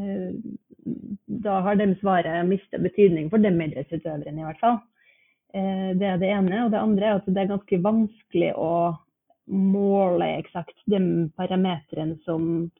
[0.00, 0.30] eh,
[1.44, 4.80] Da har de svaret mistet betydning for dem idrettsutøverne, i hvert fall.
[5.54, 6.64] Eh, det er det ene.
[6.64, 8.72] Og det andre er at det er ganske vanskelig å
[9.54, 11.00] måle eksakt de
[11.36, 12.70] parametrene som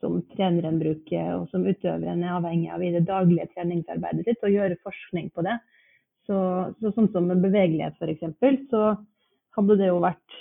[0.00, 4.54] som treneren bruker, og som utøveren er avhengig av i det daglige treningsarbeidet sitt, og
[4.54, 5.56] gjøre forskning på det.
[6.28, 6.38] Så,
[6.78, 8.92] så sånn som med bevegelighet f.eks., så
[9.58, 10.38] hadde det jo vært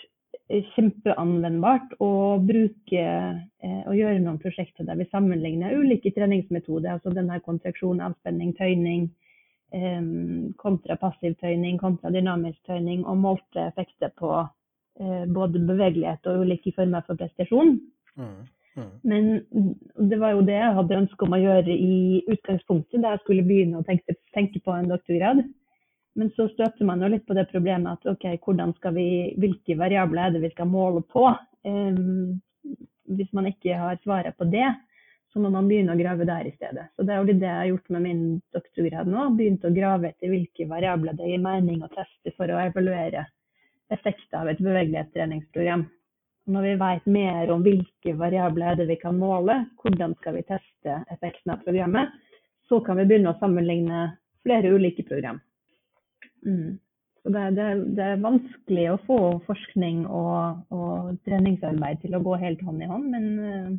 [0.76, 2.10] kjempeanvendbart å
[2.40, 8.54] bruke eh, og gjøre noen prosjekter der vi sammenligner ulike treningsmetoder, altså denne kontraksjon, avspenning,
[8.60, 9.27] tøyning, eh,
[10.58, 16.72] kontra passiv tøyning, kontra dynamisk tøyning, og målte effekter på eh, både bevegelighet og ulike
[16.76, 17.76] former for prestasjon.
[18.16, 18.38] Mm.
[18.78, 18.90] Mm.
[19.02, 19.30] Men
[20.10, 23.46] det var jo det jeg hadde ønske om å gjøre i utgangspunktet da jeg skulle
[23.48, 25.42] begynne å tenke, tenke på en doktorgrad.
[26.18, 29.08] Men så støter man jo litt på det problemet at ok, hvordan skal vi,
[29.38, 31.28] hvilke variabler er det vi skal måle på?
[31.68, 32.40] Um,
[33.18, 34.66] hvis man ikke har svaret på det,
[35.38, 36.88] så må man begynne å grave der i stedet.
[36.98, 38.22] Så det er jo det jeg har gjort med min
[38.56, 39.26] doktorgrad nå.
[39.38, 43.28] Begynt å grave etter hvilke variabler det gir mening å teste for å evaluere
[43.94, 45.84] effekter av et bevegelighetstreningsprogram.
[46.50, 50.44] Når vi vet mer om hvilke variabler er det vi kan måle, hvordan skal vi
[50.48, 52.18] teste effekten av programmet,
[52.66, 54.08] så kan vi begynne å sammenligne
[54.42, 55.38] flere ulike program.
[56.48, 56.80] Mm.
[57.22, 62.40] Så det, det, det, er vanskelig å få forskning og, og, treningsarbeid til å gå
[62.42, 63.76] helt hånd i hånd, men uh,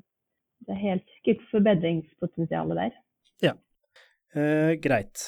[0.67, 2.97] det er helt sikkert forbedringspotensial der.
[3.45, 3.55] Ja,
[4.35, 5.23] eh, greit.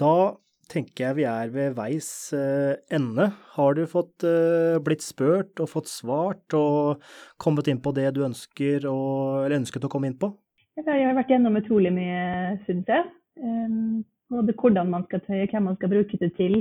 [0.00, 0.36] Da
[0.70, 3.30] tenker jeg vi er ved veis eh, ende.
[3.56, 7.04] Har du fått eh, blitt spurt og fått svart og
[7.42, 10.32] kommet inn på det du ønsker og, eller ønsket å komme inn på?
[10.80, 13.04] Jeg har vært gjennom utrolig mye, syns jeg.
[13.38, 14.02] Um,
[14.32, 16.56] både hvordan man skal tøye, hvem man skal bruke det til.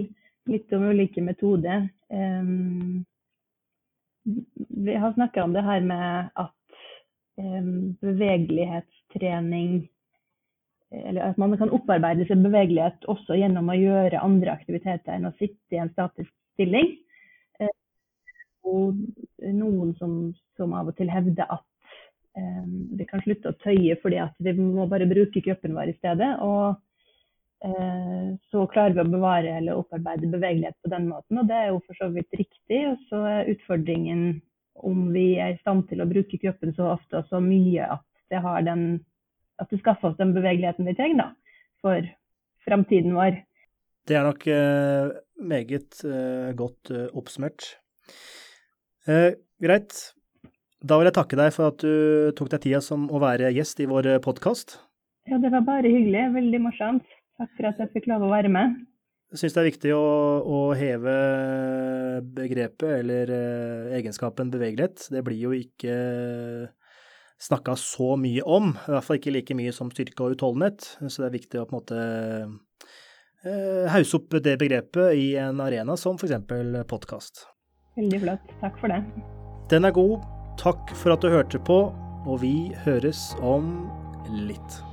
[0.51, 1.87] Litt om ulike metoder.
[2.13, 3.01] Um,
[4.23, 6.53] vi har snakka om det her med at
[7.35, 9.89] bevegelighetstrening
[10.93, 15.35] eller at man kan opparbeide seg bevegelighet også gjennom å gjøre andre aktiviteter enn å
[15.39, 16.93] sitte i en statisk stilling.
[17.59, 17.73] Eh,
[18.69, 18.99] og
[19.41, 20.17] noen som,
[20.57, 21.65] som av og til hevder at
[22.37, 22.65] eh,
[22.99, 26.31] vi kan slutte å tøye fordi at vi må bare bruke kroppen vår i stedet.
[26.45, 26.77] Og
[27.65, 31.71] eh, så klarer vi å bevare eller opparbeide bevegelighet på den måten, og det er
[31.71, 32.83] jo for så vidt riktig.
[32.91, 34.27] Og så er utfordringen
[34.75, 38.05] om vi er i stand til å bruke kroppen så ofte og så mye at
[38.33, 39.03] det har den
[39.61, 41.27] at det skaffer oss den bevegeligheten vi trenger da,
[41.83, 42.07] for
[42.65, 43.37] framtiden vår.
[44.09, 47.69] Det er nok eh, meget eh, godt eh, oppsummert.
[49.63, 49.99] greit.
[50.83, 53.79] Da vil jeg takke deg for at du tok deg tida som å være gjest
[53.79, 54.79] i vår podkast.
[55.29, 56.25] Ja, det var bare hyggelig.
[56.33, 57.05] Veldig morsomt.
[57.39, 58.75] Takk for at jeg fikk lov å være med.
[59.33, 60.05] Syns det er viktig å,
[60.45, 61.13] å heve
[62.37, 65.07] begrepet, eller eh, egenskapen bevegelighet.
[65.09, 65.95] Det blir jo ikke
[67.41, 70.85] snakka så mye om, i hvert fall ikke like mye som styrke og utholdenhet.
[71.07, 72.03] Så det er viktig å på en måte
[73.49, 76.37] eh, hause opp det begrepet i en arena som f.eks.
[76.89, 77.47] podkast.
[77.97, 78.55] Veldig flott.
[78.61, 79.01] Takk for det.
[79.73, 80.23] Den er god.
[80.61, 81.83] Takk for at du hørte på,
[82.23, 82.55] og vi
[82.85, 83.73] høres om
[84.45, 84.83] litt.